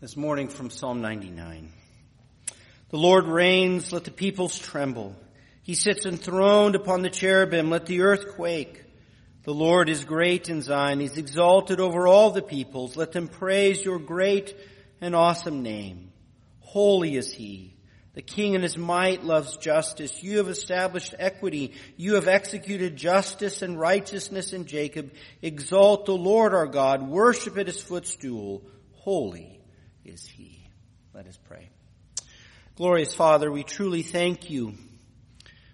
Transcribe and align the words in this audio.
this 0.00 0.16
morning 0.16 0.48
from 0.48 0.70
Psalm 0.70 1.02
99. 1.02 1.70
The 2.88 2.96
Lord 2.96 3.26
reigns, 3.26 3.92
let 3.92 4.04
the 4.04 4.10
peoples 4.10 4.58
tremble. 4.58 5.14
He 5.62 5.74
sits 5.74 6.06
enthroned 6.06 6.74
upon 6.74 7.02
the 7.02 7.10
cherubim, 7.10 7.68
let 7.68 7.84
the 7.84 8.00
earth 8.00 8.34
quake. 8.34 8.82
The 9.42 9.52
Lord 9.52 9.90
is 9.90 10.06
great 10.06 10.48
in 10.48 10.62
Zion, 10.62 11.00
He's 11.00 11.18
exalted 11.18 11.80
over 11.80 12.08
all 12.08 12.30
the 12.30 12.40
peoples. 12.40 12.96
Let 12.96 13.12
them 13.12 13.28
praise 13.28 13.84
your 13.84 13.98
great 13.98 14.56
and 15.02 15.14
awesome 15.14 15.62
name. 15.62 16.12
Holy 16.60 17.16
is 17.16 17.30
He. 17.30 17.74
The 18.14 18.22
King 18.22 18.54
in 18.54 18.62
His 18.62 18.78
might 18.78 19.22
loves 19.22 19.58
justice. 19.58 20.22
You 20.22 20.38
have 20.38 20.48
established 20.48 21.14
equity. 21.18 21.74
You 21.98 22.14
have 22.14 22.26
executed 22.26 22.96
justice 22.96 23.60
and 23.60 23.78
righteousness 23.78 24.54
in 24.54 24.64
Jacob. 24.64 25.12
Exalt 25.42 26.06
the 26.06 26.16
Lord 26.16 26.54
our 26.54 26.66
God. 26.66 27.06
Worship 27.06 27.58
at 27.58 27.66
His 27.66 27.82
footstool. 27.82 28.62
Holy 28.94 29.59
is 30.10 30.26
he. 30.26 30.60
Let 31.14 31.26
us 31.26 31.38
pray. 31.48 31.68
Glorious 32.76 33.14
Father, 33.14 33.50
we 33.50 33.62
truly 33.62 34.02
thank 34.02 34.50
you 34.50 34.74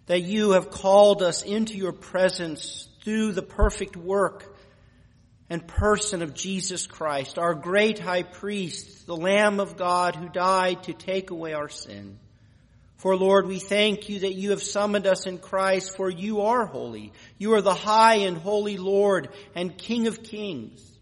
that 0.06 0.20
you 0.20 0.52
have 0.52 0.70
called 0.70 1.22
us 1.22 1.42
into 1.42 1.74
your 1.74 1.92
presence 1.92 2.86
through 3.02 3.32
the 3.32 3.42
perfect 3.42 3.96
work 3.96 4.54
and 5.48 5.66
person 5.66 6.22
of 6.22 6.34
Jesus 6.34 6.86
Christ, 6.86 7.38
our 7.38 7.54
great 7.54 7.98
high 7.98 8.24
priest, 8.24 9.06
the 9.06 9.16
Lamb 9.16 9.58
of 9.58 9.76
God 9.76 10.16
who 10.16 10.28
died 10.28 10.82
to 10.84 10.92
take 10.92 11.30
away 11.30 11.54
our 11.54 11.68
sin. 11.68 12.18
For 12.96 13.16
Lord, 13.16 13.46
we 13.46 13.58
thank 13.58 14.08
you 14.08 14.20
that 14.20 14.34
you 14.34 14.50
have 14.50 14.62
summoned 14.62 15.06
us 15.06 15.26
in 15.26 15.38
Christ, 15.38 15.96
for 15.96 16.10
you 16.10 16.42
are 16.42 16.66
holy. 16.66 17.12
You 17.38 17.54
are 17.54 17.62
the 17.62 17.74
high 17.74 18.16
and 18.16 18.36
holy 18.36 18.76
Lord 18.76 19.28
and 19.54 19.78
King 19.78 20.08
of 20.08 20.22
kings. 20.22 20.95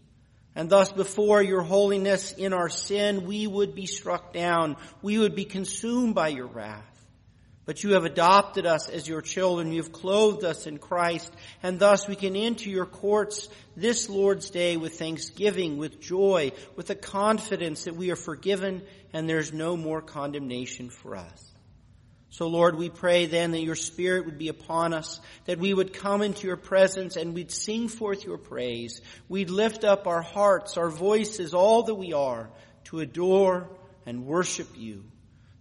And 0.55 0.69
thus 0.69 0.91
before 0.91 1.41
your 1.41 1.61
holiness 1.61 2.31
in 2.31 2.53
our 2.53 2.69
sin, 2.69 3.25
we 3.25 3.45
would 3.45 3.75
be 3.75 3.85
struck 3.85 4.31
down. 4.33 4.77
We 5.01 5.19
would 5.19 5.35
be 5.35 5.45
consumed 5.45 6.15
by 6.15 6.29
your 6.29 6.47
wrath. 6.47 6.83
But 7.65 7.83
you 7.83 7.93
have 7.93 8.05
adopted 8.05 8.65
us 8.65 8.89
as 8.89 9.07
your 9.07 9.21
children. 9.21 9.71
You 9.71 9.81
have 9.81 9.91
clothed 9.91 10.45
us 10.45 10.67
in 10.67 10.77
Christ. 10.77 11.33
And 11.63 11.79
thus 11.79 12.07
we 12.07 12.15
can 12.15 12.35
enter 12.35 12.69
your 12.69 12.85
courts 12.85 13.49
this 13.75 14.07
Lord's 14.07 14.49
day 14.51 14.77
with 14.77 14.97
thanksgiving, 14.99 15.77
with 15.77 15.99
joy, 15.99 16.51
with 16.75 16.87
the 16.87 16.95
confidence 16.95 17.85
that 17.85 17.95
we 17.95 18.11
are 18.11 18.15
forgiven 18.15 18.83
and 19.13 19.27
there's 19.27 19.51
no 19.51 19.75
more 19.75 20.01
condemnation 20.01 20.89
for 20.89 21.15
us. 21.15 21.54
So 22.35 22.49
Lord, 22.49 22.75
we 22.75 22.89
pray 22.89 23.27
then 23.27 23.51
that 23.51 23.61
your 23.61 23.77
Spirit 23.77 24.25
would 24.25 24.37
be 24.37 24.49
upon 24.49 24.93
us, 24.93 25.21
that 25.45 25.57
we 25.57 25.73
would 25.73 25.93
come 25.93 26.21
into 26.21 26.47
your 26.47 26.57
presence 26.57 27.15
and 27.15 27.33
we'd 27.33 27.49
sing 27.49 27.87
forth 27.87 28.25
your 28.25 28.37
praise. 28.37 28.99
We'd 29.29 29.49
lift 29.49 29.85
up 29.85 30.05
our 30.05 30.21
hearts, 30.21 30.75
our 30.75 30.89
voices, 30.89 31.53
all 31.53 31.83
that 31.83 31.95
we 31.95 32.11
are 32.11 32.49
to 32.85 32.99
adore 32.99 33.69
and 34.05 34.25
worship 34.25 34.67
you. 34.75 35.05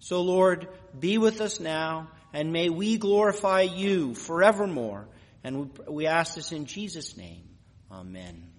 So 0.00 0.22
Lord, 0.22 0.66
be 0.98 1.16
with 1.16 1.40
us 1.40 1.60
now 1.60 2.10
and 2.32 2.52
may 2.52 2.70
we 2.70 2.98
glorify 2.98 3.60
you 3.60 4.16
forevermore. 4.16 5.06
And 5.44 5.78
we 5.88 6.08
ask 6.08 6.34
this 6.34 6.50
in 6.50 6.66
Jesus' 6.66 7.16
name. 7.16 7.50
Amen. 7.88 8.53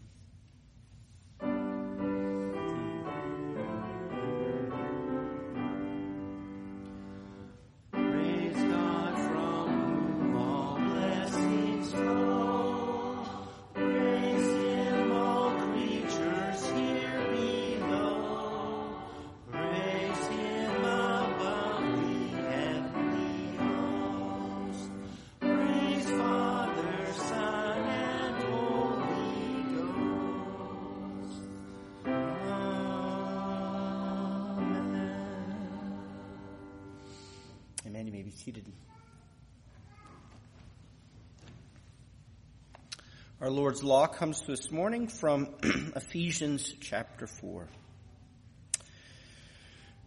Our 43.41 43.49
Lord's 43.49 43.83
law 43.83 44.05
comes 44.05 44.41
to 44.41 44.47
this 44.47 44.71
morning 44.71 45.07
from 45.07 45.49
Ephesians 45.95 46.71
chapter 46.79 47.25
4. 47.25 47.67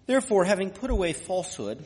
Therefore, 0.07 0.45
having 0.45 0.71
put 0.71 0.91
away 0.91 1.15
falsehood, 1.15 1.85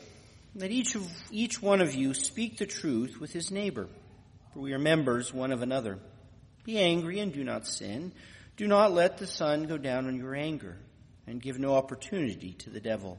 let 0.54 0.70
each 0.70 0.94
of 0.94 1.08
each 1.30 1.62
one 1.62 1.80
of 1.80 1.94
you 1.94 2.12
speak 2.12 2.58
the 2.58 2.66
truth 2.66 3.19
with 3.19 3.32
his 3.32 3.50
neighbor, 3.50 3.88
for 4.52 4.60
we 4.60 4.74
are 4.74 4.78
members 4.78 5.32
one 5.32 5.52
of 5.52 5.62
another. 5.62 5.98
Be 6.64 6.78
angry 6.78 7.20
and 7.20 7.32
do 7.32 7.44
not 7.44 7.66
sin. 7.66 8.12
Do 8.58 8.66
not 8.66 8.92
let 8.92 9.16
the 9.16 9.26
sun 9.26 9.64
go 9.64 9.78
down 9.78 10.06
on 10.06 10.16
your 10.16 10.34
anger, 10.34 10.76
and 11.26 11.40
give 11.40 11.58
no 11.58 11.74
opportunity 11.76 12.52
to 12.58 12.69
the 12.69 12.80
devil. 12.80 13.19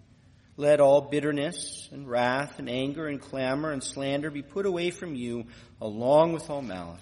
Let 0.61 0.79
all 0.79 1.01
bitterness 1.01 1.89
and 1.91 2.07
wrath 2.07 2.59
and 2.59 2.69
anger 2.69 3.07
and 3.07 3.19
clamor 3.19 3.71
and 3.71 3.83
slander 3.83 4.29
be 4.29 4.43
put 4.43 4.67
away 4.67 4.91
from 4.91 5.15
you, 5.15 5.45
along 5.81 6.33
with 6.33 6.51
all 6.51 6.61
malice. 6.61 7.01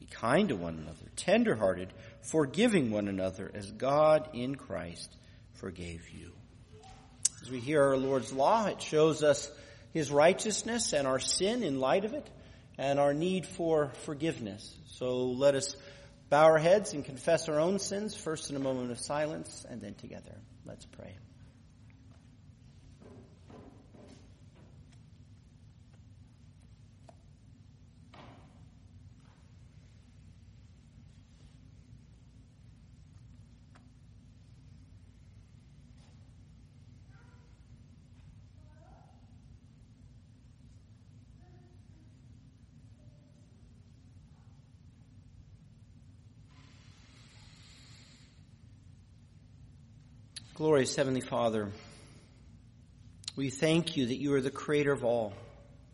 Be 0.00 0.06
kind 0.06 0.48
to 0.48 0.56
one 0.56 0.78
another, 0.78 1.10
tenderhearted, 1.14 1.92
forgiving 2.22 2.90
one 2.90 3.06
another, 3.06 3.50
as 3.52 3.70
God 3.70 4.30
in 4.32 4.54
Christ 4.54 5.14
forgave 5.56 6.08
you. 6.08 6.32
As 7.42 7.50
we 7.50 7.60
hear 7.60 7.82
our 7.82 7.98
Lord's 7.98 8.32
law, 8.32 8.64
it 8.64 8.80
shows 8.80 9.22
us 9.22 9.52
his 9.92 10.10
righteousness 10.10 10.94
and 10.94 11.06
our 11.06 11.20
sin 11.20 11.62
in 11.62 11.80
light 11.80 12.06
of 12.06 12.14
it, 12.14 12.26
and 12.78 12.98
our 12.98 13.12
need 13.12 13.44
for 13.44 13.92
forgiveness. 14.04 14.74
So 14.86 15.26
let 15.26 15.54
us 15.54 15.76
bow 16.30 16.44
our 16.44 16.56
heads 16.56 16.94
and 16.94 17.04
confess 17.04 17.46
our 17.50 17.60
own 17.60 17.78
sins, 17.78 18.16
first 18.16 18.48
in 18.48 18.56
a 18.56 18.58
moment 18.58 18.90
of 18.90 18.98
silence, 18.98 19.66
and 19.68 19.82
then 19.82 19.92
together. 19.96 20.32
Let's 20.64 20.86
pray. 20.86 21.14
Glorious 50.64 50.96
Heavenly 50.96 51.20
Father, 51.20 51.70
we 53.36 53.50
thank 53.50 53.98
you 53.98 54.06
that 54.06 54.16
you 54.16 54.32
are 54.32 54.40
the 54.40 54.50
creator 54.50 54.92
of 54.94 55.04
all 55.04 55.34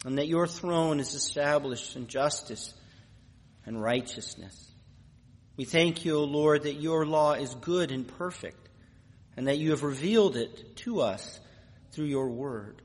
and 0.05 0.17
that 0.17 0.29
your 0.29 0.47
throne 0.47 1.01
is 1.01 1.13
established 1.15 1.97
in 1.97 2.07
justice 2.07 2.73
and 3.67 3.83
righteousness. 3.83 4.71
We 5.57 5.65
thank 5.65 6.05
you, 6.05 6.19
O 6.19 6.23
Lord, 6.23 6.63
that 6.63 6.81
your 6.81 7.05
law 7.05 7.33
is 7.33 7.53
good 7.57 7.91
and 7.91 8.07
perfect 8.07 8.69
and 9.37 9.49
that 9.49 9.59
you 9.59 9.71
have 9.71 9.83
revealed 9.83 10.37
it 10.37 10.77
to 10.85 11.01
us 11.01 11.41
through 11.91 12.07
your 12.07 12.29
word. 12.29 12.81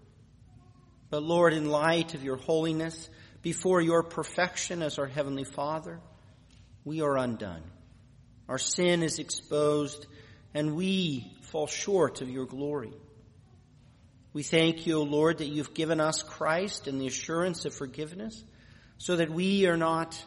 But 1.12 1.22
Lord, 1.22 1.54
in 1.54 1.70
light 1.70 2.16
of 2.16 2.24
your 2.24 2.38
holiness, 2.38 3.08
before 3.44 3.80
your 3.80 4.02
perfection 4.02 4.82
as 4.82 4.98
our 4.98 5.06
Heavenly 5.06 5.44
Father, 5.44 6.00
we 6.84 7.02
are 7.02 7.16
undone. 7.16 7.62
Our 8.50 8.58
sin 8.58 9.04
is 9.04 9.20
exposed 9.20 10.08
and 10.56 10.76
we 10.76 11.35
fall 11.56 11.68
short 11.68 12.19
of 12.19 12.30
your 12.30 12.46
glory. 12.46 12.92
We 14.34 14.44
thank 14.44 14.86
you, 14.86 14.98
O 14.98 15.04
Lord, 15.04 15.38
that 15.38 15.48
you've 15.48 15.74
given 15.74 16.02
us 16.02 16.22
Christ 16.22 16.88
and 16.88 17.00
the 17.00 17.07
assurance 17.07 17.63
of 17.63 17.74
forgiveness 17.74 18.44
so 18.98 19.16
that 19.16 19.30
we 19.30 19.66
are 19.66 19.78
not 19.78 20.22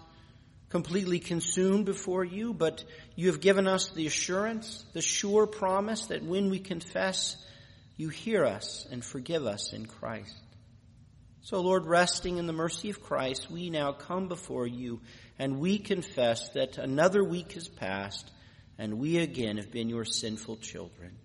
completely 0.70 1.18
consumed 1.18 1.84
before 1.84 2.24
you, 2.24 2.54
but 2.54 2.82
you 3.14 3.26
have 3.26 3.42
given 3.42 3.66
us 3.66 3.90
the 3.90 4.06
assurance, 4.06 4.86
the 4.94 5.02
sure 5.02 5.46
promise 5.46 6.06
that 6.06 6.24
when 6.24 6.48
we 6.48 6.60
confess, 6.60 7.36
you 7.98 8.08
hear 8.08 8.46
us 8.46 8.86
and 8.90 9.04
forgive 9.04 9.44
us 9.44 9.74
in 9.74 9.84
Christ. 9.84 10.34
So, 11.42 11.60
Lord, 11.60 11.84
resting 11.84 12.38
in 12.38 12.46
the 12.46 12.54
mercy 12.54 12.88
of 12.88 13.02
Christ, 13.02 13.50
we 13.50 13.68
now 13.68 13.92
come 13.92 14.28
before 14.28 14.66
you 14.66 15.02
and 15.38 15.60
we 15.60 15.78
confess 15.78 16.48
that 16.54 16.78
another 16.78 17.22
week 17.22 17.52
has 17.52 17.68
passed 17.68 18.30
and 18.78 18.98
we 18.98 19.18
again 19.18 19.56
have 19.56 19.70
been 19.70 19.88
your 19.88 20.04
sinful 20.04 20.58
children. 20.58 21.18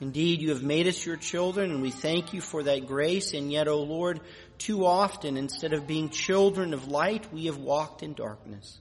Indeed, 0.00 0.40
you 0.40 0.50
have 0.50 0.62
made 0.62 0.86
us 0.86 1.04
your 1.04 1.16
children 1.16 1.70
and 1.70 1.82
we 1.82 1.90
thank 1.90 2.32
you 2.32 2.40
for 2.40 2.62
that 2.62 2.86
grace. 2.86 3.34
And 3.34 3.50
yet, 3.50 3.68
O 3.68 3.72
oh 3.72 3.82
Lord, 3.82 4.20
too 4.56 4.86
often, 4.86 5.36
instead 5.36 5.72
of 5.72 5.86
being 5.86 6.08
children 6.08 6.72
of 6.72 6.88
light, 6.88 7.32
we 7.32 7.46
have 7.46 7.58
walked 7.58 8.02
in 8.02 8.14
darkness. 8.14 8.78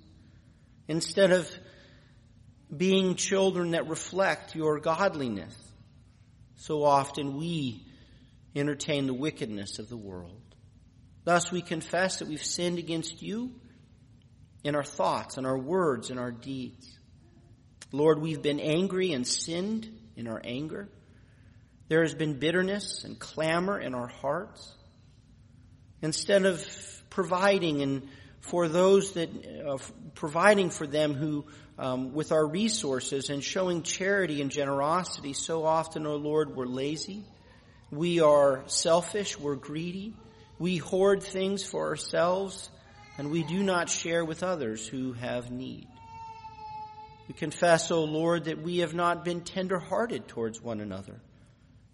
Instead 0.87 1.31
of 1.31 1.51
being 2.75 3.15
children 3.15 3.71
that 3.71 3.87
reflect 3.87 4.55
your 4.55 4.79
godliness, 4.79 5.55
so 6.55 6.83
often 6.83 7.37
we 7.37 7.85
entertain 8.55 9.07
the 9.07 9.13
wickedness 9.13 9.79
of 9.79 9.89
the 9.89 9.97
world. 9.97 10.41
Thus 11.23 11.51
we 11.51 11.61
confess 11.61 12.19
that 12.19 12.27
we've 12.27 12.43
sinned 12.43 12.79
against 12.79 13.21
you 13.21 13.51
in 14.63 14.75
our 14.75 14.83
thoughts 14.83 15.37
in 15.37 15.45
our 15.45 15.57
words 15.57 16.09
in 16.09 16.17
our 16.17 16.31
deeds. 16.31 16.96
Lord, 17.91 18.19
we've 18.21 18.41
been 18.41 18.59
angry 18.59 19.13
and 19.13 19.25
sinned 19.25 19.89
in 20.15 20.27
our 20.27 20.41
anger. 20.43 20.89
There 21.87 22.01
has 22.01 22.13
been 22.13 22.39
bitterness 22.39 23.03
and 23.03 23.17
clamor 23.17 23.79
in 23.79 23.95
our 23.95 24.07
hearts. 24.07 24.73
Instead 26.01 26.45
of 26.45 26.65
providing 27.09 27.81
and 27.81 28.07
for 28.41 28.67
those 28.67 29.13
that, 29.13 29.29
uh, 29.67 29.77
providing 30.15 30.69
for 30.69 30.85
them 30.85 31.13
who, 31.13 31.45
um, 31.77 32.13
with 32.13 32.31
our 32.31 32.45
resources 32.45 33.29
and 33.29 33.43
showing 33.43 33.83
charity 33.83 34.41
and 34.41 34.51
generosity, 34.51 35.33
so 35.33 35.65
often, 35.65 36.05
O 36.05 36.11
oh 36.11 36.15
Lord, 36.15 36.55
we're 36.55 36.65
lazy 36.65 37.25
we 37.91 38.19
are 38.19 38.63
selfish, 38.67 39.39
we're 39.39 39.55
greedy, 39.55 40.13
we 40.59 40.77
hoard 40.77 41.23
things 41.23 41.63
for 41.63 41.87
ourselves, 41.87 42.69
and 43.17 43.31
we 43.31 43.43
do 43.43 43.63
not 43.63 43.89
share 43.89 44.25
with 44.25 44.43
others 44.43 44.85
who 44.85 45.13
have 45.13 45.51
need. 45.51 45.87
We 47.27 47.33
confess, 47.33 47.91
O 47.91 48.03
Lord, 48.05 48.45
that 48.45 48.61
we 48.61 48.77
have 48.79 48.93
not 48.93 49.25
been 49.25 49.41
tender-hearted 49.41 50.27
towards 50.27 50.61
one 50.61 50.79
another. 50.79 51.19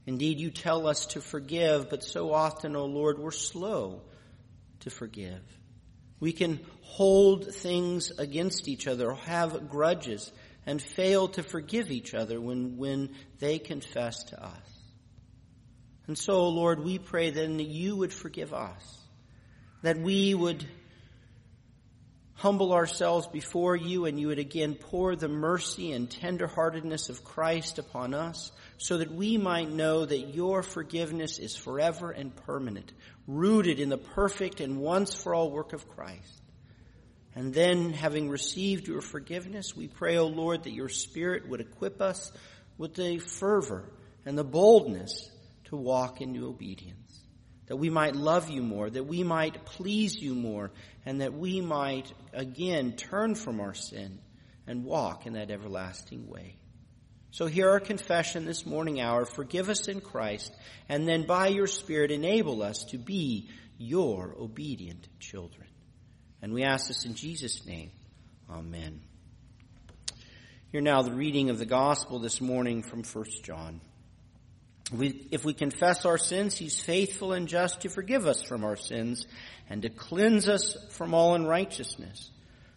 Indeed, 0.05 0.39
you 0.39 0.51
tell 0.51 0.87
us 0.87 1.07
to 1.07 1.21
forgive, 1.21 1.89
but 1.89 2.03
so 2.03 2.33
often, 2.33 2.75
O 2.75 2.85
Lord, 2.85 3.17
we're 3.17 3.31
slow 3.31 4.01
to 4.81 4.89
forgive. 4.89 5.41
We 6.19 6.33
can 6.33 6.59
hold 6.81 7.53
things 7.53 8.11
against 8.17 8.67
each 8.67 8.87
other, 8.87 9.13
have 9.13 9.69
grudges, 9.69 10.31
and 10.65 10.81
fail 10.81 11.29
to 11.29 11.43
forgive 11.43 11.89
each 11.89 12.13
other 12.13 12.39
when, 12.39 12.77
when 12.77 13.09
they 13.39 13.59
confess 13.59 14.23
to 14.25 14.43
us. 14.43 14.83
And 16.07 16.17
so, 16.17 16.33
O 16.33 16.49
Lord, 16.49 16.83
we 16.83 16.99
pray 16.99 17.31
then 17.31 17.57
that 17.57 17.63
you 17.63 17.95
would 17.95 18.13
forgive 18.13 18.53
us, 18.53 18.99
that 19.81 19.97
we 19.97 20.33
would 20.33 20.65
humble 22.35 22.73
ourselves 22.73 23.27
before 23.27 23.75
you 23.75 24.05
and 24.05 24.19
you 24.19 24.27
would 24.27 24.39
again 24.39 24.75
pour 24.75 25.15
the 25.15 25.27
mercy 25.27 25.91
and 25.91 26.09
tenderheartedness 26.09 27.09
of 27.09 27.23
Christ 27.23 27.79
upon 27.79 28.13
us 28.13 28.51
so 28.77 28.97
that 28.97 29.11
we 29.11 29.37
might 29.37 29.71
know 29.71 30.05
that 30.05 30.33
your 30.33 30.63
forgiveness 30.63 31.39
is 31.39 31.55
forever 31.55 32.11
and 32.11 32.35
permanent, 32.35 32.91
rooted 33.27 33.79
in 33.79 33.89
the 33.89 33.97
perfect 33.97 34.59
and 34.59 34.79
once 34.79 35.13
for 35.13 35.33
all 35.33 35.51
work 35.51 35.73
of 35.73 35.87
Christ. 35.87 36.41
And 37.35 37.53
then, 37.53 37.93
having 37.93 38.29
received 38.29 38.87
your 38.87 39.01
forgiveness, 39.01 39.75
we 39.75 39.87
pray, 39.87 40.17
O 40.17 40.27
Lord, 40.27 40.63
that 40.63 40.73
your 40.73 40.89
Spirit 40.89 41.47
would 41.49 41.61
equip 41.61 41.99
us 41.99 42.31
with 42.77 42.93
the 42.93 43.17
fervor 43.17 43.89
and 44.25 44.37
the 44.37 44.43
boldness 44.43 45.31
to 45.65 45.75
walk 45.75 46.21
in 46.21 46.37
obedience, 46.43 47.19
that 47.67 47.77
we 47.77 47.89
might 47.89 48.15
love 48.15 48.49
you 48.49 48.61
more, 48.61 48.89
that 48.89 49.05
we 49.05 49.23
might 49.23 49.65
please 49.65 50.15
you 50.15 50.35
more, 50.35 50.71
and 51.05 51.21
that 51.21 51.33
we 51.33 51.61
might 51.61 52.11
again 52.33 52.93
turn 52.93 53.35
from 53.35 53.59
our 53.59 53.73
sin 53.73 54.19
and 54.67 54.85
walk 54.85 55.25
in 55.25 55.33
that 55.33 55.51
everlasting 55.51 56.27
way. 56.27 56.55
So 57.31 57.47
hear 57.47 57.69
our 57.69 57.79
confession 57.79 58.45
this 58.45 58.65
morning 58.65 59.01
hour. 59.01 59.25
Forgive 59.25 59.69
us 59.69 59.87
in 59.87 60.01
Christ, 60.01 60.55
and 60.87 61.07
then 61.07 61.25
by 61.25 61.47
your 61.47 61.67
Spirit 61.67 62.11
enable 62.11 62.61
us 62.61 62.83
to 62.85 62.97
be 62.97 63.49
your 63.77 64.35
obedient 64.39 65.07
children. 65.19 65.67
And 66.41 66.53
we 66.53 66.63
ask 66.63 66.87
this 66.87 67.05
in 67.05 67.15
Jesus' 67.15 67.65
name. 67.65 67.91
Amen. 68.49 69.01
Hear 70.71 70.81
now 70.81 71.01
the 71.01 71.13
reading 71.13 71.49
of 71.49 71.57
the 71.57 71.65
gospel 71.65 72.19
this 72.19 72.39
morning 72.39 72.83
from 72.83 73.03
1 73.03 73.25
John. 73.43 73.81
We, 74.93 75.27
if 75.31 75.43
we 75.43 75.53
confess 75.53 76.05
our 76.05 76.17
sins, 76.17 76.55
He's 76.55 76.79
faithful 76.79 77.33
and 77.33 77.47
just 77.47 77.81
to 77.81 77.89
forgive 77.89 78.27
us 78.27 78.43
from 78.43 78.63
our 78.63 78.75
sins 78.75 79.25
and 79.69 79.81
to 79.81 79.89
cleanse 79.89 80.47
us 80.47 80.77
from 80.91 81.13
all 81.13 81.33
unrighteousness. 81.33 82.29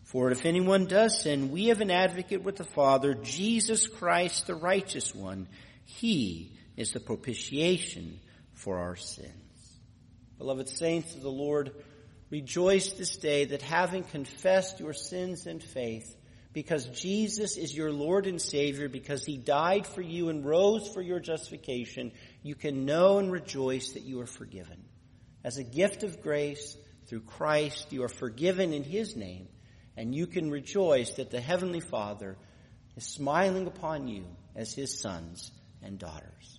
For 0.04 0.30
if 0.30 0.46
anyone 0.46 0.86
does 0.86 1.20
sin, 1.20 1.50
we 1.50 1.66
have 1.66 1.80
an 1.80 1.90
advocate 1.90 2.42
with 2.42 2.56
the 2.56 2.64
Father, 2.64 3.14
Jesus 3.14 3.86
Christ, 3.86 4.46
the 4.46 4.54
righteous 4.54 5.14
one. 5.14 5.46
He 5.84 6.52
is 6.76 6.92
the 6.92 7.00
propitiation 7.00 8.18
for 8.54 8.78
our 8.78 8.96
sins. 8.96 9.32
Beloved 10.38 10.68
saints 10.68 11.14
of 11.14 11.22
the 11.22 11.30
Lord, 11.30 11.72
rejoice 12.30 12.92
this 12.92 13.16
day 13.16 13.44
that 13.46 13.62
having 13.62 14.04
confessed 14.04 14.80
your 14.80 14.94
sins 14.94 15.46
in 15.46 15.60
faith, 15.60 16.15
because 16.56 16.86
Jesus 16.86 17.58
is 17.58 17.76
your 17.76 17.92
Lord 17.92 18.26
and 18.26 18.40
Savior, 18.40 18.88
because 18.88 19.26
He 19.26 19.36
died 19.36 19.86
for 19.86 20.00
you 20.00 20.30
and 20.30 20.42
rose 20.42 20.88
for 20.88 21.02
your 21.02 21.20
justification, 21.20 22.12
you 22.42 22.54
can 22.54 22.86
know 22.86 23.18
and 23.18 23.30
rejoice 23.30 23.90
that 23.90 24.04
you 24.04 24.22
are 24.22 24.26
forgiven. 24.26 24.82
As 25.44 25.58
a 25.58 25.62
gift 25.62 26.02
of 26.02 26.22
grace 26.22 26.74
through 27.08 27.20
Christ, 27.20 27.92
you 27.92 28.04
are 28.04 28.08
forgiven 28.08 28.72
in 28.72 28.84
His 28.84 29.16
name, 29.16 29.48
and 29.98 30.14
you 30.14 30.26
can 30.26 30.50
rejoice 30.50 31.10
that 31.16 31.30
the 31.30 31.42
Heavenly 31.42 31.80
Father 31.80 32.38
is 32.96 33.04
smiling 33.04 33.66
upon 33.66 34.08
you 34.08 34.24
as 34.54 34.72
His 34.72 34.98
sons 34.98 35.52
and 35.82 35.98
daughters. 35.98 36.58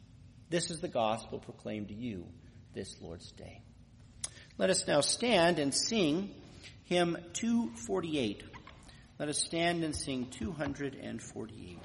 This 0.52 0.70
is 0.70 0.80
the 0.80 0.88
gospel 0.88 1.40
proclaimed 1.40 1.88
to 1.88 1.96
you 1.96 2.28
this 2.76 3.02
Lord's 3.02 3.32
Day. 3.32 3.64
Let 4.60 4.70
us 4.70 4.88
now 4.88 5.02
stand 5.02 5.58
and 5.58 5.74
sing 5.74 6.36
hymn 6.84 7.18
248. 7.34 8.57
Let 9.20 9.30
us 9.30 9.40
stand 9.40 9.84
and 9.84 9.96
sing 9.96 10.28
248. 10.28 11.80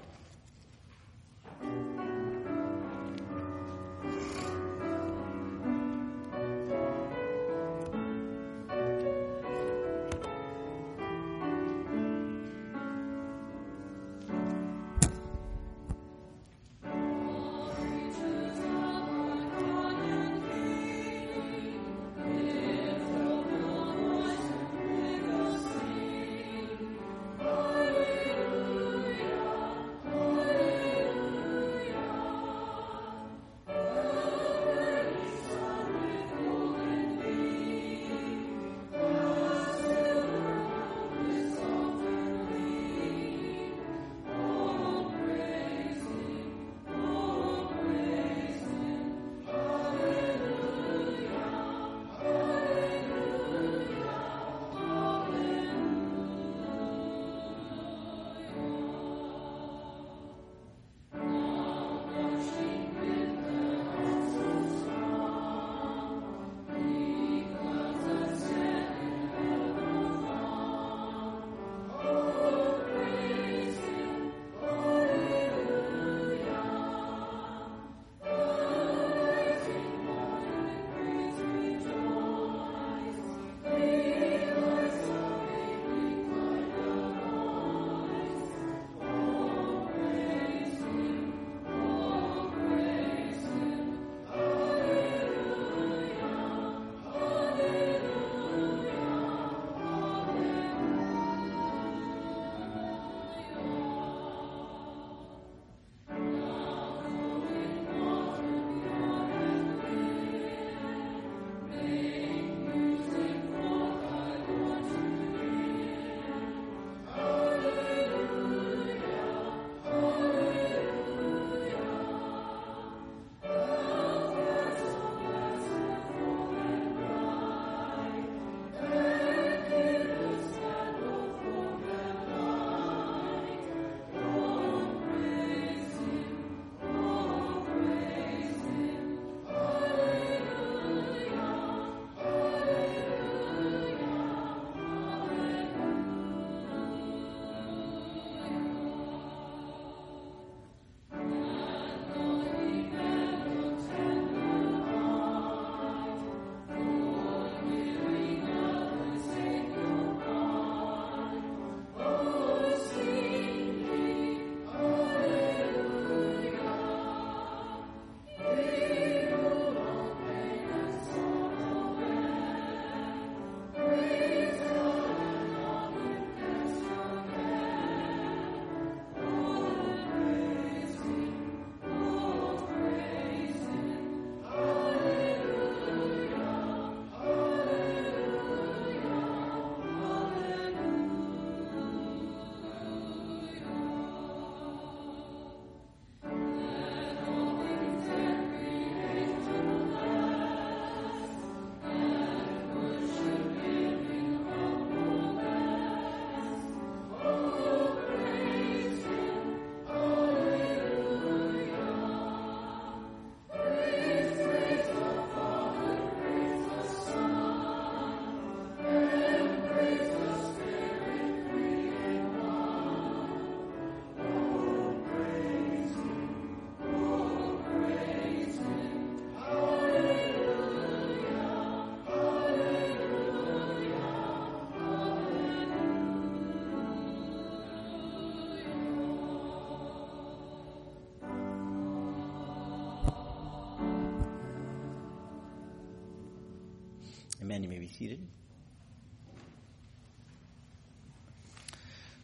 Seated. 248.02 248.26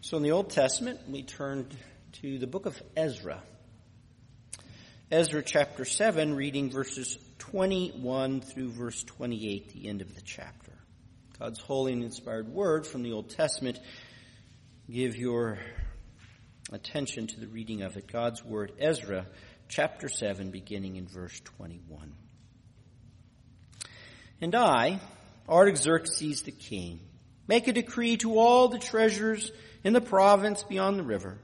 So 0.01 0.17
in 0.17 0.25
the 0.25 0.33
Old 0.33 0.51
Testament, 0.51 0.99
we 1.09 1.23
turned 1.23 1.73
to 2.15 2.41
the 2.41 2.49
book 2.49 2.67
of 2.67 2.83
Ezra. 2.97 3.41
Ezra 5.13 5.41
chapter 5.41 5.85
7, 5.85 6.35
reading 6.35 6.69
verses 6.69 7.17
21 7.39 8.41
through 8.41 8.71
verse 8.71 9.05
28, 9.05 9.69
the 9.69 9.89
end 9.89 10.01
of 10.01 10.17
the 10.17 10.21
chapter. 10.21 10.73
God's 11.39 11.61
holy 11.61 11.93
and 11.93 12.03
inspired 12.03 12.49
word 12.49 12.85
from 12.85 13.05
the 13.05 13.13
Old 13.13 13.31
Testament. 13.31 13.79
Give 14.91 15.15
your 15.15 15.61
attention 16.73 17.29
to 17.29 17.39
the 17.39 17.47
reading 17.47 17.83
of 17.83 17.97
it. 17.97 18.11
God's 18.11 18.45
word, 18.45 18.73
Ezra 18.81 19.27
chapter 19.69 20.09
7, 20.09 20.51
beginning 20.51 20.97
in 20.97 21.07
verse 21.07 21.39
21. 21.39 22.15
And 24.41 24.57
I, 24.57 25.01
Artaxerxes 25.49 26.43
the 26.43 26.53
king, 26.53 27.01
make 27.47 27.69
a 27.69 27.73
decree 27.73 28.19
to 28.19 28.39
all 28.39 28.69
the 28.69 28.79
treasurers 28.79 29.51
in 29.83 29.95
the 29.95 30.01
province 30.01 30.63
beyond 30.63 30.99
the 30.99 31.05
river, 31.05 31.39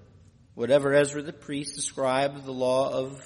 whatever 0.55 0.93
Ezra 0.93 1.23
the 1.23 1.33
priest, 1.33 1.77
the 1.77 1.83
scribe 1.83 2.37
of 2.37 2.45
the 2.45 2.53
law 2.53 2.93
of, 2.93 3.25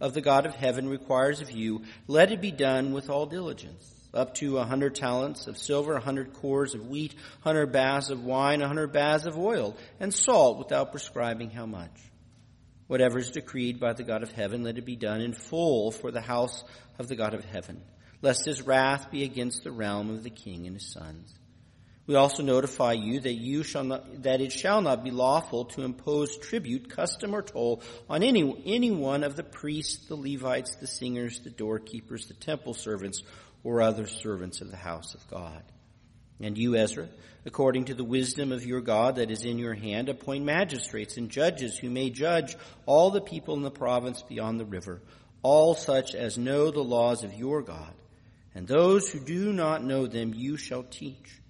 of 0.00 0.14
the 0.14 0.20
God 0.20 0.46
of 0.46 0.54
heaven 0.54 0.88
requires 0.88 1.40
of 1.40 1.50
you, 1.50 1.82
let 2.06 2.30
it 2.30 2.40
be 2.40 2.52
done 2.52 2.92
with 2.92 3.10
all 3.10 3.26
diligence. 3.26 3.94
Up 4.12 4.34
to 4.36 4.58
a 4.58 4.64
hundred 4.64 4.96
talents 4.96 5.46
of 5.46 5.56
silver, 5.56 5.94
a 5.94 6.00
hundred 6.00 6.34
cors 6.34 6.74
of 6.74 6.88
wheat, 6.88 7.14
a 7.40 7.44
hundred 7.44 7.72
baths 7.72 8.10
of 8.10 8.24
wine, 8.24 8.60
a 8.60 8.66
hundred 8.68 8.92
baths 8.92 9.26
of 9.26 9.38
oil, 9.38 9.76
and 10.00 10.12
salt 10.12 10.58
without 10.58 10.90
prescribing 10.90 11.50
how 11.50 11.66
much. 11.66 11.92
Whatever 12.88 13.18
is 13.18 13.30
decreed 13.30 13.78
by 13.78 13.92
the 13.92 14.02
God 14.02 14.24
of 14.24 14.32
heaven, 14.32 14.64
let 14.64 14.78
it 14.78 14.84
be 14.84 14.96
done 14.96 15.20
in 15.20 15.32
full 15.32 15.92
for 15.92 16.10
the 16.10 16.20
house 16.20 16.64
of 16.98 17.06
the 17.06 17.14
God 17.14 17.34
of 17.34 17.44
heaven 17.44 17.80
lest 18.22 18.44
his 18.44 18.62
wrath 18.62 19.10
be 19.10 19.24
against 19.24 19.64
the 19.64 19.72
realm 19.72 20.10
of 20.10 20.22
the 20.22 20.30
king 20.30 20.66
and 20.66 20.76
his 20.76 20.92
sons. 20.92 21.34
We 22.06 22.16
also 22.16 22.42
notify 22.42 22.94
you 22.94 23.20
that 23.20 23.34
you 23.34 23.62
shall 23.62 23.84
not, 23.84 24.24
that 24.24 24.40
it 24.40 24.52
shall 24.52 24.82
not 24.82 25.04
be 25.04 25.12
lawful 25.12 25.66
to 25.66 25.82
impose 25.82 26.36
tribute, 26.36 26.90
custom, 26.90 27.36
or 27.36 27.42
toll 27.42 27.82
on 28.08 28.22
any, 28.24 28.62
any 28.66 28.90
one 28.90 29.22
of 29.22 29.36
the 29.36 29.44
priests, 29.44 30.08
the 30.08 30.16
Levites, 30.16 30.74
the 30.76 30.88
singers, 30.88 31.38
the 31.40 31.50
doorkeepers, 31.50 32.26
the 32.26 32.34
temple 32.34 32.74
servants, 32.74 33.22
or 33.62 33.80
other 33.80 34.08
servants 34.08 34.60
of 34.60 34.72
the 34.72 34.76
house 34.76 35.14
of 35.14 35.28
God. 35.28 35.62
And 36.40 36.58
you, 36.58 36.74
Ezra, 36.74 37.08
according 37.46 37.84
to 37.84 37.94
the 37.94 38.02
wisdom 38.02 38.50
of 38.50 38.66
your 38.66 38.80
God 38.80 39.16
that 39.16 39.30
is 39.30 39.44
in 39.44 39.58
your 39.58 39.74
hand, 39.74 40.08
appoint 40.08 40.44
magistrates 40.44 41.16
and 41.16 41.30
judges 41.30 41.78
who 41.78 41.90
may 41.90 42.10
judge 42.10 42.56
all 42.86 43.10
the 43.10 43.20
people 43.20 43.54
in 43.54 43.62
the 43.62 43.70
province 43.70 44.22
beyond 44.22 44.58
the 44.58 44.64
river, 44.64 45.00
all 45.42 45.74
such 45.74 46.16
as 46.16 46.36
know 46.36 46.70
the 46.72 46.82
laws 46.82 47.22
of 47.22 47.34
your 47.34 47.62
God 47.62 47.94
and 48.54 48.66
those 48.66 49.08
who 49.08 49.20
do 49.20 49.52
not 49.52 49.84
know 49.84 50.06
them 50.06 50.34
you 50.34 50.56
shall 50.56 50.82
teach. 50.82 51.40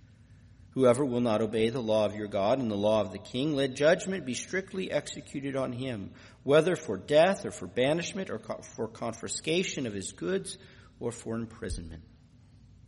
Whoever 0.73 1.05
will 1.05 1.21
not 1.21 1.43
obey 1.43 1.71
the 1.71 1.81
law 1.81 2.05
of 2.05 2.15
your 2.15 2.29
God 2.29 2.59
and 2.59 2.71
the 2.71 2.77
law 2.77 3.01
of 3.01 3.11
the 3.11 3.19
king, 3.19 3.57
let 3.57 3.75
judgment 3.75 4.25
be 4.25 4.35
strictly 4.35 4.91
executed 4.91 5.57
on 5.57 5.73
him, 5.73 6.13
whether 6.45 6.77
for 6.77 6.97
death 6.97 7.45
or 7.45 7.51
for 7.51 7.67
banishment 7.67 8.31
or 8.31 8.39
for 8.39 8.87
confiscation 8.87 9.87
of 9.87 9.95
his 9.95 10.13
goods 10.13 10.59
or 11.01 11.11
for 11.11 11.35
imprisonment. 11.35 12.03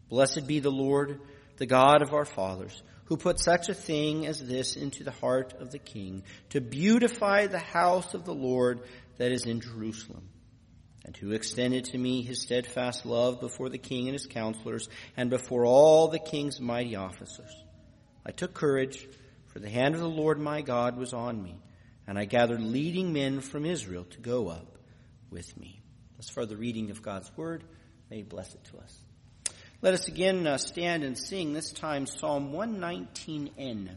Blessed 0.08 0.46
be 0.46 0.60
the 0.60 0.70
Lord, 0.70 1.20
the 1.56 1.66
God 1.66 2.02
of 2.02 2.12
our 2.12 2.24
fathers, 2.24 2.82
who 3.06 3.16
put 3.16 3.40
such 3.40 3.68
a 3.68 3.74
thing 3.74 4.26
as 4.26 4.38
this 4.38 4.76
into 4.76 5.02
the 5.02 5.10
heart 5.10 5.54
of 5.58 5.72
the 5.72 5.78
king, 5.78 6.22
to 6.50 6.60
beautify 6.60 7.46
the 7.46 7.58
house 7.58 8.14
of 8.14 8.24
the 8.24 8.34
Lord 8.34 8.80
that 9.16 9.32
is 9.32 9.44
in 9.44 9.60
Jerusalem 9.60 10.28
and 11.04 11.16
who 11.16 11.32
extended 11.32 11.86
to 11.86 11.98
me 11.98 12.22
his 12.22 12.40
steadfast 12.40 13.04
love 13.04 13.40
before 13.40 13.68
the 13.68 13.78
king 13.78 14.06
and 14.06 14.12
his 14.12 14.26
counselors 14.26 14.88
and 15.16 15.30
before 15.30 15.64
all 15.66 16.08
the 16.08 16.18
king's 16.18 16.60
mighty 16.60 16.96
officers. 16.96 17.54
I 18.24 18.30
took 18.30 18.54
courage, 18.54 19.08
for 19.48 19.58
the 19.58 19.68
hand 19.68 19.94
of 19.94 20.00
the 20.00 20.08
Lord 20.08 20.38
my 20.38 20.62
God 20.62 20.96
was 20.96 21.12
on 21.12 21.42
me, 21.42 21.56
and 22.06 22.18
I 22.18 22.24
gathered 22.24 22.62
leading 22.62 23.12
men 23.12 23.40
from 23.40 23.66
Israel 23.66 24.04
to 24.10 24.20
go 24.20 24.48
up 24.48 24.78
with 25.30 25.56
me. 25.58 25.80
As 26.18 26.28
for 26.28 26.46
the 26.46 26.56
reading 26.56 26.90
of 26.90 27.02
God's 27.02 27.30
word, 27.36 27.64
may 28.10 28.18
he 28.18 28.22
bless 28.22 28.54
it 28.54 28.62
to 28.70 28.78
us. 28.78 28.96
Let 29.80 29.94
us 29.94 30.06
again 30.06 30.46
uh, 30.46 30.58
stand 30.58 31.02
and 31.02 31.18
sing, 31.18 31.52
this 31.52 31.72
time 31.72 32.06
Psalm 32.06 32.52
119N. 32.52 33.88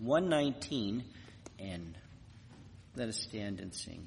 119N. 0.00 1.02
Let 2.94 3.08
us 3.08 3.20
stand 3.20 3.58
and 3.58 3.74
sing. 3.74 4.06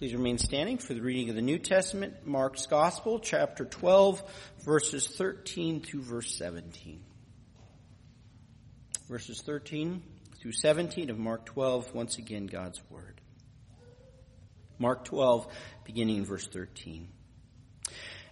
Please 0.00 0.14
remain 0.14 0.38
standing 0.38 0.78
for 0.78 0.94
the 0.94 1.02
reading 1.02 1.28
of 1.28 1.36
the 1.36 1.42
New 1.42 1.58
Testament, 1.58 2.26
Mark's 2.26 2.64
Gospel, 2.64 3.18
chapter 3.18 3.66
12, 3.66 4.22
verses 4.64 5.06
13 5.06 5.82
through 5.82 6.00
verse 6.00 6.34
17. 6.38 7.04
Verses 9.10 9.42
13 9.42 10.02
through 10.40 10.52
17 10.52 11.10
of 11.10 11.18
Mark 11.18 11.44
12, 11.44 11.94
once 11.94 12.16
again, 12.16 12.46
God's 12.46 12.80
Word. 12.88 13.20
Mark 14.78 15.04
12, 15.04 15.46
beginning 15.84 16.16
in 16.16 16.24
verse 16.24 16.48
13. 16.48 17.06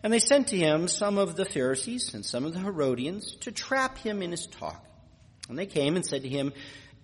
And 0.02 0.10
they 0.10 0.20
sent 0.20 0.48
to 0.48 0.56
him 0.56 0.88
some 0.88 1.18
of 1.18 1.37
the 1.37 1.44
Pharisees 1.44 2.14
and 2.14 2.24
some 2.24 2.46
of 2.46 2.54
the 2.54 2.61
Herodians 2.61 3.37
to 3.42 3.52
trap 3.52 3.98
him 3.98 4.22
in 4.22 4.31
his 4.31 4.46
talk. 4.46 4.83
And 5.50 5.59
they 5.59 5.66
came 5.66 5.96
and 5.96 6.07
said 6.07 6.22
to 6.22 6.31
him, 6.31 6.54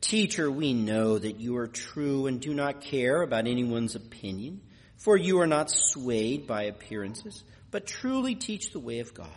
Teacher, 0.05 0.51
we 0.51 0.75
know 0.75 1.19
that 1.19 1.41
you 1.41 1.57
are 1.57 1.67
true 1.67 2.27
and 2.27 2.39
do 2.39 2.53
not 2.53 2.83
care 2.83 3.23
about 3.23 3.47
anyone's 3.47 3.95
opinion, 3.95 4.61
for 4.99 5.17
you 5.17 5.41
are 5.41 5.47
not 5.47 5.71
swayed 5.71 6.47
by 6.47 6.65
appearances, 6.65 7.43
but 7.71 7.87
truly 7.87 8.35
teach 8.35 8.71
the 8.71 8.81
way 8.81 8.99
of 8.99 9.15
God. 9.15 9.31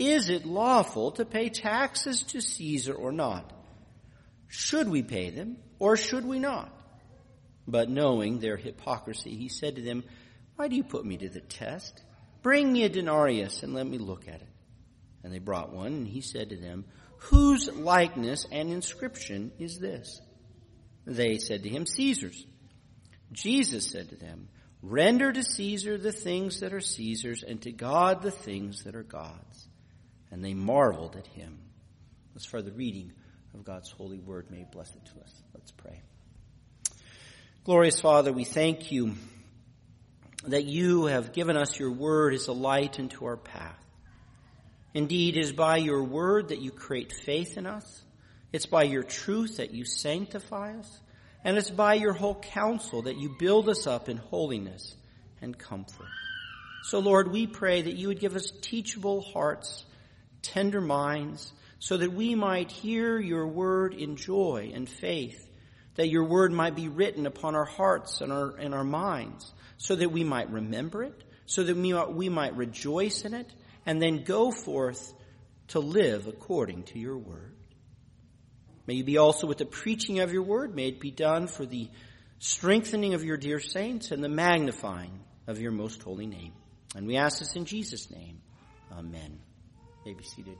Is 0.00 0.30
it 0.30 0.44
lawful 0.44 1.12
to 1.12 1.24
pay 1.24 1.48
taxes 1.48 2.24
to 2.24 2.40
Caesar 2.40 2.92
or 2.92 3.12
not? 3.12 3.52
Should 4.48 4.88
we 4.88 5.04
pay 5.04 5.30
them 5.30 5.58
or 5.78 5.96
should 5.96 6.26
we 6.26 6.40
not? 6.40 6.76
But 7.68 7.88
knowing 7.88 8.40
their 8.40 8.56
hypocrisy, 8.56 9.36
he 9.36 9.48
said 9.48 9.76
to 9.76 9.82
them, 9.82 10.02
Why 10.56 10.66
do 10.66 10.74
you 10.74 10.82
put 10.82 11.06
me 11.06 11.18
to 11.18 11.28
the 11.28 11.40
test? 11.40 12.02
Bring 12.42 12.72
me 12.72 12.82
a 12.82 12.88
denarius 12.88 13.62
and 13.62 13.74
let 13.74 13.86
me 13.86 13.98
look 13.98 14.26
at 14.26 14.40
it. 14.42 14.48
And 15.22 15.32
they 15.32 15.38
brought 15.38 15.72
one, 15.72 15.92
and 15.92 16.08
he 16.08 16.20
said 16.20 16.48
to 16.48 16.56
them, 16.56 16.84
Whose 17.26 17.68
likeness 17.72 18.46
and 18.50 18.70
inscription 18.70 19.52
is 19.58 19.78
this? 19.78 20.20
They 21.06 21.38
said 21.38 21.62
to 21.62 21.68
him, 21.68 21.86
Caesar's. 21.86 22.46
Jesus 23.32 23.88
said 23.88 24.10
to 24.10 24.16
them, 24.16 24.48
Render 24.82 25.32
to 25.32 25.42
Caesar 25.44 25.96
the 25.96 26.12
things 26.12 26.60
that 26.60 26.72
are 26.72 26.80
Caesar's, 26.80 27.44
and 27.44 27.62
to 27.62 27.72
God 27.72 28.22
the 28.22 28.32
things 28.32 28.84
that 28.84 28.96
are 28.96 29.04
God's. 29.04 29.68
And 30.30 30.44
they 30.44 30.54
marveled 30.54 31.16
at 31.16 31.26
him. 31.28 31.58
As 32.34 32.44
for 32.44 32.62
the 32.62 32.72
reading 32.72 33.12
of 33.54 33.64
God's 33.64 33.90
holy 33.90 34.18
word, 34.18 34.50
may 34.50 34.66
bless 34.72 34.90
it 34.94 35.04
to 35.04 35.20
us. 35.20 35.42
Let's 35.54 35.70
pray. 35.70 36.00
Glorious 37.64 38.00
Father, 38.00 38.32
we 38.32 38.44
thank 38.44 38.90
you 38.90 39.14
that 40.48 40.64
you 40.64 41.06
have 41.06 41.32
given 41.32 41.56
us 41.56 41.78
your 41.78 41.92
word 41.92 42.34
as 42.34 42.48
a 42.48 42.52
light 42.52 42.98
into 42.98 43.24
our 43.26 43.36
path. 43.36 43.81
Indeed, 44.94 45.36
it 45.36 45.40
is 45.40 45.52
by 45.52 45.78
your 45.78 46.02
word 46.02 46.48
that 46.48 46.60
you 46.60 46.70
create 46.70 47.12
faith 47.12 47.56
in 47.56 47.66
us. 47.66 48.02
It's 48.52 48.66
by 48.66 48.82
your 48.82 49.02
truth 49.02 49.56
that 49.56 49.72
you 49.72 49.84
sanctify 49.84 50.76
us. 50.78 51.00
And 51.44 51.56
it's 51.56 51.70
by 51.70 51.94
your 51.94 52.12
whole 52.12 52.36
counsel 52.36 53.02
that 53.02 53.16
you 53.16 53.34
build 53.38 53.68
us 53.68 53.86
up 53.86 54.08
in 54.08 54.16
holiness 54.16 54.94
and 55.40 55.58
comfort. 55.58 56.06
So 56.84 56.98
Lord, 56.98 57.32
we 57.32 57.46
pray 57.46 57.82
that 57.82 57.96
you 57.96 58.08
would 58.08 58.20
give 58.20 58.36
us 58.36 58.52
teachable 58.60 59.22
hearts, 59.22 59.84
tender 60.42 60.80
minds, 60.80 61.52
so 61.78 61.96
that 61.96 62.12
we 62.12 62.34
might 62.34 62.70
hear 62.70 63.18
your 63.18 63.46
word 63.46 63.94
in 63.94 64.16
joy 64.16 64.70
and 64.74 64.88
faith, 64.88 65.48
that 65.96 66.08
your 66.08 66.24
word 66.24 66.52
might 66.52 66.76
be 66.76 66.88
written 66.88 67.26
upon 67.26 67.54
our 67.54 67.64
hearts 67.64 68.20
and 68.20 68.32
our, 68.32 68.56
and 68.56 68.74
our 68.74 68.84
minds, 68.84 69.52
so 69.78 69.96
that 69.96 70.12
we 70.12 70.22
might 70.22 70.50
remember 70.50 71.02
it, 71.02 71.24
so 71.46 71.64
that 71.64 71.76
we 71.76 71.92
we 71.92 72.28
might 72.28 72.56
rejoice 72.56 73.24
in 73.24 73.34
it, 73.34 73.50
and 73.86 74.00
then 74.00 74.24
go 74.24 74.50
forth 74.50 75.12
to 75.68 75.80
live 75.80 76.26
according 76.26 76.84
to 76.84 76.98
your 76.98 77.16
word. 77.16 77.54
May 78.86 78.94
you 78.94 79.04
be 79.04 79.18
also 79.18 79.46
with 79.46 79.58
the 79.58 79.64
preaching 79.64 80.20
of 80.20 80.32
your 80.32 80.42
word. 80.42 80.74
May 80.74 80.88
it 80.88 81.00
be 81.00 81.10
done 81.10 81.46
for 81.46 81.64
the 81.64 81.88
strengthening 82.38 83.14
of 83.14 83.24
your 83.24 83.36
dear 83.36 83.60
saints 83.60 84.10
and 84.10 84.22
the 84.22 84.28
magnifying 84.28 85.20
of 85.46 85.60
your 85.60 85.72
most 85.72 86.02
holy 86.02 86.26
name. 86.26 86.52
And 86.96 87.06
we 87.06 87.16
ask 87.16 87.38
this 87.38 87.54
in 87.56 87.64
Jesus' 87.64 88.10
name. 88.10 88.40
Amen. 88.92 89.38
May 90.04 90.14
be 90.14 90.24
seated. 90.24 90.58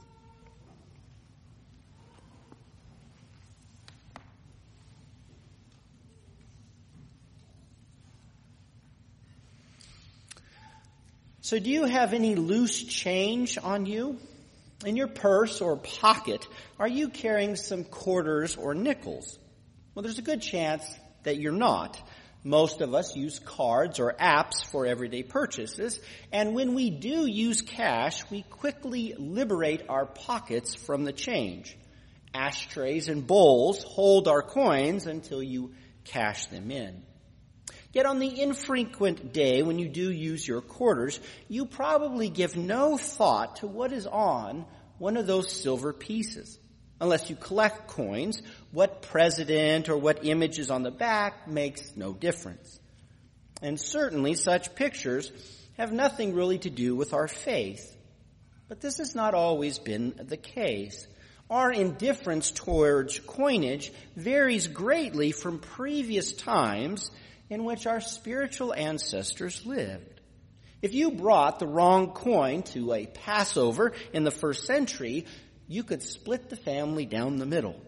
So, 11.52 11.58
do 11.58 11.68
you 11.68 11.84
have 11.84 12.14
any 12.14 12.34
loose 12.34 12.82
change 12.82 13.58
on 13.62 13.84
you? 13.84 14.18
In 14.86 14.96
your 14.96 15.06
purse 15.06 15.60
or 15.60 15.76
pocket, 15.76 16.48
are 16.80 16.88
you 16.88 17.10
carrying 17.10 17.56
some 17.56 17.84
quarters 17.84 18.56
or 18.56 18.72
nickels? 18.72 19.38
Well, 19.94 20.02
there's 20.02 20.18
a 20.18 20.22
good 20.22 20.40
chance 20.40 20.82
that 21.24 21.36
you're 21.36 21.52
not. 21.52 22.00
Most 22.42 22.80
of 22.80 22.94
us 22.94 23.14
use 23.16 23.38
cards 23.38 24.00
or 24.00 24.14
apps 24.18 24.64
for 24.64 24.86
everyday 24.86 25.24
purchases, 25.24 26.00
and 26.32 26.54
when 26.54 26.74
we 26.74 26.88
do 26.88 27.26
use 27.26 27.60
cash, 27.60 28.22
we 28.30 28.44
quickly 28.44 29.14
liberate 29.18 29.82
our 29.90 30.06
pockets 30.06 30.74
from 30.74 31.04
the 31.04 31.12
change. 31.12 31.76
Ashtrays 32.32 33.10
and 33.10 33.26
bowls 33.26 33.84
hold 33.84 34.26
our 34.26 34.40
coins 34.40 35.06
until 35.06 35.42
you 35.42 35.74
cash 36.04 36.46
them 36.46 36.70
in. 36.70 37.02
Yet 37.92 38.06
on 38.06 38.18
the 38.18 38.40
infrequent 38.40 39.32
day 39.32 39.62
when 39.62 39.78
you 39.78 39.88
do 39.88 40.10
use 40.10 40.46
your 40.46 40.62
quarters, 40.62 41.20
you 41.48 41.66
probably 41.66 42.30
give 42.30 42.56
no 42.56 42.96
thought 42.96 43.56
to 43.56 43.66
what 43.66 43.92
is 43.92 44.06
on 44.06 44.64
one 44.98 45.16
of 45.16 45.26
those 45.26 45.52
silver 45.52 45.92
pieces. 45.92 46.58
Unless 47.00 47.28
you 47.28 47.36
collect 47.36 47.88
coins, 47.88 48.40
what 48.70 49.02
president 49.02 49.88
or 49.88 49.96
what 49.96 50.24
image 50.24 50.58
is 50.58 50.70
on 50.70 50.84
the 50.84 50.90
back 50.90 51.48
makes 51.48 51.96
no 51.96 52.12
difference. 52.12 52.80
And 53.60 53.78
certainly 53.78 54.34
such 54.34 54.74
pictures 54.74 55.30
have 55.76 55.92
nothing 55.92 56.34
really 56.34 56.58
to 56.58 56.70
do 56.70 56.94
with 56.94 57.12
our 57.12 57.28
faith. 57.28 57.96
But 58.68 58.80
this 58.80 58.98
has 58.98 59.14
not 59.14 59.34
always 59.34 59.78
been 59.78 60.14
the 60.16 60.36
case. 60.36 61.06
Our 61.50 61.70
indifference 61.70 62.50
towards 62.50 63.18
coinage 63.20 63.92
varies 64.16 64.68
greatly 64.68 65.32
from 65.32 65.58
previous 65.58 66.32
times 66.32 67.10
in 67.52 67.64
which 67.64 67.86
our 67.86 68.00
spiritual 68.00 68.72
ancestors 68.72 69.66
lived. 69.66 70.22
If 70.80 70.94
you 70.94 71.10
brought 71.10 71.58
the 71.58 71.66
wrong 71.66 72.12
coin 72.12 72.62
to 72.74 72.94
a 72.94 73.04
Passover 73.04 73.92
in 74.14 74.24
the 74.24 74.30
first 74.30 74.64
century, 74.64 75.26
you 75.68 75.82
could 75.84 76.02
split 76.02 76.48
the 76.48 76.56
family 76.56 77.04
down 77.04 77.36
the 77.36 77.44
middle. 77.44 77.78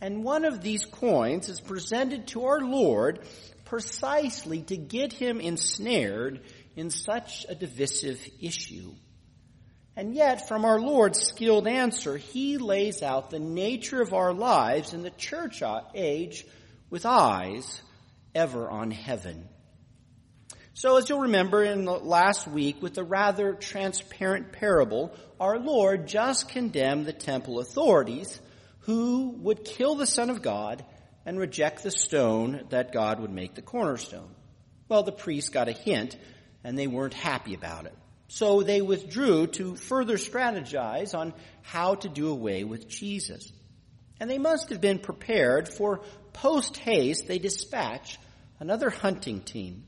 And 0.00 0.24
one 0.24 0.46
of 0.46 0.62
these 0.62 0.86
coins 0.86 1.50
is 1.50 1.60
presented 1.60 2.28
to 2.28 2.46
our 2.46 2.60
Lord 2.60 3.26
precisely 3.66 4.62
to 4.62 4.78
get 4.78 5.12
him 5.12 5.38
ensnared 5.38 6.40
in 6.74 6.88
such 6.88 7.44
a 7.46 7.54
divisive 7.54 8.26
issue. 8.40 8.94
And 9.96 10.14
yet, 10.14 10.48
from 10.48 10.64
our 10.64 10.80
Lord's 10.80 11.20
skilled 11.20 11.66
answer, 11.66 12.16
he 12.16 12.56
lays 12.56 13.02
out 13.02 13.28
the 13.28 13.38
nature 13.38 14.00
of 14.00 14.14
our 14.14 14.32
lives 14.32 14.94
in 14.94 15.02
the 15.02 15.10
church 15.10 15.60
uh, 15.60 15.82
age 15.94 16.46
with 16.88 17.04
eyes 17.04 17.82
ever 18.38 18.70
on 18.70 18.92
heaven. 18.92 19.48
So 20.74 20.96
as 20.96 21.08
you'll 21.08 21.22
remember 21.22 21.64
in 21.64 21.84
the 21.84 21.98
last 21.98 22.46
week 22.46 22.80
with 22.80 22.94
the 22.94 23.02
rather 23.02 23.52
transparent 23.54 24.52
parable, 24.52 25.12
our 25.40 25.58
Lord 25.58 26.06
just 26.06 26.48
condemned 26.48 27.04
the 27.04 27.12
temple 27.12 27.58
authorities 27.58 28.40
who 28.82 29.34
would 29.40 29.64
kill 29.64 29.96
the 29.96 30.06
Son 30.06 30.30
of 30.30 30.40
God 30.40 30.84
and 31.26 31.36
reject 31.36 31.82
the 31.82 31.90
stone 31.90 32.64
that 32.70 32.92
God 32.92 33.18
would 33.18 33.32
make 33.32 33.56
the 33.56 33.62
cornerstone. 33.62 34.30
Well, 34.88 35.02
the 35.02 35.10
priests 35.10 35.50
got 35.50 35.68
a 35.68 35.72
hint 35.72 36.16
and 36.62 36.78
they 36.78 36.86
weren't 36.86 37.14
happy 37.14 37.54
about 37.54 37.86
it. 37.86 37.94
So 38.28 38.62
they 38.62 38.80
withdrew 38.80 39.48
to 39.48 39.74
further 39.74 40.16
strategize 40.16 41.12
on 41.12 41.34
how 41.62 41.96
to 41.96 42.08
do 42.08 42.28
away 42.28 42.62
with 42.62 42.88
Jesus. 42.88 43.52
And 44.20 44.30
they 44.30 44.38
must 44.38 44.70
have 44.70 44.80
been 44.80 45.00
prepared 45.00 45.68
for 45.68 46.02
post 46.32 46.76
haste 46.76 47.26
they 47.26 47.38
dispatch 47.40 48.18
another 48.58 48.90
hunting 48.90 49.40
team. 49.40 49.84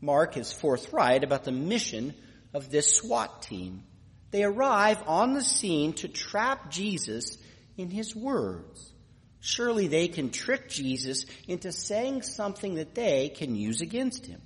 Mark 0.00 0.36
is 0.36 0.52
forthright 0.52 1.24
about 1.24 1.44
the 1.44 1.52
mission 1.52 2.14
of 2.52 2.70
this 2.70 2.96
SWAT 2.96 3.42
team. 3.42 3.84
They 4.30 4.44
arrive 4.44 5.02
on 5.06 5.34
the 5.34 5.42
scene 5.42 5.92
to 5.94 6.08
trap 6.08 6.70
Jesus 6.70 7.38
in 7.76 7.90
his 7.90 8.14
words. 8.14 8.92
Surely 9.40 9.88
they 9.88 10.08
can 10.08 10.30
trick 10.30 10.68
Jesus 10.68 11.26
into 11.46 11.70
saying 11.70 12.22
something 12.22 12.76
that 12.76 12.94
they 12.94 13.28
can 13.28 13.54
use 13.54 13.80
against 13.80 14.26
him. 14.26 14.40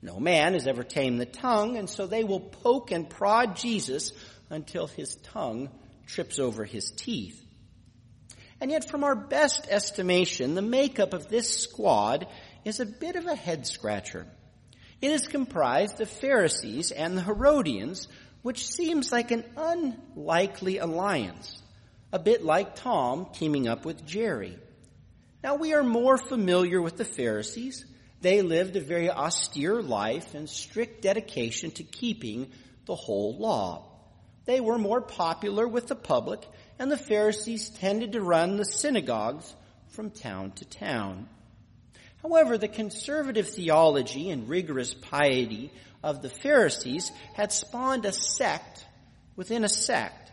No 0.00 0.20
man 0.20 0.52
has 0.52 0.66
ever 0.66 0.84
tamed 0.84 1.20
the 1.20 1.26
tongue, 1.26 1.76
and 1.76 1.90
so 1.90 2.06
they 2.06 2.22
will 2.22 2.40
poke 2.40 2.92
and 2.92 3.10
prod 3.10 3.56
Jesus 3.56 4.12
until 4.48 4.86
his 4.86 5.16
tongue 5.16 5.70
trips 6.06 6.38
over 6.38 6.64
his 6.64 6.90
teeth. 6.92 7.44
And 8.60 8.70
yet, 8.70 8.88
from 8.88 9.04
our 9.04 9.14
best 9.14 9.66
estimation, 9.68 10.54
the 10.54 10.62
makeup 10.62 11.14
of 11.14 11.28
this 11.28 11.48
squad 11.56 12.26
is 12.64 12.80
a 12.80 12.86
bit 12.86 13.16
of 13.16 13.26
a 13.26 13.34
head 13.34 13.66
scratcher. 13.66 14.26
It 15.00 15.10
is 15.10 15.28
comprised 15.28 16.00
of 16.00 16.08
Pharisees 16.08 16.90
and 16.90 17.16
the 17.16 17.22
Herodians, 17.22 18.08
which 18.42 18.66
seems 18.66 19.12
like 19.12 19.30
an 19.30 19.44
unlikely 19.56 20.78
alliance, 20.78 21.62
a 22.12 22.18
bit 22.18 22.44
like 22.44 22.76
Tom 22.76 23.28
teaming 23.32 23.68
up 23.68 23.84
with 23.84 24.06
Jerry. 24.06 24.58
Now 25.42 25.54
we 25.54 25.72
are 25.74 25.84
more 25.84 26.18
familiar 26.18 26.82
with 26.82 26.96
the 26.96 27.04
Pharisees. 27.04 27.84
They 28.20 28.42
lived 28.42 28.74
a 28.74 28.80
very 28.80 29.10
austere 29.10 29.80
life 29.80 30.34
and 30.34 30.48
strict 30.48 31.02
dedication 31.02 31.70
to 31.72 31.84
keeping 31.84 32.50
the 32.86 32.96
whole 32.96 33.38
law. 33.38 33.84
They 34.46 34.60
were 34.60 34.78
more 34.78 35.00
popular 35.00 35.68
with 35.68 35.86
the 35.86 35.94
public, 35.94 36.44
and 36.78 36.90
the 36.90 36.96
Pharisees 36.96 37.68
tended 37.68 38.12
to 38.12 38.20
run 38.20 38.56
the 38.56 38.64
synagogues 38.64 39.54
from 39.88 40.10
town 40.10 40.52
to 40.52 40.64
town. 40.64 41.28
However, 42.22 42.58
the 42.58 42.68
conservative 42.68 43.48
theology 43.48 44.30
and 44.30 44.48
rigorous 44.48 44.94
piety 44.94 45.72
of 46.02 46.22
the 46.22 46.28
Pharisees 46.28 47.12
had 47.34 47.52
spawned 47.52 48.04
a 48.04 48.12
sect 48.12 48.84
within 49.36 49.64
a 49.64 49.68
sect. 49.68 50.32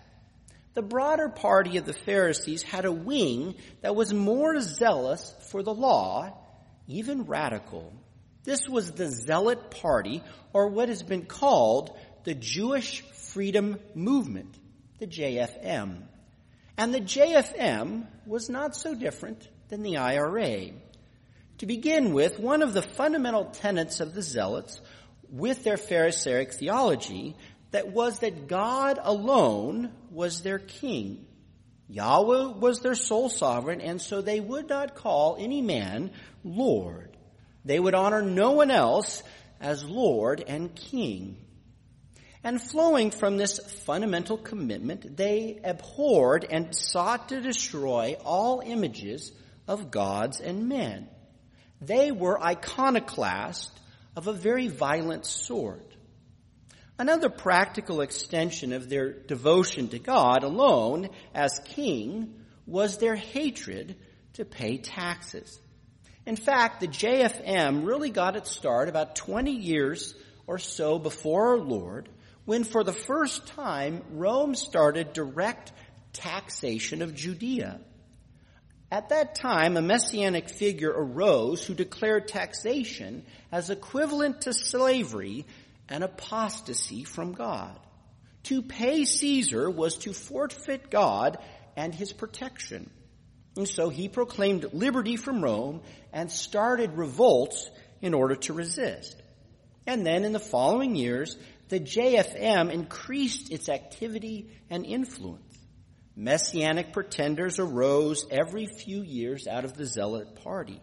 The 0.74 0.82
broader 0.82 1.30
party 1.30 1.78
of 1.78 1.86
the 1.86 1.94
Pharisees 1.94 2.64
had 2.64 2.86
a 2.86 2.92
wing 2.92 3.56
that 3.82 3.96
was 3.96 4.14
more 4.14 4.60
zealous 4.60 5.34
for 5.50 5.64
the 5.64 5.74
law, 5.74 6.34
even 6.88 7.24
radical. 7.24 7.94
This 8.44 8.68
was 8.68 8.92
the 8.92 9.08
Zealot 9.08 9.72
Party, 9.72 10.22
or 10.54 10.68
what 10.68 10.90
has 10.90 11.02
been 11.02 11.26
called 11.26 11.98
the 12.26 12.36
Jewish 12.36 13.02
Freedom 13.02 13.80
Movement, 13.94 14.54
the 15.00 15.08
JFM. 15.08 16.04
And 16.78 16.94
the 16.94 17.00
JFM 17.00 18.06
was 18.26 18.50
not 18.50 18.76
so 18.76 18.94
different 18.94 19.48
than 19.70 19.82
the 19.82 19.98
IRA. 19.98 20.72
To 21.60 21.66
begin 21.66 22.14
with, 22.14 22.40
one 22.40 22.62
of 22.62 22.74
the 22.74 22.82
fundamental 22.82 23.46
tenets 23.46 24.00
of 24.02 24.14
the 24.14 24.22
Zealots 24.22 24.82
with 25.30 25.64
their 25.64 25.78
Pharisaic 25.78 26.54
theology 26.54 27.36
that 27.72 27.92
was 27.92 28.20
that 28.20 28.48
God 28.48 29.00
alone 29.02 29.92
was 30.12 30.42
their 30.42 30.60
king. 30.60 31.26
Yahweh 31.88 32.58
was 32.58 32.80
their 32.80 32.96
sole 32.96 33.30
sovereign, 33.30 33.80
and 33.80 34.02
so 34.02 34.22
they 34.22 34.40
would 34.40 34.68
not 34.68 34.96
call 34.96 35.38
any 35.40 35.62
man 35.62 36.12
Lord. 36.44 37.16
They 37.64 37.80
would 37.80 37.96
honor 37.96 38.22
no 38.22 38.52
one 38.52 38.72
else 38.72 39.24
as 39.60 39.84
Lord 39.84 40.44
and 40.46 40.76
King. 40.76 41.38
And 42.44 42.62
flowing 42.62 43.12
from 43.12 43.38
this 43.38 43.60
fundamental 43.86 44.38
commitment, 44.38 45.18
they 45.18 45.60
abhorred 45.64 46.46
and 46.50 46.76
sought 46.76 47.30
to 47.30 47.42
destroy 47.42 48.18
all 48.24 48.62
images 48.64 49.32
of 49.68 49.90
gods 49.90 50.40
and 50.40 50.70
men. 50.70 51.08
They 51.82 52.12
were 52.12 52.42
iconoclast 52.42 53.72
of 54.16 54.28
a 54.28 54.34
very 54.34 54.68
violent 54.68 55.26
sort. 55.26 55.96
Another 56.98 57.30
practical 57.30 58.02
extension 58.02 58.72
of 58.72 58.88
their 58.90 59.12
devotion 59.12 59.90
to 59.90 60.00
God 60.00 60.44
alone 60.44 61.10
as 61.34 61.60
king 61.66 62.36
was 62.66 62.98
their 62.98 63.16
hatred 63.16 63.98
to 64.34 64.46
pay 64.46 64.78
taxes. 64.78 65.60
In 66.26 66.36
fact, 66.36 66.80
the 66.80 66.88
JFM 66.88 67.86
really 67.86 68.10
got 68.10 68.36
its 68.36 68.50
start 68.50 68.90
about 68.90 69.16
20 69.16 69.52
years 69.52 70.16
or 70.48 70.58
so 70.58 70.98
before 70.98 71.50
our 71.50 71.58
Lord, 71.58 72.10
when 72.46 72.64
for 72.64 72.84
the 72.84 72.94
first 72.94 73.46
time 73.48 74.02
Rome 74.12 74.56
started 74.56 75.14
direct 75.14 75.72
taxation 76.14 77.02
of 77.02 77.14
Judea. 77.14 77.82
At 78.92 79.10
that 79.10 79.36
time, 79.36 79.78
a 79.78 79.82
messianic 79.82 80.50
figure 80.50 80.94
arose 80.96 81.66
who 81.66 81.74
declared 81.74 82.28
taxation 82.28 83.26
as 83.52 83.70
equivalent 83.70 84.42
to 84.42 84.54
slavery 84.54 85.46
and 85.90 86.04
apostasy 86.04 87.04
from 87.04 87.34
God. 87.34 87.78
To 88.44 88.62
pay 88.62 89.06
Caesar 89.06 89.70
was 89.70 89.98
to 90.00 90.14
forfeit 90.14 90.92
God 90.92 91.40
and 91.76 91.94
his 91.94 92.14
protection. 92.14 92.90
And 93.58 93.68
so 93.68 93.90
he 93.90 94.08
proclaimed 94.08 94.74
liberty 94.74 95.16
from 95.16 95.44
Rome 95.44 95.82
and 96.14 96.32
started 96.32 96.94
revolts 96.94 97.70
in 98.02 98.14
order 98.14 98.36
to 98.36 98.54
resist. 98.54 99.20
And 99.88 100.06
then 100.06 100.24
in 100.24 100.32
the 100.32 100.40
following 100.40 100.96
years, 100.96 101.38
the 101.70 101.80
JFM 101.80 102.72
increased 102.72 103.52
its 103.52 103.70
activity 103.70 104.52
and 104.70 104.86
influence. 104.86 105.45
Messianic 106.16 106.94
pretenders 106.94 107.60
arose 107.60 108.26
every 108.32 108.68
few 108.68 109.02
years 109.02 109.48
out 109.48 109.66
of 109.66 109.74
the 109.74 109.86
Zealot 109.86 110.36
party. 110.44 110.82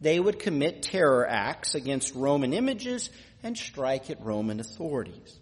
They 0.00 0.18
would 0.18 0.38
commit 0.38 0.82
terror 0.82 1.26
acts 1.28 1.74
against 1.74 2.14
Roman 2.14 2.54
images 2.54 3.10
and 3.42 3.56
strike 3.56 4.10
at 4.10 4.24
Roman 4.24 4.60
authorities. 4.60 5.38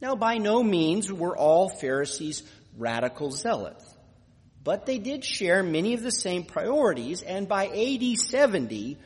Now, 0.00 0.14
by 0.14 0.38
no 0.38 0.62
means 0.62 1.12
were 1.12 1.36
all 1.36 1.68
Pharisees 1.68 2.42
radical 2.76 3.30
zealots, 3.30 3.84
but 4.62 4.86
they 4.86 4.98
did 4.98 5.24
share 5.24 5.62
many 5.62 5.94
of 5.94 6.02
the 6.02 6.10
same 6.10 6.44
priorities, 6.44 7.22
and 7.22 7.48
by 7.48 7.66
AD 7.66 8.18
70, 8.18 8.98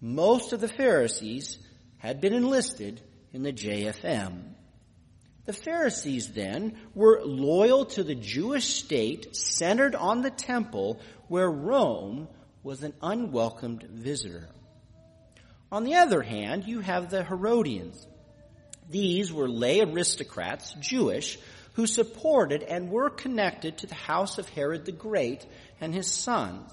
most 0.00 0.52
of 0.52 0.60
the 0.60 0.68
Pharisees 0.68 1.58
had 1.96 2.20
been 2.20 2.34
enlisted 2.34 3.00
in 3.32 3.42
the 3.42 3.52
JFM. 3.52 4.54
The 5.48 5.54
Pharisees 5.54 6.34
then 6.34 6.76
were 6.94 7.22
loyal 7.24 7.86
to 7.86 8.04
the 8.04 8.14
Jewish 8.14 8.66
state 8.66 9.34
centered 9.34 9.94
on 9.94 10.20
the 10.20 10.30
temple 10.30 11.00
where 11.28 11.50
Rome 11.50 12.28
was 12.62 12.82
an 12.82 12.92
unwelcomed 13.00 13.82
visitor. 13.84 14.50
On 15.72 15.84
the 15.84 15.94
other 15.94 16.20
hand, 16.20 16.64
you 16.66 16.80
have 16.80 17.08
the 17.08 17.24
Herodians. 17.24 18.06
These 18.90 19.32
were 19.32 19.48
lay 19.48 19.80
aristocrats, 19.80 20.74
Jewish, 20.80 21.38
who 21.72 21.86
supported 21.86 22.62
and 22.62 22.90
were 22.90 23.08
connected 23.08 23.78
to 23.78 23.86
the 23.86 23.94
house 23.94 24.36
of 24.36 24.50
Herod 24.50 24.84
the 24.84 24.92
Great 24.92 25.46
and 25.80 25.94
his 25.94 26.12
sons. 26.12 26.70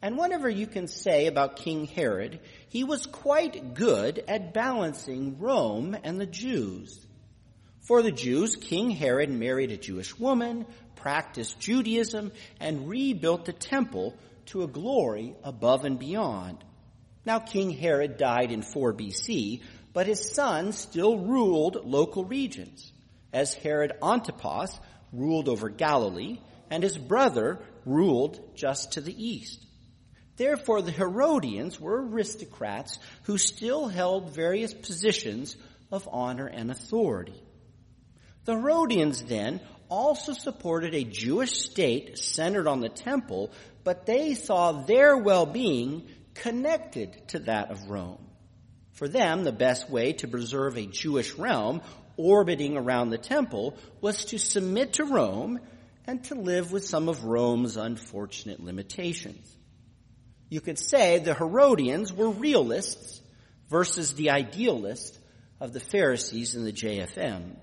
And 0.00 0.16
whatever 0.16 0.48
you 0.48 0.66
can 0.66 0.88
say 0.88 1.26
about 1.26 1.56
King 1.56 1.84
Herod, 1.84 2.40
he 2.70 2.82
was 2.82 3.04
quite 3.04 3.74
good 3.74 4.24
at 4.26 4.54
balancing 4.54 5.38
Rome 5.38 5.94
and 6.02 6.18
the 6.18 6.24
Jews. 6.24 7.03
For 7.84 8.02
the 8.02 8.12
Jews, 8.12 8.56
King 8.56 8.90
Herod 8.90 9.30
married 9.30 9.70
a 9.70 9.76
Jewish 9.76 10.18
woman, 10.18 10.64
practiced 10.96 11.60
Judaism, 11.60 12.32
and 12.58 12.88
rebuilt 12.88 13.44
the 13.44 13.52
temple 13.52 14.16
to 14.46 14.62
a 14.62 14.66
glory 14.66 15.34
above 15.44 15.84
and 15.84 15.98
beyond. 15.98 16.64
Now 17.26 17.40
King 17.40 17.70
Herod 17.70 18.16
died 18.16 18.52
in 18.52 18.62
4 18.62 18.94
BC, 18.94 19.60
but 19.92 20.06
his 20.06 20.32
son 20.32 20.72
still 20.72 21.18
ruled 21.18 21.84
local 21.84 22.24
regions, 22.24 22.90
as 23.34 23.52
Herod 23.52 23.92
Antipas 24.02 24.78
ruled 25.12 25.50
over 25.50 25.68
Galilee, 25.68 26.38
and 26.70 26.82
his 26.82 26.96
brother 26.96 27.60
ruled 27.84 28.40
just 28.56 28.92
to 28.92 29.02
the 29.02 29.14
east. 29.14 29.62
Therefore, 30.36 30.80
the 30.80 30.90
Herodians 30.90 31.78
were 31.78 32.02
aristocrats 32.02 32.98
who 33.24 33.36
still 33.36 33.88
held 33.88 34.34
various 34.34 34.72
positions 34.72 35.54
of 35.92 36.08
honor 36.10 36.46
and 36.46 36.70
authority. 36.70 37.40
The 38.44 38.54
Herodians 38.54 39.22
then 39.22 39.60
also 39.88 40.32
supported 40.32 40.94
a 40.94 41.04
Jewish 41.04 41.52
state 41.52 42.18
centered 42.18 42.66
on 42.66 42.80
the 42.80 42.88
temple, 42.88 43.50
but 43.84 44.06
they 44.06 44.34
saw 44.34 44.72
their 44.72 45.16
well-being 45.16 46.08
connected 46.34 47.28
to 47.28 47.38
that 47.40 47.70
of 47.70 47.88
Rome. 47.88 48.24
For 48.92 49.08
them, 49.08 49.44
the 49.44 49.52
best 49.52 49.90
way 49.90 50.12
to 50.14 50.28
preserve 50.28 50.76
a 50.76 50.86
Jewish 50.86 51.34
realm 51.34 51.82
orbiting 52.16 52.76
around 52.76 53.10
the 53.10 53.18
temple 53.18 53.76
was 54.00 54.26
to 54.26 54.38
submit 54.38 54.94
to 54.94 55.04
Rome 55.04 55.58
and 56.06 56.22
to 56.24 56.34
live 56.34 56.70
with 56.70 56.84
some 56.84 57.08
of 57.08 57.24
Rome's 57.24 57.76
unfortunate 57.76 58.60
limitations. 58.60 59.50
You 60.48 60.60
could 60.60 60.78
say 60.78 61.18
the 61.18 61.34
Herodians 61.34 62.12
were 62.12 62.30
realists 62.30 63.20
versus 63.68 64.14
the 64.14 64.30
idealists 64.30 65.18
of 65.60 65.72
the 65.72 65.80
Pharisees 65.80 66.54
and 66.54 66.66
the 66.66 66.72
JFM. 66.72 67.56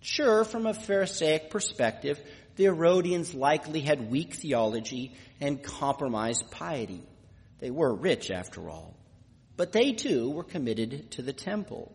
Sure, 0.00 0.44
from 0.44 0.66
a 0.66 0.74
Pharisaic 0.74 1.50
perspective, 1.50 2.20
the 2.56 2.64
Herodians 2.64 3.34
likely 3.34 3.80
had 3.80 4.10
weak 4.10 4.34
theology 4.34 5.14
and 5.40 5.62
compromised 5.62 6.50
piety. 6.50 7.02
They 7.60 7.70
were 7.70 7.94
rich 7.94 8.30
after 8.30 8.68
all. 8.68 8.94
But 9.56 9.72
they 9.72 9.92
too 9.92 10.30
were 10.30 10.44
committed 10.44 11.10
to 11.12 11.22
the 11.22 11.32
temple. 11.32 11.92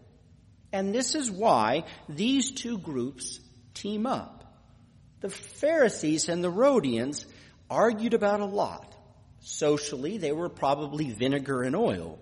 And 0.71 0.93
this 0.93 1.15
is 1.15 1.31
why 1.31 1.85
these 2.09 2.51
two 2.51 2.77
groups 2.77 3.39
team 3.73 4.05
up. 4.05 4.43
The 5.21 5.29
Pharisees 5.29 6.27
and 6.27 6.43
the 6.43 6.51
Herodians 6.51 7.25
argued 7.69 8.13
about 8.13 8.41
a 8.41 8.45
lot. 8.45 8.93
Socially, 9.39 10.17
they 10.17 10.31
were 10.31 10.49
probably 10.49 11.11
vinegar 11.11 11.63
and 11.63 11.75
oil, 11.75 12.19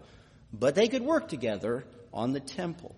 but 0.53 0.75
they 0.75 0.87
could 0.87 1.01
work 1.01 1.27
together 1.27 1.85
on 2.13 2.33
the 2.33 2.39
temple. 2.39 2.95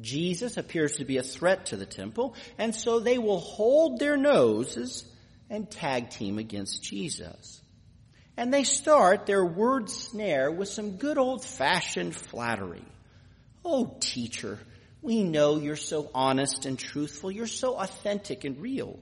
Jesus 0.00 0.56
appears 0.56 0.96
to 0.96 1.04
be 1.04 1.18
a 1.18 1.22
threat 1.22 1.66
to 1.66 1.76
the 1.76 1.86
temple, 1.86 2.34
and 2.58 2.74
so 2.74 2.98
they 2.98 3.18
will 3.18 3.40
hold 3.40 3.98
their 3.98 4.16
noses 4.16 5.04
and 5.50 5.70
tag 5.70 6.10
team 6.10 6.38
against 6.38 6.82
Jesus. 6.82 7.60
And 8.36 8.52
they 8.52 8.64
start 8.64 9.26
their 9.26 9.44
word 9.44 9.90
snare 9.90 10.50
with 10.50 10.68
some 10.68 10.96
good 10.96 11.18
old 11.18 11.44
fashioned 11.44 12.16
flattery. 12.16 12.84
Oh, 13.64 13.96
teacher, 14.00 14.58
we 15.02 15.22
know 15.22 15.58
you're 15.58 15.76
so 15.76 16.10
honest 16.14 16.64
and 16.64 16.78
truthful. 16.78 17.30
You're 17.30 17.46
so 17.46 17.74
authentic 17.74 18.44
and 18.44 18.60
real. 18.60 18.98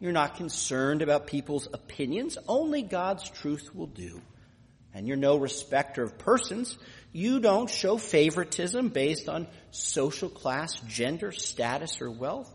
You're 0.00 0.12
not 0.12 0.36
concerned 0.36 1.02
about 1.02 1.26
people's 1.26 1.68
opinions. 1.72 2.38
Only 2.48 2.82
God's 2.82 3.28
truth 3.28 3.74
will 3.74 3.86
do. 3.86 4.22
And 4.94 5.06
you're 5.06 5.16
no 5.16 5.36
respecter 5.36 6.02
of 6.02 6.18
persons. 6.18 6.78
You 7.12 7.40
don't 7.40 7.68
show 7.68 7.96
favoritism 7.96 8.88
based 8.88 9.28
on 9.28 9.48
social 9.70 10.28
class, 10.28 10.78
gender, 10.80 11.32
status, 11.32 12.00
or 12.00 12.10
wealth. 12.10 12.54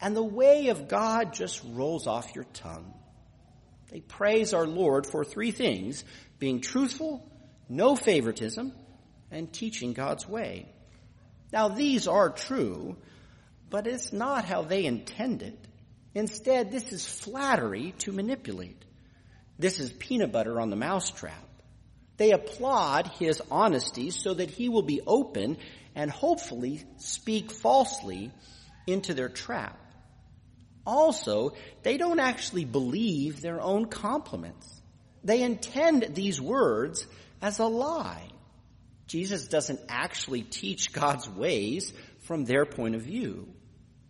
And 0.00 0.16
the 0.16 0.22
way 0.22 0.68
of 0.68 0.88
God 0.88 1.32
just 1.32 1.62
rolls 1.72 2.06
off 2.06 2.34
your 2.34 2.46
tongue. 2.54 2.94
They 3.90 4.00
praise 4.00 4.54
our 4.54 4.66
Lord 4.66 5.06
for 5.06 5.24
three 5.24 5.50
things 5.50 6.04
being 6.38 6.60
truthful, 6.60 7.28
no 7.68 7.96
favoritism, 7.96 8.72
and 9.30 9.52
teaching 9.52 9.92
God's 9.92 10.28
way. 10.28 10.66
Now, 11.52 11.68
these 11.68 12.06
are 12.06 12.30
true, 12.30 12.96
but 13.68 13.86
it's 13.86 14.12
not 14.12 14.44
how 14.44 14.62
they 14.62 14.84
intended. 14.84 15.58
Instead, 16.14 16.70
this 16.70 16.92
is 16.92 17.04
flattery 17.04 17.94
to 17.98 18.12
manipulate. 18.12 18.84
This 19.58 19.80
is 19.80 19.92
peanut 19.92 20.32
butter 20.32 20.60
on 20.60 20.70
the 20.70 20.76
mousetrap. 20.76 21.49
They 22.20 22.32
applaud 22.32 23.06
his 23.18 23.40
honesty 23.50 24.10
so 24.10 24.34
that 24.34 24.50
he 24.50 24.68
will 24.68 24.82
be 24.82 25.00
open 25.06 25.56
and 25.94 26.10
hopefully 26.10 26.84
speak 26.98 27.50
falsely 27.50 28.30
into 28.86 29.14
their 29.14 29.30
trap. 29.30 29.80
Also, 30.84 31.54
they 31.82 31.96
don't 31.96 32.20
actually 32.20 32.66
believe 32.66 33.40
their 33.40 33.58
own 33.62 33.86
compliments. 33.86 34.82
They 35.24 35.40
intend 35.42 36.14
these 36.14 36.38
words 36.38 37.06
as 37.40 37.58
a 37.58 37.64
lie. 37.64 38.28
Jesus 39.06 39.48
doesn't 39.48 39.80
actually 39.88 40.42
teach 40.42 40.92
God's 40.92 41.26
ways 41.26 41.90
from 42.24 42.44
their 42.44 42.66
point 42.66 42.96
of 42.96 43.00
view. 43.00 43.48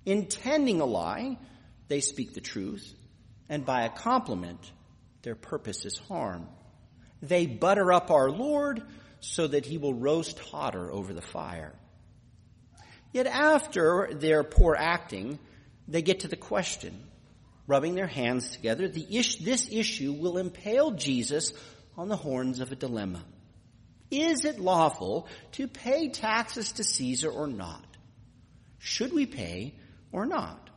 Intending 0.05 0.81
a 0.81 0.85
lie, 0.85 1.39
they 1.87 2.01
speak 2.01 2.35
the 2.35 2.41
truth, 2.41 2.93
and 3.49 3.65
by 3.65 3.85
a 3.85 3.89
compliment, 3.89 4.73
their 5.23 5.37
purpose 5.37 5.85
is 5.85 5.97
harm. 5.97 6.49
They 7.23 7.47
butter 7.47 7.93
up 7.93 8.11
our 8.11 8.31
Lord 8.31 8.83
so 9.21 9.47
that 9.47 9.67
he 9.67 9.79
will 9.79 9.95
roast 9.95 10.39
hotter 10.39 10.91
over 10.91 11.13
the 11.13 11.23
fire. 11.23 11.75
Yet 13.13 13.27
after 13.27 14.09
their 14.13 14.45
poor 14.45 14.77
acting, 14.79 15.39
they 15.89 16.03
get 16.03 16.21
to 16.21 16.29
the 16.29 16.37
question, 16.37 17.03
rubbing 17.67 17.95
their 17.95 18.07
hands 18.07 18.51
together, 18.51 18.89
the 18.89 19.19
ish, 19.19 19.37
this 19.37 19.69
issue 19.71 20.13
will 20.13 20.39
impale 20.39 20.93
Jesus 20.93 21.53
on 21.97 22.09
the 22.09 22.17
horns 22.17 22.61
of 22.61 22.73
a 22.73 22.77
dilemma. 22.77 23.23
Is 24.11 24.45
it 24.45 24.59
lawful 24.59 25.29
to 25.53 25.69
pay 25.69 26.09
taxes 26.09 26.73
to 26.73 26.85
Caesar 26.85 27.31
or 27.31 27.47
not? 27.47 27.85
Should 28.79 29.13
we 29.13 29.27
pay 29.27 29.75
or 30.11 30.27
not? 30.27 30.71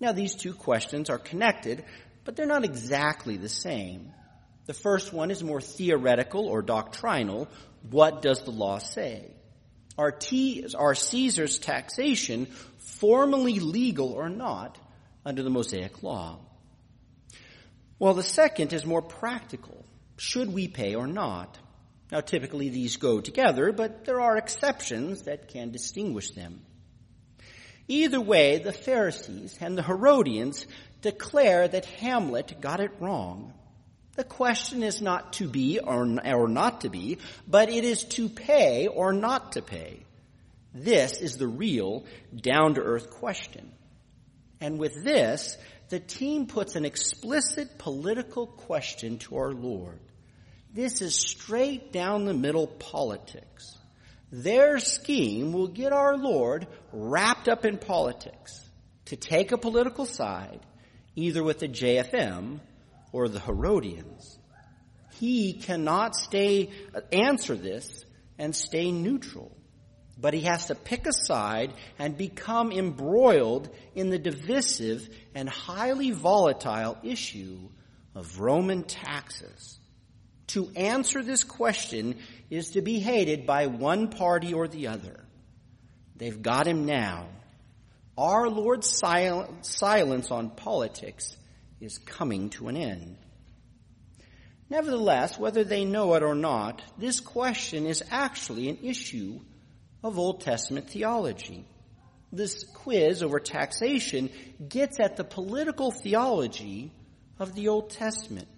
Now 0.00 0.12
these 0.12 0.34
two 0.34 0.52
questions 0.52 1.10
are 1.10 1.18
connected, 1.18 1.84
but 2.24 2.36
they're 2.36 2.46
not 2.46 2.64
exactly 2.64 3.36
the 3.36 3.48
same. 3.48 4.12
The 4.66 4.74
first 4.74 5.12
one 5.12 5.30
is 5.30 5.42
more 5.42 5.60
theoretical 5.60 6.46
or 6.46 6.60
doctrinal. 6.60 7.48
What 7.90 8.20
does 8.20 8.42
the 8.42 8.50
law 8.50 8.78
say? 8.78 9.30
Are, 9.96 10.10
T, 10.10 10.66
are 10.76 10.94
Caesar's 10.94 11.58
taxation 11.58 12.46
formally 12.78 13.60
legal 13.60 14.12
or 14.12 14.28
not 14.28 14.78
under 15.24 15.42
the 15.42 15.50
Mosaic 15.50 16.02
law? 16.02 16.38
Well, 17.98 18.14
the 18.14 18.22
second 18.22 18.72
is 18.72 18.84
more 18.84 19.02
practical. 19.02 19.84
Should 20.18 20.52
we 20.52 20.68
pay 20.68 20.94
or 20.94 21.06
not? 21.06 21.58
Now, 22.12 22.20
typically 22.20 22.68
these 22.68 22.98
go 22.98 23.20
together, 23.20 23.72
but 23.72 24.04
there 24.04 24.20
are 24.20 24.36
exceptions 24.36 25.22
that 25.22 25.48
can 25.48 25.70
distinguish 25.70 26.30
them. 26.32 26.60
Either 27.88 28.20
way, 28.20 28.58
the 28.58 28.72
Pharisees 28.72 29.56
and 29.60 29.78
the 29.78 29.82
Herodians 29.82 30.66
declare 31.02 31.66
that 31.68 31.84
Hamlet 31.84 32.60
got 32.60 32.80
it 32.80 32.90
wrong. 33.00 33.52
The 34.16 34.24
question 34.24 34.82
is 34.82 35.02
not 35.02 35.34
to 35.34 35.48
be 35.48 35.78
or, 35.78 36.08
or 36.24 36.48
not 36.48 36.80
to 36.80 36.88
be, 36.88 37.18
but 37.46 37.68
it 37.68 37.84
is 37.84 38.04
to 38.04 38.28
pay 38.28 38.86
or 38.86 39.12
not 39.12 39.52
to 39.52 39.62
pay. 39.62 40.00
This 40.74 41.20
is 41.20 41.36
the 41.36 41.46
real 41.46 42.04
down 42.34 42.74
to 42.74 42.80
earth 42.80 43.10
question. 43.10 43.70
And 44.60 44.78
with 44.78 45.04
this, 45.04 45.56
the 45.90 46.00
team 46.00 46.46
puts 46.46 46.76
an 46.76 46.84
explicit 46.84 47.78
political 47.78 48.46
question 48.46 49.18
to 49.18 49.36
our 49.36 49.52
Lord. 49.52 50.00
This 50.72 51.00
is 51.02 51.14
straight 51.14 51.92
down 51.92 52.24
the 52.24 52.34
middle 52.34 52.66
politics. 52.66 53.76
Their 54.32 54.78
scheme 54.78 55.52
will 55.52 55.68
get 55.68 55.92
our 55.92 56.16
Lord 56.16 56.66
wrapped 56.92 57.48
up 57.48 57.64
in 57.64 57.78
politics 57.78 58.60
to 59.06 59.16
take 59.16 59.52
a 59.52 59.58
political 59.58 60.04
side, 60.04 60.60
either 61.14 61.42
with 61.42 61.60
the 61.60 61.68
JFM 61.68 62.60
or 63.16 63.28
the 63.28 63.40
Herodians. 63.40 64.38
He 65.14 65.54
cannot 65.54 66.14
stay, 66.14 66.68
answer 67.10 67.54
this 67.56 68.04
and 68.38 68.54
stay 68.54 68.92
neutral. 68.92 69.56
But 70.18 70.34
he 70.34 70.42
has 70.42 70.66
to 70.66 70.74
pick 70.74 71.06
a 71.06 71.14
side 71.14 71.72
and 71.98 72.18
become 72.18 72.72
embroiled 72.72 73.70
in 73.94 74.10
the 74.10 74.18
divisive 74.18 75.08
and 75.34 75.48
highly 75.48 76.10
volatile 76.10 76.98
issue 77.02 77.70
of 78.14 78.38
Roman 78.38 78.82
taxes. 78.82 79.78
To 80.48 80.70
answer 80.76 81.22
this 81.22 81.42
question 81.42 82.18
is 82.50 82.72
to 82.72 82.82
be 82.82 82.98
hated 82.98 83.46
by 83.46 83.66
one 83.66 84.08
party 84.08 84.52
or 84.52 84.68
the 84.68 84.88
other. 84.88 85.24
They've 86.16 86.42
got 86.42 86.66
him 86.66 86.84
now. 86.84 87.28
Our 88.18 88.50
Lord's 88.50 88.90
silence 88.90 90.30
on 90.30 90.50
politics 90.50 91.34
is 91.80 91.98
coming 91.98 92.50
to 92.50 92.68
an 92.68 92.76
end. 92.76 93.16
Nevertheless, 94.68 95.38
whether 95.38 95.62
they 95.62 95.84
know 95.84 96.14
it 96.14 96.22
or 96.22 96.34
not, 96.34 96.82
this 96.98 97.20
question 97.20 97.86
is 97.86 98.02
actually 98.10 98.68
an 98.68 98.78
issue 98.82 99.38
of 100.02 100.18
Old 100.18 100.40
Testament 100.40 100.90
theology. 100.90 101.64
This 102.32 102.64
quiz 102.64 103.22
over 103.22 103.38
taxation 103.38 104.30
gets 104.68 104.98
at 104.98 105.16
the 105.16 105.24
political 105.24 105.92
theology 105.92 106.92
of 107.38 107.54
the 107.54 107.68
Old 107.68 107.90
Testament. 107.90 108.48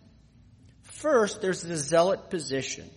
First, 0.83 1.43
there's 1.43 1.63
the 1.63 1.77
zealot 1.77 2.31
position. 2.31 2.89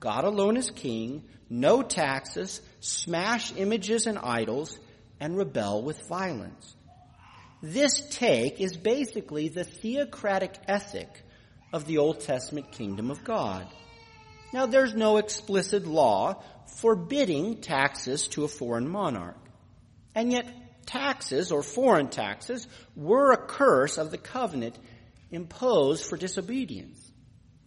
God 0.00 0.24
alone 0.24 0.56
is 0.56 0.70
king, 0.70 1.22
no 1.48 1.82
taxes, 1.82 2.60
smash 2.80 3.52
images 3.56 4.06
and 4.06 4.18
idols, 4.18 4.78
and 5.20 5.36
rebel 5.36 5.82
with 5.82 6.08
violence. 6.08 6.74
This 7.62 8.00
take 8.10 8.60
is 8.60 8.76
basically 8.76 9.48
the 9.48 9.62
theocratic 9.62 10.54
ethic 10.66 11.08
of 11.72 11.86
the 11.86 11.98
Old 11.98 12.20
Testament 12.20 12.72
kingdom 12.72 13.10
of 13.10 13.22
God. 13.22 13.68
Now 14.52 14.66
there's 14.66 14.94
no 14.94 15.18
explicit 15.18 15.86
law 15.86 16.42
forbidding 16.80 17.60
taxes 17.60 18.26
to 18.28 18.42
a 18.42 18.48
foreign 18.48 18.88
monarch. 18.88 19.38
And 20.14 20.32
yet 20.32 20.46
taxes 20.86 21.52
or 21.52 21.62
foreign 21.62 22.08
taxes 22.08 22.66
were 22.96 23.30
a 23.30 23.46
curse 23.46 23.96
of 23.96 24.10
the 24.10 24.18
covenant 24.18 24.76
imposed 25.30 26.04
for 26.04 26.16
disobedience, 26.16 27.11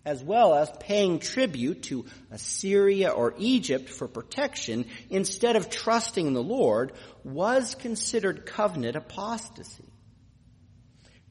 as 0.06 0.24
well 0.24 0.54
as 0.54 0.72
paying 0.80 1.20
tribute 1.20 1.84
to 1.84 2.06
Assyria 2.32 3.10
or 3.10 3.34
Egypt 3.38 3.90
for 3.90 4.08
protection 4.08 4.86
instead 5.10 5.56
of 5.56 5.70
trusting 5.70 6.28
in 6.28 6.34
the 6.34 6.44
Lord 6.44 6.94
was 7.24 7.76
considered 7.76 8.46
covenant 8.46 8.96
apostasy. 8.96 9.86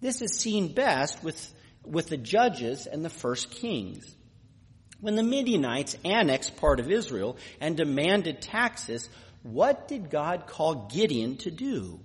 This 0.00 0.20
is 0.20 0.38
seen 0.38 0.74
best 0.74 1.22
with, 1.22 1.54
with 1.84 2.08
the 2.08 2.16
judges 2.16 2.86
and 2.86 3.04
the 3.04 3.10
first 3.10 3.50
kings. 3.50 4.14
When 5.00 5.14
the 5.14 5.22
Midianites 5.22 5.96
annexed 6.04 6.56
part 6.56 6.80
of 6.80 6.90
Israel 6.90 7.36
and 7.60 7.76
demanded 7.76 8.42
taxes, 8.42 9.08
what 9.42 9.86
did 9.86 10.10
God 10.10 10.46
call 10.46 10.88
Gideon 10.88 11.36
to 11.38 11.50
do? 11.50 12.00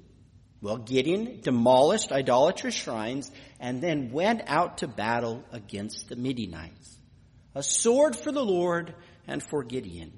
Well, 0.62 0.78
Gideon 0.78 1.39
demolished 1.41 2.12
idolatrous 2.12 2.76
shrines 2.76 3.32
and 3.60 3.82
then 3.82 4.12
went 4.12 4.41
out 4.48 4.80
to 4.80 4.88
battle 4.88 5.43
against 5.52 6.10
the 6.10 6.17
Midianites. 6.17 6.98
A 7.56 7.63
sword 7.63 8.15
for 8.15 8.32
the 8.32 8.43
Lord 8.43 8.93
and 9.26 9.41
for 9.41 9.63
Gideon. 9.63 10.12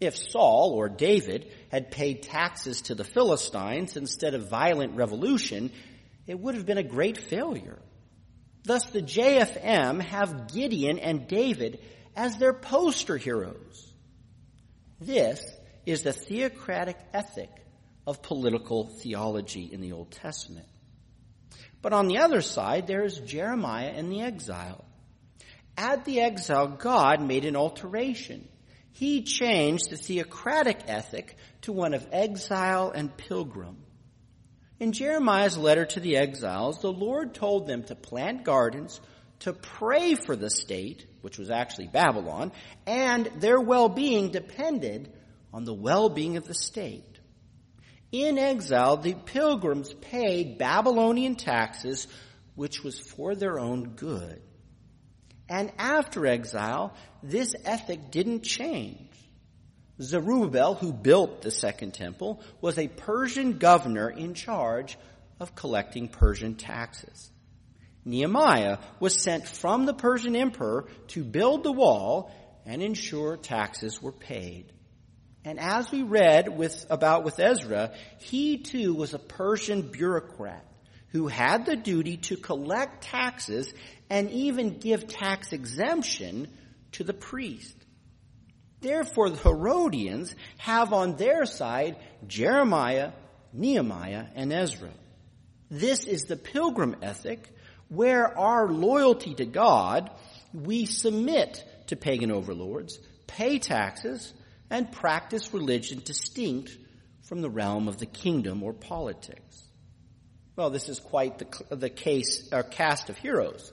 If 0.00 0.16
Saul 0.16 0.72
or 0.74 0.88
David 0.88 1.52
had 1.70 1.90
paid 1.90 2.22
taxes 2.22 2.82
to 2.82 2.94
the 2.94 3.04
Philistines 3.04 3.96
instead 3.96 4.32
of 4.32 4.48
violent 4.48 4.96
revolution, 4.96 5.70
it 6.26 6.40
would 6.40 6.54
have 6.54 6.64
been 6.64 6.78
a 6.78 6.82
great 6.82 7.18
failure. 7.18 7.78
Thus, 8.64 8.86
the 8.86 9.02
JFM 9.02 10.00
have 10.00 10.52
Gideon 10.52 10.98
and 10.98 11.28
David 11.28 11.80
as 12.16 12.36
their 12.36 12.54
poster 12.54 13.18
heroes. 13.18 13.92
This 15.00 15.44
is 15.84 16.02
the 16.02 16.12
theocratic 16.12 16.96
ethic 17.12 17.50
of 18.06 18.22
political 18.22 18.88
theology 18.88 19.68
in 19.72 19.80
the 19.80 19.92
Old 19.92 20.10
Testament. 20.10 20.66
But 21.82 21.92
on 21.92 22.08
the 22.08 22.18
other 22.18 22.40
side, 22.40 22.86
there 22.86 23.04
is 23.04 23.18
Jeremiah 23.20 23.92
and 23.94 24.12
the 24.12 24.22
exile. 24.22 24.84
At 25.76 26.04
the 26.04 26.20
exile, 26.20 26.68
God 26.68 27.22
made 27.22 27.44
an 27.44 27.56
alteration. 27.56 28.46
He 28.92 29.22
changed 29.22 29.90
the 29.90 29.96
theocratic 29.96 30.80
ethic 30.88 31.36
to 31.62 31.72
one 31.72 31.94
of 31.94 32.06
exile 32.12 32.90
and 32.90 33.16
pilgrim. 33.16 33.78
In 34.78 34.92
Jeremiah's 34.92 35.56
letter 35.56 35.84
to 35.86 36.00
the 36.00 36.16
exiles, 36.16 36.80
the 36.80 36.92
Lord 36.92 37.34
told 37.34 37.66
them 37.66 37.82
to 37.84 37.94
plant 37.94 38.44
gardens, 38.44 39.00
to 39.40 39.52
pray 39.52 40.14
for 40.14 40.36
the 40.36 40.50
state, 40.50 41.06
which 41.22 41.38
was 41.38 41.50
actually 41.50 41.88
Babylon, 41.88 42.52
and 42.86 43.26
their 43.38 43.60
well-being 43.60 44.30
depended 44.30 45.12
on 45.52 45.64
the 45.64 45.74
well-being 45.74 46.36
of 46.36 46.46
the 46.46 46.54
state. 46.54 47.09
In 48.12 48.38
exile, 48.38 48.96
the 48.96 49.14
pilgrims 49.14 49.92
paid 49.94 50.58
Babylonian 50.58 51.36
taxes, 51.36 52.08
which 52.54 52.82
was 52.82 52.98
for 52.98 53.34
their 53.34 53.58
own 53.58 53.90
good. 53.90 54.42
And 55.48 55.72
after 55.78 56.26
exile, 56.26 56.94
this 57.22 57.54
ethic 57.64 58.10
didn't 58.10 58.42
change. 58.42 59.06
Zerubbabel, 60.00 60.74
who 60.74 60.92
built 60.92 61.42
the 61.42 61.50
second 61.50 61.92
temple, 61.94 62.40
was 62.60 62.78
a 62.78 62.88
Persian 62.88 63.58
governor 63.58 64.08
in 64.08 64.34
charge 64.34 64.96
of 65.38 65.54
collecting 65.54 66.08
Persian 66.08 66.54
taxes. 66.54 67.30
Nehemiah 68.04 68.78
was 68.98 69.14
sent 69.22 69.46
from 69.46 69.86
the 69.86 69.94
Persian 69.94 70.34
emperor 70.34 70.86
to 71.08 71.22
build 71.22 71.64
the 71.64 71.72
wall 71.72 72.32
and 72.64 72.82
ensure 72.82 73.36
taxes 73.36 74.00
were 74.02 74.12
paid. 74.12 74.72
And 75.44 75.58
as 75.58 75.90
we 75.90 76.02
read 76.02 76.56
with, 76.56 76.86
about 76.90 77.24
with 77.24 77.40
Ezra, 77.40 77.92
he 78.18 78.58
too 78.58 78.94
was 78.94 79.14
a 79.14 79.18
Persian 79.18 79.82
bureaucrat 79.82 80.64
who 81.08 81.28
had 81.28 81.66
the 81.66 81.76
duty 81.76 82.18
to 82.18 82.36
collect 82.36 83.04
taxes 83.04 83.72
and 84.08 84.30
even 84.30 84.78
give 84.78 85.08
tax 85.08 85.52
exemption 85.52 86.48
to 86.92 87.04
the 87.04 87.14
priest. 87.14 87.74
Therefore, 88.80 89.30
the 89.30 89.36
Herodians 89.36 90.34
have 90.58 90.92
on 90.92 91.16
their 91.16 91.44
side 91.46 91.96
Jeremiah, 92.26 93.12
Nehemiah, 93.52 94.26
and 94.34 94.52
Ezra. 94.52 94.90
This 95.70 96.04
is 96.04 96.24
the 96.24 96.36
pilgrim 96.36 96.96
ethic 97.02 97.48
where 97.88 98.36
our 98.38 98.70
loyalty 98.70 99.34
to 99.34 99.44
God, 99.44 100.10
we 100.52 100.86
submit 100.86 101.64
to 101.88 101.96
pagan 101.96 102.30
overlords, 102.30 102.98
pay 103.26 103.58
taxes, 103.58 104.32
and 104.70 104.90
practice 104.90 105.52
religion 105.52 106.00
distinct 106.04 106.76
from 107.22 107.42
the 107.42 107.50
realm 107.50 107.88
of 107.88 107.98
the 107.98 108.06
kingdom 108.06 108.62
or 108.62 108.72
politics. 108.72 109.64
Well, 110.56 110.70
this 110.70 110.88
is 110.88 111.00
quite 111.00 111.38
the, 111.38 111.76
the 111.76 111.90
case, 111.90 112.48
or 112.52 112.62
cast 112.62 113.10
of 113.10 113.16
heroes. 113.16 113.72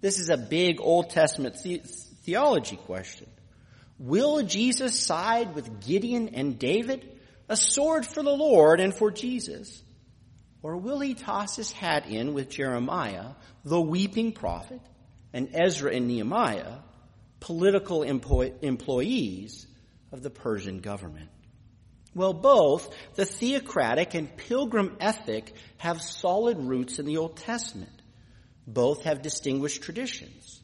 This 0.00 0.18
is 0.18 0.30
a 0.30 0.36
big 0.36 0.80
Old 0.80 1.10
Testament 1.10 1.56
the- 1.62 1.82
theology 2.24 2.76
question. 2.76 3.28
Will 3.98 4.42
Jesus 4.42 4.98
side 4.98 5.54
with 5.54 5.84
Gideon 5.86 6.30
and 6.30 6.58
David? 6.58 7.08
A 7.48 7.56
sword 7.56 8.06
for 8.06 8.22
the 8.22 8.34
Lord 8.34 8.80
and 8.80 8.94
for 8.94 9.10
Jesus? 9.10 9.82
Or 10.62 10.76
will 10.76 11.00
he 11.00 11.14
toss 11.14 11.56
his 11.56 11.70
hat 11.72 12.06
in 12.06 12.34
with 12.34 12.48
Jeremiah, 12.48 13.30
the 13.64 13.80
weeping 13.80 14.32
prophet, 14.32 14.80
and 15.32 15.50
Ezra 15.52 15.94
and 15.94 16.08
Nehemiah, 16.08 16.78
political 17.40 18.02
employees 18.02 19.66
of 20.12 20.22
the 20.22 20.30
Persian 20.30 20.80
government? 20.80 21.30
Well, 22.14 22.34
both 22.34 22.94
the 23.14 23.24
theocratic 23.24 24.14
and 24.14 24.36
pilgrim 24.36 24.96
ethic 25.00 25.54
have 25.78 26.02
solid 26.02 26.58
roots 26.58 26.98
in 26.98 27.06
the 27.06 27.16
Old 27.16 27.36
Testament. 27.36 28.02
Both 28.66 29.04
have 29.04 29.22
distinguished 29.22 29.82
traditions. 29.82 30.60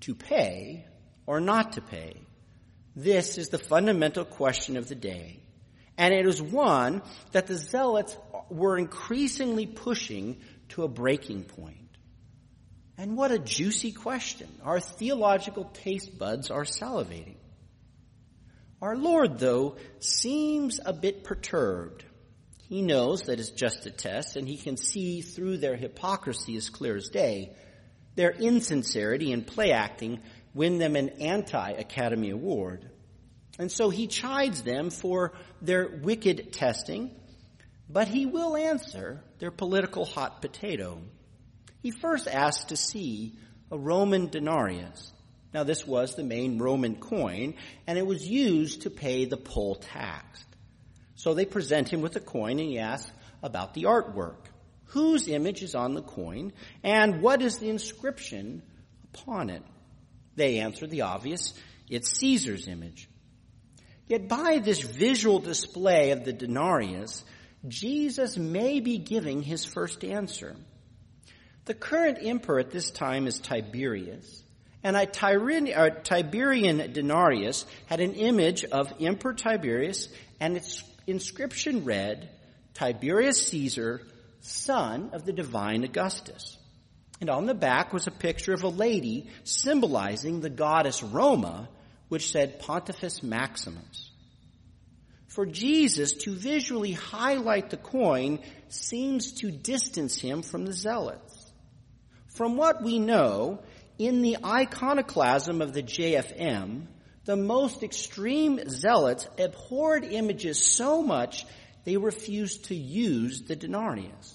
To 0.00 0.14
pay 0.14 0.86
or 1.26 1.40
not 1.40 1.72
to 1.72 1.80
pay. 1.80 2.14
This 2.94 3.38
is 3.38 3.48
the 3.48 3.58
fundamental 3.58 4.24
question 4.24 4.76
of 4.76 4.88
the 4.88 4.94
day. 4.94 5.40
And 5.96 6.14
it 6.14 6.26
is 6.26 6.40
one 6.40 7.02
that 7.32 7.46
the 7.46 7.56
zealots 7.56 8.16
were 8.50 8.78
increasingly 8.78 9.66
pushing 9.66 10.40
to 10.70 10.84
a 10.84 10.88
breaking 10.88 11.44
point. 11.44 11.76
And 12.96 13.16
what 13.16 13.32
a 13.32 13.38
juicy 13.38 13.92
question. 13.92 14.48
Our 14.62 14.80
theological 14.80 15.64
taste 15.72 16.18
buds 16.18 16.50
are 16.50 16.64
salivating. 16.64 17.37
Our 18.80 18.96
Lord, 18.96 19.38
though, 19.38 19.76
seems 19.98 20.78
a 20.84 20.92
bit 20.92 21.24
perturbed. 21.24 22.04
He 22.68 22.82
knows 22.82 23.22
that 23.22 23.40
it's 23.40 23.50
just 23.50 23.86
a 23.86 23.90
test, 23.90 24.36
and 24.36 24.46
he 24.46 24.56
can 24.56 24.76
see 24.76 25.20
through 25.22 25.58
their 25.58 25.74
hypocrisy 25.74 26.56
as 26.56 26.70
clear 26.70 26.96
as 26.96 27.08
day. 27.08 27.56
Their 28.14 28.30
insincerity 28.30 29.32
and 29.32 29.46
play 29.46 29.72
acting 29.72 30.20
win 30.54 30.78
them 30.78 30.96
an 30.96 31.08
anti-Academy 31.20 32.30
Award. 32.30 32.88
And 33.58 33.72
so 33.72 33.90
he 33.90 34.06
chides 34.06 34.62
them 34.62 34.90
for 34.90 35.32
their 35.60 35.88
wicked 35.88 36.52
testing, 36.52 37.10
but 37.88 38.06
he 38.06 38.26
will 38.26 38.56
answer 38.56 39.24
their 39.38 39.50
political 39.50 40.04
hot 40.04 40.40
potato. 40.40 41.00
He 41.82 41.90
first 41.90 42.28
asks 42.28 42.66
to 42.66 42.76
see 42.76 43.34
a 43.70 43.78
Roman 43.78 44.28
denarius. 44.28 45.12
Now 45.52 45.64
this 45.64 45.86
was 45.86 46.14
the 46.14 46.24
main 46.24 46.58
Roman 46.58 46.96
coin, 46.96 47.54
and 47.86 47.98
it 47.98 48.06
was 48.06 48.26
used 48.26 48.82
to 48.82 48.90
pay 48.90 49.24
the 49.24 49.36
poll 49.36 49.76
tax. 49.76 50.44
So 51.14 51.34
they 51.34 51.46
present 51.46 51.88
him 51.88 52.00
with 52.00 52.16
a 52.16 52.20
coin 52.20 52.58
and 52.58 52.68
he 52.68 52.78
asks 52.78 53.10
about 53.42 53.74
the 53.74 53.84
artwork. 53.84 54.36
Whose 54.92 55.28
image 55.28 55.62
is 55.62 55.74
on 55.74 55.94
the 55.94 56.02
coin, 56.02 56.52
and 56.82 57.20
what 57.20 57.42
is 57.42 57.58
the 57.58 57.68
inscription 57.68 58.62
upon 59.12 59.50
it? 59.50 59.62
They 60.36 60.60
answer 60.60 60.86
the 60.86 61.02
obvious, 61.02 61.52
it's 61.90 62.18
Caesar's 62.18 62.68
image. 62.68 63.08
Yet 64.06 64.28
by 64.28 64.58
this 64.58 64.80
visual 64.80 65.40
display 65.40 66.12
of 66.12 66.24
the 66.24 66.32
denarius, 66.32 67.24
Jesus 67.66 68.38
may 68.38 68.80
be 68.80 68.98
giving 68.98 69.42
his 69.42 69.64
first 69.64 70.04
answer. 70.04 70.56
The 71.66 71.74
current 71.74 72.18
emperor 72.22 72.60
at 72.60 72.70
this 72.70 72.90
time 72.90 73.26
is 73.26 73.40
Tiberius. 73.40 74.42
And 74.82 74.96
a 74.96 75.06
Tiberian 75.06 76.92
denarius 76.92 77.66
had 77.86 78.00
an 78.00 78.14
image 78.14 78.64
of 78.64 78.92
Emperor 79.00 79.34
Tiberius, 79.34 80.08
and 80.40 80.56
its 80.56 80.84
inscription 81.06 81.84
read, 81.84 82.30
Tiberius 82.74 83.48
Caesar, 83.48 84.02
son 84.40 85.10
of 85.12 85.24
the 85.24 85.32
divine 85.32 85.82
Augustus. 85.82 86.56
And 87.20 87.28
on 87.28 87.46
the 87.46 87.54
back 87.54 87.92
was 87.92 88.06
a 88.06 88.12
picture 88.12 88.52
of 88.52 88.62
a 88.62 88.68
lady 88.68 89.28
symbolizing 89.42 90.40
the 90.40 90.50
goddess 90.50 91.02
Roma, 91.02 91.68
which 92.08 92.30
said 92.30 92.60
Pontifex 92.60 93.22
Maximus. 93.22 94.10
For 95.26 95.44
Jesus 95.44 96.12
to 96.14 96.34
visually 96.34 96.92
highlight 96.92 97.70
the 97.70 97.76
coin 97.76 98.38
seems 98.68 99.32
to 99.32 99.50
distance 99.50 100.18
him 100.18 100.42
from 100.42 100.64
the 100.64 100.72
zealots. 100.72 101.52
From 102.28 102.56
what 102.56 102.82
we 102.82 102.98
know, 102.98 103.60
in 103.98 104.22
the 104.22 104.38
iconoclasm 104.44 105.60
of 105.60 105.72
the 105.72 105.82
JFM, 105.82 106.86
the 107.24 107.36
most 107.36 107.82
extreme 107.82 108.68
zealots 108.68 109.26
abhorred 109.38 110.04
images 110.04 110.64
so 110.64 111.02
much 111.02 111.44
they 111.84 111.96
refused 111.96 112.66
to 112.66 112.74
use 112.74 113.42
the 113.42 113.56
denarius. 113.56 114.34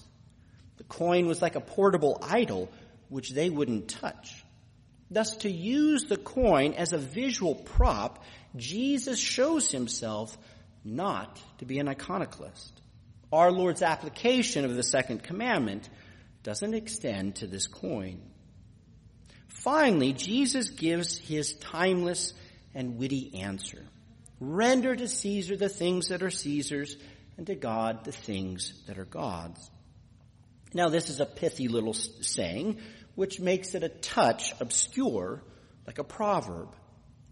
The 0.76 0.84
coin 0.84 1.26
was 1.26 1.40
like 1.40 1.56
a 1.56 1.60
portable 1.60 2.18
idol 2.22 2.70
which 3.08 3.30
they 3.30 3.48
wouldn't 3.48 3.88
touch. 3.88 4.44
Thus, 5.10 5.36
to 5.38 5.50
use 5.50 6.04
the 6.04 6.16
coin 6.16 6.74
as 6.74 6.92
a 6.92 6.98
visual 6.98 7.54
prop, 7.54 8.22
Jesus 8.56 9.18
shows 9.18 9.70
himself 9.70 10.36
not 10.84 11.40
to 11.58 11.64
be 11.64 11.78
an 11.78 11.88
iconoclast. 11.88 12.80
Our 13.32 13.50
Lord's 13.50 13.82
application 13.82 14.64
of 14.64 14.74
the 14.74 14.82
second 14.82 15.22
commandment 15.22 15.88
doesn't 16.42 16.74
extend 16.74 17.36
to 17.36 17.46
this 17.46 17.66
coin. 17.66 18.20
Finally, 19.64 20.12
Jesus 20.12 20.68
gives 20.68 21.16
his 21.16 21.54
timeless 21.54 22.34
and 22.74 22.98
witty 22.98 23.40
answer. 23.40 23.82
Render 24.38 24.94
to 24.94 25.08
Caesar 25.08 25.56
the 25.56 25.70
things 25.70 26.08
that 26.08 26.22
are 26.22 26.28
Caesar's 26.30 26.98
and 27.38 27.46
to 27.46 27.54
God 27.54 28.04
the 28.04 28.12
things 28.12 28.74
that 28.86 28.98
are 28.98 29.06
God's. 29.06 29.70
Now 30.74 30.90
this 30.90 31.08
is 31.08 31.20
a 31.20 31.24
pithy 31.24 31.68
little 31.68 31.94
saying, 31.94 32.76
which 33.14 33.40
makes 33.40 33.74
it 33.74 33.82
a 33.82 33.88
touch 33.88 34.52
obscure, 34.60 35.42
like 35.86 35.98
a 35.98 36.04
proverb. 36.04 36.68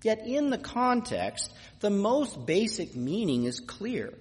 Yet 0.03 0.27
in 0.27 0.49
the 0.49 0.57
context, 0.57 1.53
the 1.81 1.91
most 1.91 2.47
basic 2.47 2.97
meaning 2.97 3.45
is 3.45 3.61
clear. 3.61 4.15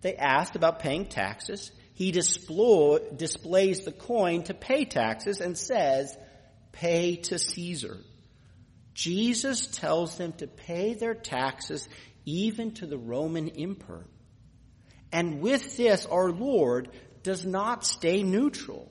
They 0.00 0.16
asked 0.16 0.56
about 0.56 0.80
paying 0.80 1.06
taxes. 1.06 1.70
He 1.94 2.10
displays 2.10 3.84
the 3.84 3.94
coin 3.96 4.42
to 4.44 4.54
pay 4.54 4.86
taxes 4.86 5.40
and 5.40 5.56
says, 5.56 6.16
pay 6.72 7.16
to 7.16 7.38
Caesar. 7.38 7.98
Jesus 8.94 9.66
tells 9.66 10.16
them 10.16 10.32
to 10.34 10.46
pay 10.46 10.94
their 10.94 11.14
taxes 11.14 11.88
even 12.24 12.72
to 12.72 12.86
the 12.86 12.98
Roman 12.98 13.48
emperor. 13.48 14.06
And 15.10 15.40
with 15.40 15.76
this, 15.76 16.06
our 16.06 16.30
Lord 16.30 16.90
does 17.22 17.44
not 17.44 17.84
stay 17.84 18.22
neutral, 18.22 18.90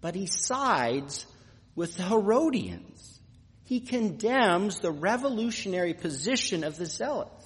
but 0.00 0.14
he 0.14 0.26
sides 0.26 1.26
with 1.74 1.96
the 1.96 2.02
Herodians. 2.02 3.20
He 3.64 3.80
condemns 3.80 4.80
the 4.80 4.90
revolutionary 4.90 5.94
position 5.94 6.64
of 6.64 6.76
the 6.76 6.86
Zealots. 6.86 7.44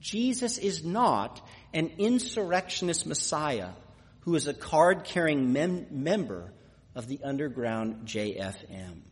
Jesus 0.00 0.58
is 0.58 0.84
not 0.84 1.46
an 1.74 1.92
insurrectionist 1.98 3.06
Messiah 3.06 3.70
who 4.20 4.34
is 4.34 4.46
a 4.46 4.54
card 4.54 5.04
carrying 5.04 5.52
mem- 5.52 5.86
member 5.90 6.52
of 6.94 7.06
the 7.06 7.20
underground 7.22 8.06
JFM. 8.06 9.02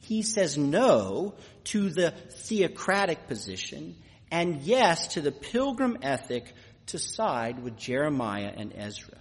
He 0.00 0.22
says 0.22 0.58
no 0.58 1.34
to 1.64 1.90
the 1.90 2.10
theocratic 2.10 3.26
position 3.26 3.96
and 4.30 4.62
yes 4.62 5.08
to 5.14 5.20
the 5.20 5.32
pilgrim 5.32 5.98
ethic 6.02 6.52
to 6.86 6.98
side 6.98 7.62
with 7.62 7.76
Jeremiah 7.76 8.52
and 8.54 8.72
Ezra. 8.74 9.18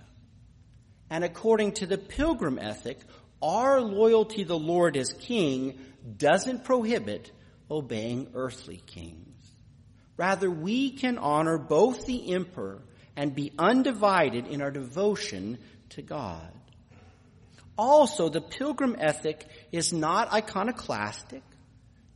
And 1.09 1.23
according 1.23 1.73
to 1.73 1.85
the 1.85 1.97
pilgrim 1.97 2.59
ethic, 2.59 2.99
our 3.41 3.81
loyalty 3.81 4.43
to 4.43 4.47
the 4.47 4.57
Lord 4.57 4.97
as 4.97 5.13
king 5.13 5.79
doesn't 6.17 6.63
prohibit 6.63 7.31
obeying 7.69 8.31
earthly 8.33 8.81
kings. 8.85 9.33
Rather, 10.17 10.49
we 10.49 10.91
can 10.91 11.17
honor 11.17 11.57
both 11.57 12.05
the 12.05 12.33
emperor 12.33 12.81
and 13.15 13.35
be 13.35 13.51
undivided 13.57 14.47
in 14.47 14.61
our 14.61 14.71
devotion 14.71 15.57
to 15.89 16.01
God. 16.01 16.52
Also, 17.77 18.29
the 18.29 18.41
pilgrim 18.41 18.95
ethic 18.99 19.45
is 19.71 19.91
not 19.91 20.31
iconoclastic, 20.31 21.41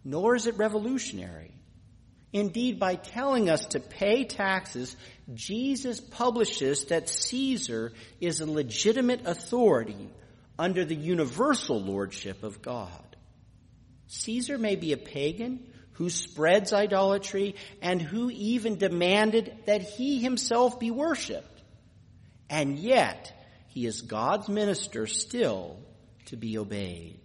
nor 0.03 0.35
is 0.35 0.47
it 0.47 0.57
revolutionary. 0.57 1.51
Indeed, 2.33 2.79
by 2.79 2.95
telling 2.95 3.49
us 3.49 3.65
to 3.67 3.79
pay 3.79 4.25
taxes, 4.25 4.95
Jesus 5.33 5.99
publishes 5.99 6.85
that 6.85 7.09
Caesar 7.09 7.93
is 8.19 8.41
a 8.41 8.45
legitimate 8.45 9.25
authority 9.25 10.09
under 10.59 10.85
the 10.85 10.95
universal 10.95 11.81
lordship 11.81 12.43
of 12.43 12.61
God. 12.61 13.15
Caesar 14.07 14.57
may 14.57 14.75
be 14.75 14.93
a 14.93 14.97
pagan 14.97 15.65
who 15.97 16.11
spreads 16.11 16.73
idolatry, 16.73 17.55
and 17.81 17.99
who 17.99 18.29
even 18.29 18.77
demanded 18.77 19.51
that 19.65 19.81
he 19.81 20.19
himself 20.19 20.79
be 20.79 20.91
worshiped. 20.91 21.63
And 22.51 22.77
yet, 22.77 23.33
he 23.77 23.85
is 23.85 24.01
God's 24.01 24.49
minister 24.49 25.05
still 25.05 25.77
to 26.25 26.35
be 26.35 26.57
obeyed. 26.57 27.19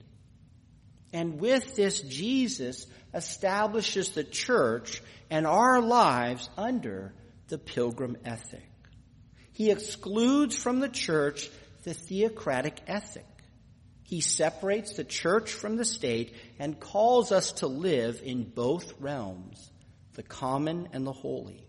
And 1.10 1.40
with 1.40 1.76
this, 1.76 2.02
Jesus 2.02 2.86
establishes 3.14 4.10
the 4.10 4.22
church 4.22 5.02
and 5.30 5.46
our 5.46 5.80
lives 5.80 6.50
under 6.58 7.14
the 7.48 7.56
pilgrim 7.56 8.18
ethic. 8.26 8.68
He 9.52 9.70
excludes 9.70 10.54
from 10.54 10.80
the 10.80 10.90
church 10.90 11.48
the 11.84 11.94
theocratic 11.94 12.82
ethic. 12.86 13.24
He 14.02 14.20
separates 14.20 14.92
the 14.92 15.04
church 15.04 15.54
from 15.54 15.76
the 15.76 15.86
state 15.86 16.34
and 16.58 16.78
calls 16.78 17.32
us 17.32 17.52
to 17.52 17.66
live 17.66 18.20
in 18.22 18.44
both 18.44 18.92
realms, 19.00 19.70
the 20.16 20.22
common 20.22 20.90
and 20.92 21.06
the 21.06 21.12
holy. 21.12 21.66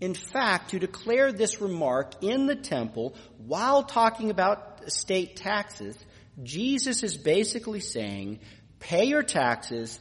In 0.00 0.14
fact, 0.14 0.70
to 0.70 0.78
declare 0.78 1.32
this 1.32 1.60
remark 1.60 2.22
in 2.22 2.46
the 2.46 2.56
temple 2.56 3.14
while 3.38 3.82
talking 3.82 4.30
about 4.30 4.90
state 4.92 5.36
taxes, 5.36 5.96
Jesus 6.42 7.02
is 7.02 7.16
basically 7.16 7.80
saying, 7.80 8.40
pay 8.78 9.04
your 9.04 9.22
taxes 9.22 9.98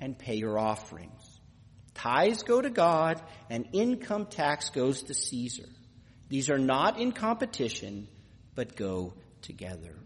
and 0.00 0.18
pay 0.18 0.34
your 0.34 0.58
offerings. 0.58 1.40
Tithes 1.94 2.42
go 2.42 2.60
to 2.60 2.70
God 2.70 3.20
and 3.48 3.68
income 3.72 4.26
tax 4.26 4.70
goes 4.70 5.02
to 5.04 5.14
Caesar. 5.14 5.68
These 6.28 6.50
are 6.50 6.58
not 6.58 7.00
in 7.00 7.12
competition, 7.12 8.06
but 8.54 8.76
go 8.76 9.14
together. 9.40 9.96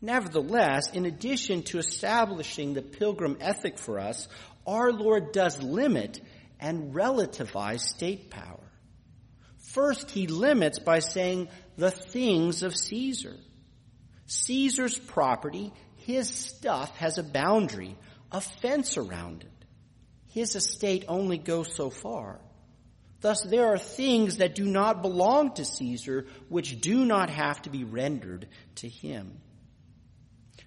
Nevertheless, 0.00 0.90
in 0.90 1.04
addition 1.04 1.62
to 1.64 1.78
establishing 1.78 2.72
the 2.72 2.82
pilgrim 2.82 3.36
ethic 3.40 3.78
for 3.78 4.00
us, 4.00 4.26
our 4.66 4.90
Lord 4.90 5.32
does 5.32 5.62
limit 5.62 6.20
and 6.60 6.94
relativize 6.94 7.80
state 7.80 8.30
power. 8.30 8.60
First, 9.58 10.10
he 10.10 10.26
limits 10.26 10.78
by 10.78 10.98
saying 10.98 11.48
the 11.76 11.90
things 11.90 12.62
of 12.62 12.76
Caesar. 12.76 13.36
Caesar's 14.26 14.98
property, 14.98 15.72
his 15.96 16.28
stuff 16.28 16.96
has 16.98 17.18
a 17.18 17.22
boundary, 17.22 17.96
a 18.30 18.40
fence 18.40 18.96
around 18.96 19.42
it. 19.42 19.66
His 20.28 20.54
estate 20.54 21.04
only 21.08 21.38
goes 21.38 21.74
so 21.74 21.90
far. 21.90 22.40
Thus, 23.20 23.42
there 23.42 23.66
are 23.66 23.78
things 23.78 24.38
that 24.38 24.54
do 24.54 24.64
not 24.64 25.02
belong 25.02 25.52
to 25.54 25.64
Caesar 25.64 26.26
which 26.48 26.80
do 26.80 27.04
not 27.04 27.28
have 27.28 27.60
to 27.62 27.70
be 27.70 27.84
rendered 27.84 28.48
to 28.76 28.88
him. 28.88 29.40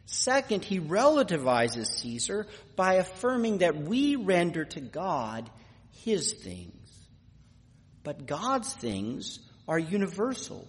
Second, 0.05 0.63
he 0.63 0.79
relativizes 0.79 1.87
Caesar 1.87 2.45
by 2.75 2.95
affirming 2.95 3.59
that 3.59 3.75
we 3.75 4.15
render 4.15 4.65
to 4.65 4.81
God 4.81 5.49
his 6.03 6.33
things. 6.33 6.73
But 8.03 8.25
God's 8.25 8.73
things 8.73 9.39
are 9.67 9.79
universal. 9.79 10.67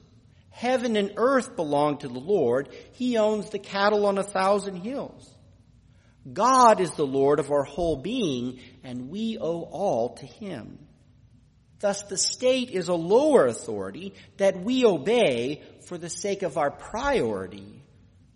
Heaven 0.50 0.96
and 0.96 1.14
earth 1.16 1.56
belong 1.56 1.98
to 1.98 2.08
the 2.08 2.20
Lord. 2.20 2.68
He 2.92 3.18
owns 3.18 3.50
the 3.50 3.58
cattle 3.58 4.06
on 4.06 4.18
a 4.18 4.22
thousand 4.22 4.76
hills. 4.76 5.28
God 6.32 6.80
is 6.80 6.92
the 6.92 7.06
Lord 7.06 7.38
of 7.38 7.50
our 7.50 7.64
whole 7.64 7.96
being, 7.96 8.60
and 8.82 9.10
we 9.10 9.36
owe 9.38 9.62
all 9.62 10.14
to 10.14 10.26
him. 10.26 10.78
Thus, 11.80 12.02
the 12.04 12.16
state 12.16 12.70
is 12.70 12.88
a 12.88 12.94
lower 12.94 13.46
authority 13.46 14.14
that 14.38 14.58
we 14.58 14.86
obey 14.86 15.62
for 15.86 15.98
the 15.98 16.08
sake 16.08 16.42
of 16.42 16.56
our 16.56 16.70
priority, 16.70 17.82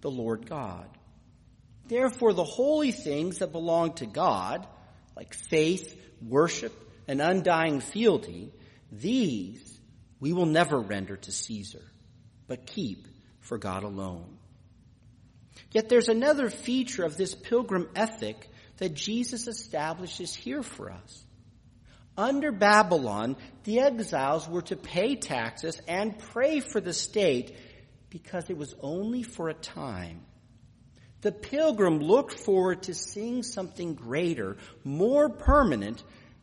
the 0.03 0.11
Lord 0.11 0.47
God. 0.47 0.87
Therefore, 1.87 2.35
the 2.35 2.45
holy 2.45 2.93
things 2.93 3.39
that 3.39 3.53
belong 3.53 3.95
to 3.95 4.07
God, 4.07 4.67
like 5.17 5.33
faith, 5.33 5.99
worship, 6.21 6.75
and 7.09 7.21
undying 7.21 7.81
fealty, 7.81 8.53
these 8.93 9.81
we 10.21 10.33
will 10.33 10.47
never 10.47 10.79
render 10.79 11.17
to 11.17 11.33
Caesar, 11.33 11.83
but 12.47 12.67
keep 12.67 13.07
for 13.41 13.59
God 13.59 13.83
alone. 13.83 14.39
Yet 15.73 15.89
there's 15.89 16.09
another 16.09 16.51
feature 16.51 17.05
of 17.05 17.17
this 17.17 17.35
pilgrim 17.35 17.89
ethic 17.97 18.49
that 18.77 18.95
Jesus 18.95 19.49
establishes 19.49 20.35
here 20.35 20.63
for 20.63 20.91
us. 20.91 21.25
Under 22.17 22.51
Babylon, 22.51 23.37
the 23.65 23.81
exiles 23.81 24.49
were 24.49 24.63
to 24.63 24.77
pay 24.77 25.15
taxes 25.17 25.81
and 25.87 26.19
pray 26.19 26.61
for 26.61 26.81
the 26.81 26.93
state 26.93 27.57
because 28.11 28.51
it 28.51 28.57
was 28.57 28.75
only 28.81 29.23
for 29.23 29.49
a 29.49 29.55
time. 29.55 30.23
The 31.21 31.33
pilgrim 31.33 31.99
looked 31.99 32.33
forward 32.33 32.85
to 32.85 32.95
seeing 32.95 33.43
something 33.43 33.95
greater, 33.95 34.57
more 34.85 35.29
permanent, 35.29 36.03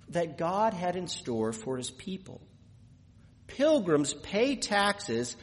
that 0.09 0.37
God 0.37 0.73
had 0.73 0.95
in 0.95 1.07
store 1.07 1.51
for 1.51 1.77
his 1.77 1.89
people. 1.89 2.41
Pilgrims 3.47 4.13
pay 4.13 4.55
taxes 4.55 5.35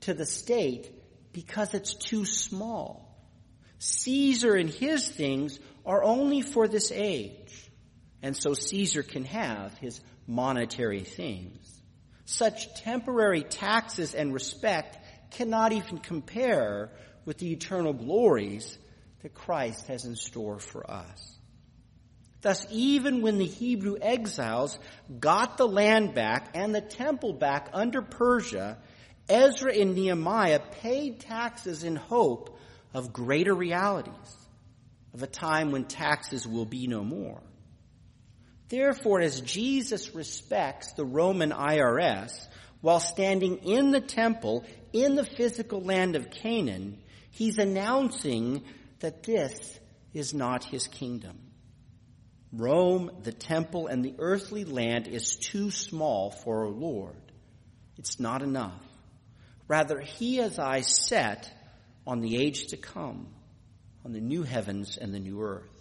to 0.00 0.14
the 0.14 0.26
state 0.26 0.90
because 1.32 1.74
it's 1.74 1.94
too 1.94 2.24
small. 2.24 3.04
Caesar 3.78 4.54
and 4.54 4.70
his 4.70 5.08
things 5.08 5.58
are 5.84 6.02
only 6.02 6.40
for 6.40 6.68
this 6.68 6.90
age. 6.92 7.70
And 8.22 8.36
so 8.36 8.54
Caesar 8.54 9.02
can 9.02 9.24
have 9.24 9.76
his 9.78 10.00
monetary 10.26 11.04
things. 11.04 11.70
Such 12.24 12.74
temporary 12.82 13.42
taxes 13.42 14.14
and 14.14 14.32
respect 14.32 14.96
cannot 15.32 15.72
even 15.72 15.98
compare 15.98 16.90
with 17.26 17.38
the 17.38 17.52
eternal 17.52 17.92
glories 17.92 18.78
that 19.22 19.34
Christ 19.34 19.86
has 19.88 20.04
in 20.04 20.16
store 20.16 20.58
for 20.58 20.90
us. 20.90 21.38
Thus, 22.44 22.66
even 22.70 23.22
when 23.22 23.38
the 23.38 23.46
Hebrew 23.46 23.96
exiles 24.02 24.78
got 25.18 25.56
the 25.56 25.66
land 25.66 26.12
back 26.12 26.50
and 26.52 26.74
the 26.74 26.82
temple 26.82 27.32
back 27.32 27.70
under 27.72 28.02
Persia, 28.02 28.76
Ezra 29.30 29.74
and 29.74 29.94
Nehemiah 29.94 30.60
paid 30.82 31.20
taxes 31.20 31.84
in 31.84 31.96
hope 31.96 32.58
of 32.92 33.14
greater 33.14 33.54
realities, 33.54 34.36
of 35.14 35.22
a 35.22 35.26
time 35.26 35.72
when 35.72 35.86
taxes 35.86 36.46
will 36.46 36.66
be 36.66 36.86
no 36.86 37.02
more. 37.02 37.40
Therefore, 38.68 39.22
as 39.22 39.40
Jesus 39.40 40.14
respects 40.14 40.92
the 40.92 41.06
Roman 41.06 41.50
IRS 41.50 42.46
while 42.82 43.00
standing 43.00 43.56
in 43.64 43.90
the 43.90 44.02
temple 44.02 44.66
in 44.92 45.14
the 45.14 45.24
physical 45.24 45.80
land 45.80 46.14
of 46.14 46.30
Canaan, 46.30 46.98
he's 47.30 47.56
announcing 47.56 48.64
that 49.00 49.22
this 49.22 49.80
is 50.12 50.34
not 50.34 50.64
his 50.64 50.88
kingdom. 50.88 51.43
Rome, 52.56 53.10
the 53.22 53.32
temple, 53.32 53.86
and 53.86 54.04
the 54.04 54.14
earthly 54.18 54.64
land 54.64 55.08
is 55.08 55.36
too 55.36 55.70
small 55.70 56.30
for 56.30 56.64
our 56.64 56.70
Lord. 56.70 57.16
It's 57.98 58.20
not 58.20 58.42
enough. 58.42 58.82
Rather, 59.68 60.00
he 60.00 60.36
has 60.36 60.58
eyes 60.58 60.88
set 60.88 61.50
on 62.06 62.20
the 62.20 62.36
age 62.36 62.66
to 62.68 62.76
come, 62.76 63.28
on 64.04 64.12
the 64.12 64.20
new 64.20 64.42
heavens 64.42 64.98
and 64.98 65.14
the 65.14 65.20
new 65.20 65.42
earth 65.42 65.74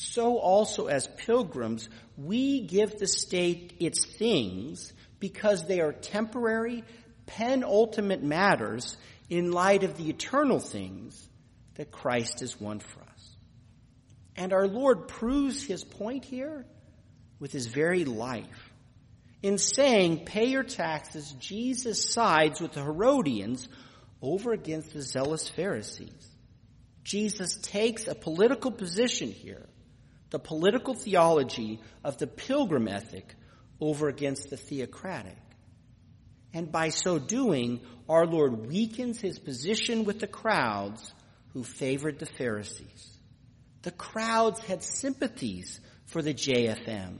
so 0.00 0.38
also 0.38 0.86
as 0.86 1.06
pilgrims, 1.06 1.88
we 2.16 2.62
give 2.62 2.98
the 2.98 3.06
state 3.06 3.74
its 3.80 4.04
things 4.04 4.92
because 5.18 5.66
they 5.66 5.80
are 5.80 5.92
temporary, 5.92 6.84
penultimate 7.26 8.22
matters 8.22 8.96
in 9.28 9.52
light 9.52 9.84
of 9.84 9.96
the 9.96 10.08
eternal 10.08 10.58
things 10.58 11.28
that 11.74 11.92
Christ 11.92 12.40
has 12.40 12.58
won 12.60 12.80
for. 12.80 12.99
And 14.40 14.54
our 14.54 14.66
Lord 14.66 15.06
proves 15.06 15.62
his 15.62 15.84
point 15.84 16.24
here 16.24 16.64
with 17.40 17.52
his 17.52 17.66
very 17.66 18.06
life. 18.06 18.72
In 19.42 19.58
saying, 19.58 20.24
pay 20.24 20.46
your 20.46 20.62
taxes, 20.62 21.30
Jesus 21.32 22.02
sides 22.02 22.58
with 22.58 22.72
the 22.72 22.82
Herodians 22.82 23.68
over 24.22 24.52
against 24.52 24.94
the 24.94 25.02
zealous 25.02 25.46
Pharisees. 25.46 26.26
Jesus 27.04 27.58
takes 27.58 28.08
a 28.08 28.14
political 28.14 28.70
position 28.70 29.30
here 29.30 29.66
the 30.30 30.38
political 30.38 30.94
theology 30.94 31.80
of 32.02 32.16
the 32.16 32.26
pilgrim 32.26 32.88
ethic 32.88 33.34
over 33.78 34.08
against 34.08 34.48
the 34.48 34.56
theocratic. 34.56 35.36
And 36.54 36.72
by 36.72 36.88
so 36.90 37.18
doing, 37.18 37.80
our 38.08 38.26
Lord 38.26 38.68
weakens 38.68 39.20
his 39.20 39.38
position 39.38 40.04
with 40.04 40.20
the 40.20 40.28
crowds 40.28 41.12
who 41.52 41.62
favored 41.62 42.20
the 42.20 42.26
Pharisees. 42.26 43.09
The 43.82 43.90
crowds 43.90 44.60
had 44.60 44.82
sympathies 44.82 45.80
for 46.06 46.22
the 46.22 46.34
JFM, 46.34 47.18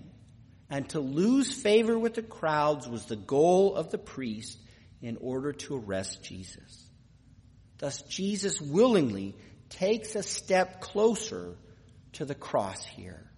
and 0.68 0.88
to 0.90 1.00
lose 1.00 1.52
favor 1.52 1.98
with 1.98 2.14
the 2.14 2.22
crowds 2.22 2.88
was 2.88 3.06
the 3.06 3.16
goal 3.16 3.76
of 3.76 3.90
the 3.90 3.98
priest 3.98 4.58
in 5.00 5.16
order 5.20 5.52
to 5.52 5.76
arrest 5.76 6.22
Jesus. 6.22 6.90
Thus, 7.78 8.02
Jesus 8.02 8.60
willingly 8.60 9.34
takes 9.70 10.14
a 10.14 10.22
step 10.22 10.80
closer 10.80 11.56
to 12.14 12.24
the 12.24 12.34
cross 12.34 12.84
here. 12.84 13.30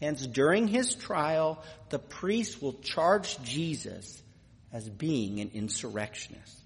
Hence, 0.00 0.26
during 0.26 0.68
his 0.68 0.94
trial, 0.94 1.62
the 1.88 1.98
priest 1.98 2.60
will 2.60 2.74
charge 2.74 3.42
Jesus 3.42 4.22
as 4.72 4.88
being 4.88 5.40
an 5.40 5.50
insurrectionist. 5.54 6.56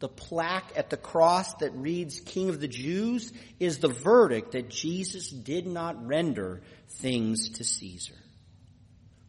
The 0.00 0.08
plaque 0.08 0.72
at 0.76 0.90
the 0.90 0.96
cross 0.96 1.54
that 1.54 1.74
reads 1.74 2.20
King 2.20 2.48
of 2.48 2.60
the 2.60 2.68
Jews 2.68 3.32
is 3.60 3.78
the 3.78 3.88
verdict 3.88 4.52
that 4.52 4.68
Jesus 4.68 5.30
did 5.30 5.66
not 5.66 6.06
render 6.06 6.62
things 6.88 7.50
to 7.50 7.64
Caesar. 7.64 8.14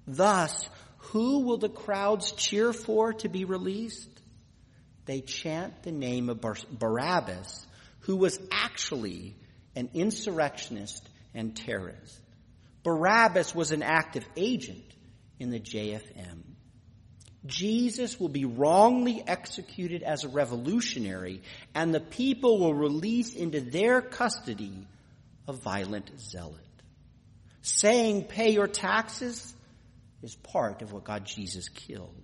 Thus, 0.08 0.68
who 0.98 1.42
will 1.42 1.58
the 1.58 1.70
crowds 1.70 2.32
cheer 2.32 2.74
for 2.74 3.14
to 3.14 3.30
be 3.30 3.46
released? 3.46 4.10
They 5.06 5.22
chant 5.22 5.84
the 5.84 5.92
name 5.92 6.30
of 6.30 6.42
Barabbas, 6.42 7.68
who 8.02 8.16
was 8.16 8.40
actually 8.52 9.36
an 9.76 9.90
insurrectionist 9.94 11.08
and 11.34 11.56
terrorist. 11.56 12.20
Barabbas 12.84 13.54
was 13.54 13.72
an 13.72 13.84
active 13.84 14.26
agent 14.36 14.84
in 15.40 15.52
the 15.52 15.60
JFM. 15.60 16.44
Jesus 17.46 18.20
will 18.20 18.30
be 18.30 18.46
wrongly 18.46 19.24
executed 19.26 20.02
as 20.04 20.24
a 20.24 20.30
revolutionary, 20.30 21.42
and 21.74 21.94
the 21.94 22.00
people 22.00 22.60
will 22.60 22.74
release 22.74 23.36
into 23.36 23.62
their 23.62 24.02
custody 24.02 24.88
a 25.48 25.54
violent 25.54 26.12
zealot. 26.20 26.62
Saying, 27.62 28.26
pay 28.26 28.52
your 28.52 28.68
taxes 28.68 29.56
is 30.22 30.36
part 30.36 30.82
of 30.82 30.92
what 30.92 31.04
God 31.04 31.26
Jesus 31.26 31.70
killed. 31.70 32.24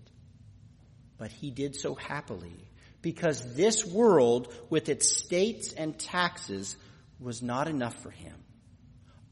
But 1.17 1.31
he 1.31 1.51
did 1.51 1.75
so 1.75 1.93
happily 1.93 2.67
because 3.01 3.55
this 3.55 3.85
world 3.85 4.53
with 4.69 4.89
its 4.89 5.15
states 5.17 5.73
and 5.73 5.97
taxes 5.97 6.75
was 7.19 7.41
not 7.41 7.67
enough 7.67 8.01
for 8.01 8.09
him. 8.09 8.35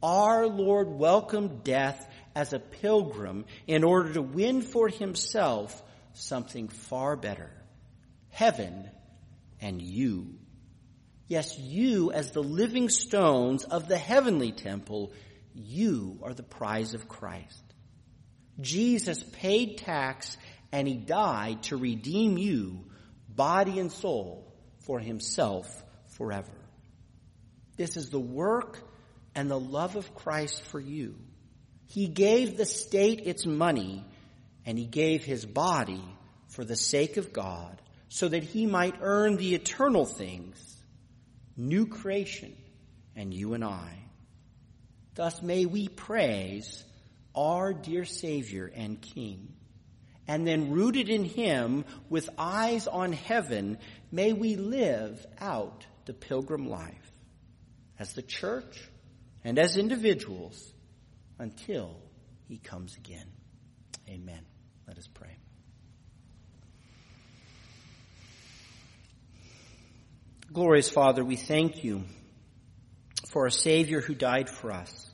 Our 0.02 0.48
Lord 0.48 0.88
welcomed 0.88 1.64
death 1.64 2.08
as 2.40 2.54
a 2.54 2.60
pilgrim 2.60 3.44
in 3.68 3.84
order 3.84 4.14
to 4.14 4.22
win 4.22 4.62
for 4.62 4.88
himself 4.88 5.84
something 6.14 6.70
far 6.70 7.18
better. 7.18 7.52
Heaven 8.30 8.90
and 9.60 9.82
you. 9.82 10.36
Yes, 11.28 11.60
you 11.60 12.14
as 12.14 12.32
the 12.32 12.42
living 12.42 12.88
stones 12.88 13.66
of 13.66 13.90
the 13.90 13.98
heavenly 13.98 14.54
temple, 14.54 15.12
you 15.54 16.18
are 16.24 16.34
the 16.34 16.44
prize 16.44 16.94
of 16.94 17.10
Christ. 17.10 17.62
Jesus 18.62 19.22
paid 19.34 19.80
tax 19.80 20.38
and 20.72 20.88
he 20.88 20.96
died 20.96 21.64
to 21.64 21.76
redeem 21.76 22.38
you, 22.38 22.86
body 23.28 23.80
and 23.80 23.92
soul, 23.92 24.50
for 24.86 25.02
himself 25.02 25.68
forever. 26.16 26.58
This 27.76 27.98
is 27.98 28.10
the 28.10 28.18
work 28.18 28.80
and 29.36 29.52
the 29.52 29.60
love 29.60 29.98
of 29.98 30.16
Christ 30.16 30.64
for 30.64 30.80
you. 30.80 31.16
He 31.90 32.08
gave 32.08 32.56
the 32.56 32.66
state 32.66 33.26
its 33.26 33.46
money 33.46 34.06
and 34.66 34.78
he 34.78 34.86
gave 34.86 35.24
his 35.24 35.46
body 35.46 36.04
for 36.48 36.64
the 36.64 36.76
sake 36.76 37.18
of 37.18 37.34
God 37.34 37.82
so 38.10 38.28
that 38.28 38.44
he 38.44 38.66
might 38.66 38.96
earn 39.02 39.38
the 39.38 39.56
eternal 39.56 40.06
things, 40.06 40.58
new 41.58 41.88
creation, 41.88 42.56
and 43.16 43.34
you 43.34 43.54
and 43.54 43.64
I. 43.64 43.98
Thus 45.16 45.42
may 45.42 45.66
we 45.66 45.88
praise 45.88 46.84
our 47.36 47.74
dear 47.74 48.06
Savior 48.06 48.72
and 48.74 49.02
King. 49.02 49.54
And 50.28 50.48
then 50.48 50.72
rooted 50.72 51.10
in 51.10 51.26
Him 51.26 51.86
with 52.08 52.30
eyes 52.38 52.88
on 52.88 53.14
heaven, 53.14 53.80
may 54.12 54.32
we 54.32 54.56
live 54.56 55.26
out 55.40 55.88
the 56.06 56.14
pilgrim 56.14 56.70
life 56.70 57.12
as 57.98 58.14
the 58.14 58.22
church 58.22 58.88
and 59.44 59.58
as 59.58 59.76
individuals 59.76 60.72
until 61.40 61.98
He 62.48 62.58
comes 62.58 62.96
again. 62.98 63.26
Amen. 64.08 64.46
Let 64.88 64.98
us 64.98 65.08
pray. 65.08 65.38
Glorious 70.52 70.90
Father, 70.90 71.24
we 71.24 71.36
thank 71.36 71.84
you 71.84 72.04
for 73.30 73.46
a 73.46 73.52
Savior 73.52 74.02
who 74.02 74.16
died 74.16 74.50
for 74.50 74.72
us. 74.72 75.10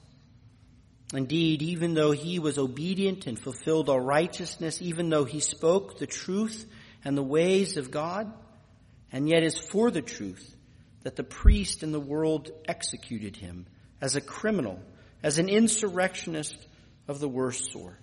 Indeed, 1.13 1.61
even 1.61 1.93
though 1.93 2.11
he 2.11 2.39
was 2.39 2.57
obedient 2.57 3.28
and 3.28 3.38
fulfilled 3.38 3.89
all 3.89 3.99
righteousness, 3.99 4.82
even 4.82 5.09
though 5.09 5.26
he 5.26 5.39
spoke 5.39 5.99
the 5.99 6.07
truth 6.07 6.65
and 7.03 7.17
the 7.17 7.23
ways 7.23 7.78
of 7.78 7.91
God, 7.91 8.32
and 9.11 9.30
yet 9.30 9.43
is 9.43 9.57
for 9.57 9.91
the 9.91 10.01
truth 10.01 10.55
that 11.03 11.15
the 11.15 11.23
priest 11.23 11.84
in 11.84 11.91
the 11.91 11.99
world 11.99 12.49
executed 12.67 13.36
him 13.36 13.67
as 14.01 14.15
a 14.15 14.21
criminal, 14.21 14.82
as 15.26 15.39
an 15.39 15.49
insurrectionist 15.49 16.55
of 17.07 17.19
the 17.19 17.28
worst 17.28 17.71
sort. 17.71 17.97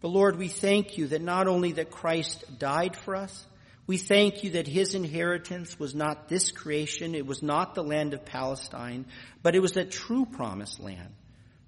But 0.00 0.08
Lord, 0.08 0.38
we 0.38 0.46
thank 0.46 0.96
you 0.96 1.08
that 1.08 1.20
not 1.20 1.48
only 1.48 1.72
that 1.72 1.90
Christ 1.90 2.44
died 2.60 2.94
for 2.94 3.16
us, 3.16 3.44
we 3.88 3.98
thank 3.98 4.44
you 4.44 4.50
that 4.50 4.68
his 4.68 4.94
inheritance 4.94 5.80
was 5.80 5.96
not 5.96 6.28
this 6.28 6.52
creation, 6.52 7.16
it 7.16 7.26
was 7.26 7.42
not 7.42 7.74
the 7.74 7.82
land 7.82 8.14
of 8.14 8.24
Palestine, 8.24 9.04
but 9.42 9.56
it 9.56 9.60
was 9.60 9.72
that 9.72 9.90
true 9.90 10.26
promised 10.26 10.78
land 10.78 11.12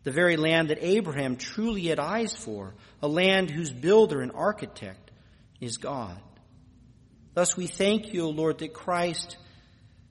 the 0.05 0.13
very 0.13 0.37
land 0.37 0.71
that 0.71 0.79
Abraham 0.81 1.35
truly 1.35 1.89
had 1.89 1.99
eyes 1.99 2.35
for, 2.35 2.75
a 3.03 3.09
land 3.09 3.51
whose 3.51 3.71
builder 3.71 4.21
and 4.21 4.31
architect 4.33 5.11
is 5.61 5.79
God. 5.79 6.19
Thus 7.35 7.57
we 7.57 7.67
thank 7.67 8.15
you, 8.15 8.23
O 8.23 8.31
Lord, 8.31 8.59
that 8.59 8.73
Christ, 8.73 9.37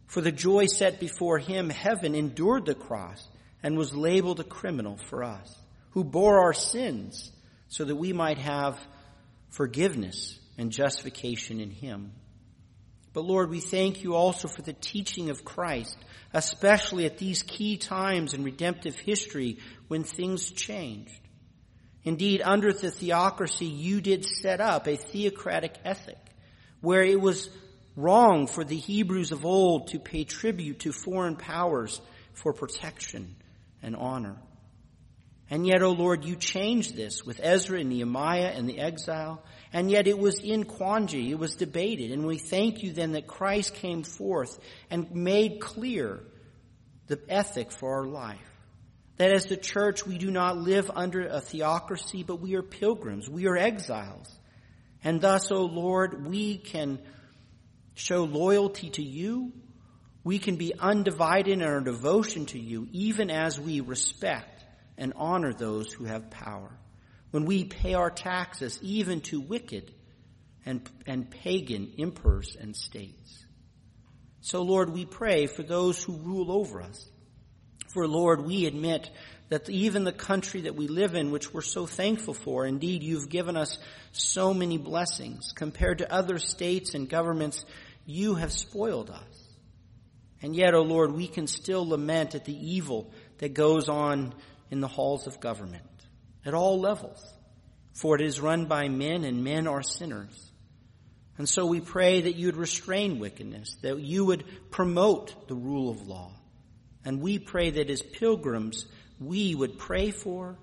for 0.06 0.20
the 0.20 0.34
joy 0.34 0.66
set 0.66 1.00
before 1.00 1.40
him, 1.40 1.70
heaven 1.70 2.14
endured 2.14 2.66
the 2.66 2.76
cross 2.76 3.26
and 3.64 3.78
was 3.78 3.96
labeled 3.96 4.40
a 4.40 4.44
criminal 4.44 4.98
for 4.98 5.24
us, 5.24 5.58
who 5.92 6.04
bore 6.04 6.42
our 6.42 6.54
sins 6.54 7.32
so 7.68 7.84
that 7.86 7.96
we 7.96 8.14
might 8.14 8.38
have 8.38 8.80
forgiveness 9.50 10.40
and 10.58 10.72
justification 10.72 11.60
in 11.60 11.72
him. 11.72 12.12
But 13.14 13.26
Lord, 13.26 13.50
we 13.50 13.60
thank 13.60 14.04
you 14.04 14.16
also 14.16 14.48
for 14.48 14.62
the 14.62 14.74
teaching 14.74 15.30
of 15.30 15.44
Christ, 15.44 15.98
especially 16.34 17.06
at 17.06 17.18
these 17.18 17.42
key 17.42 17.78
times 17.78 18.34
in 18.34 18.44
redemptive 18.44 18.96
history 18.96 19.58
when 19.88 20.04
things 20.04 20.52
changed. 20.52 21.20
Indeed, 22.04 22.42
under 22.44 22.72
the 22.72 22.92
theocracy, 22.92 23.66
you 23.66 24.02
did 24.02 24.24
set 24.24 24.62
up 24.62 24.88
a 24.88 24.96
theocratic 24.96 25.76
ethic 25.84 26.20
where 26.80 27.02
it 27.02 27.20
was 27.20 27.50
wrong 27.96 28.46
for 28.48 28.64
the 28.64 28.78
Hebrews 28.78 29.32
of 29.32 29.46
old 29.46 29.88
to 29.90 30.00
pay 30.00 30.24
tribute 30.24 30.80
to 30.82 30.92
foreign 30.92 31.36
powers 31.36 32.00
for 32.34 32.54
protection 32.54 33.36
and 33.82 33.96
honor. 33.96 34.38
And 35.50 35.66
yet, 35.66 35.82
O 35.82 35.88
oh 35.88 35.92
Lord, 35.92 36.26
you 36.26 36.36
changed 36.36 36.96
this 36.96 37.26
with 37.26 37.40
Ezra 37.42 37.80
and 37.80 37.90
Nehemiah 37.90 38.52
and 38.54 38.68
the 38.68 38.80
exile, 38.80 39.42
and 39.72 39.90
yet 39.90 40.08
it 40.08 40.20
was 40.20 40.40
in 40.40 40.66
quandary, 40.66 41.32
it 41.32 41.40
was 41.40 41.56
debated, 41.56 42.12
and 42.12 42.26
we 42.26 42.38
thank 42.38 42.84
you 42.84 42.92
then 42.92 43.14
that 43.14 43.28
Christ 43.28 43.76
came 43.76 44.04
forth 44.04 44.60
and 44.90 45.14
made 45.16 45.62
clear 45.62 46.20
the 47.08 47.20
ethic 47.30 47.72
for 47.72 48.00
our 48.00 48.06
life. 48.06 48.40
That 49.18 49.32
as 49.32 49.46
the 49.46 49.58
church, 49.58 50.06
we 50.06 50.18
do 50.18 50.30
not 50.30 50.58
live 50.58 50.92
under 50.94 51.26
a 51.26 51.42
theocracy, 51.42 52.24
but 52.24 52.40
we 52.40 52.56
are 52.56 52.62
pilgrims. 52.62 53.30
We 53.30 53.48
are 53.48 53.58
exiles. 53.58 54.32
And 55.04 55.22
thus, 55.22 55.52
O 55.52 55.58
oh 55.58 55.66
Lord, 55.66 56.28
we 56.28 56.58
can 56.58 57.00
show 57.96 58.26
loyalty 58.26 58.90
to 58.92 59.02
you. 59.02 59.54
We 60.28 60.40
can 60.40 60.58
be 60.58 60.74
undivided 60.78 61.54
in 61.54 61.62
our 61.62 61.80
devotion 61.80 62.48
to 62.48 62.60
you, 62.60 62.90
even 62.92 63.30
as 63.30 63.58
we 63.58 63.80
respect 63.80 64.62
and 64.98 65.14
honor 65.16 65.54
those 65.54 65.94
who 65.94 66.04
have 66.04 66.30
power. 66.30 66.70
When 67.32 67.46
we 67.46 67.64
pay 67.64 67.94
our 67.94 68.10
taxes, 68.10 68.78
even 68.82 69.22
to 69.22 69.40
wicked 69.40 69.94
and, 70.66 70.90
and 71.06 71.32
pagan 71.32 71.94
emperors 71.98 72.58
and 72.60 72.76
states. 72.76 73.46
So, 74.42 74.64
Lord, 74.64 74.90
we 74.90 75.06
pray 75.06 75.48
for 75.48 75.64
those 75.64 76.04
who 76.04 76.18
rule 76.18 76.52
over 76.52 76.82
us 76.82 77.10
for 77.98 78.08
Lord, 78.08 78.46
we 78.46 78.66
admit 78.66 79.10
that 79.50 79.70
even 79.70 80.04
the 80.04 80.12
country 80.12 80.62
that 80.62 80.76
we 80.76 80.88
live 80.88 81.16
in, 81.16 81.32
which 81.32 81.54
we're 81.54 81.62
so 81.62 81.86
thankful 81.86 82.34
for, 82.34 82.66
indeed, 82.66 83.02
you've 83.02 83.30
given 83.30 83.56
us 83.56 83.80
so 84.12 84.54
many 84.54 84.78
blessings. 84.78 85.54
Compared 85.56 86.00
to 86.00 86.14
other 86.14 86.38
states 86.38 86.94
and 86.94 87.10
governments, 87.10 87.64
you 88.06 88.36
have 88.36 88.52
spoiled 88.52 89.10
us. 89.10 89.37
And 90.42 90.56
yet, 90.56 90.74
O 90.74 90.80
oh 90.80 90.84
Lord, 90.84 91.12
we 91.12 91.28
can 91.28 91.48
still 91.48 91.88
lament 91.88 92.36
at 92.36 92.46
the 92.46 92.76
evil 92.76 93.12
that 93.40 93.54
goes 93.54 93.90
on 93.90 94.34
in 94.70 94.82
the 94.82 94.88
halls 94.88 95.28
of 95.28 95.40
government 95.40 95.84
at 96.46 96.54
all 96.54 96.80
levels. 96.80 97.24
For 97.94 98.16
it 98.16 98.22
is 98.22 98.40
run 98.40 98.66
by 98.66 98.90
men 98.90 99.24
and 99.24 99.44
men 99.44 99.68
are 99.68 99.82
sinners. 99.82 100.52
And 101.38 101.48
so 101.48 101.66
we 101.66 101.82
pray 101.82 102.22
that 102.22 102.36
you 102.36 102.48
would 102.48 102.58
restrain 102.58 103.20
wickedness, 103.20 103.76
that 103.82 104.00
you 104.00 104.26
would 104.26 104.44
promote 104.72 105.48
the 105.48 105.56
rule 105.56 105.90
of 105.90 106.08
law, 106.08 106.32
and 107.06 107.22
we 107.22 107.40
pray 107.40 107.70
that 107.70 107.90
as 107.90 108.02
pilgrims, 108.02 108.86
we 109.20 109.56
would 109.56 109.78
pray 109.78 110.12
for, 110.12 110.58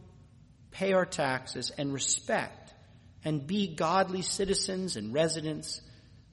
pay 0.73 0.93
our 0.93 1.07
taxes, 1.07 1.71
and 1.79 1.93
respect 1.93 2.65
and 3.25 3.47
be 3.47 3.75
godly 3.75 4.23
citizens 4.23 4.97
and 4.97 5.15
residents 5.15 5.81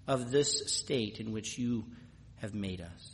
of 0.08 0.32
this 0.32 0.74
state 0.74 1.20
in 1.20 1.32
which 1.32 1.58
you 1.58 1.86
have 2.38 2.54
made 2.54 2.82
us. 2.82 3.11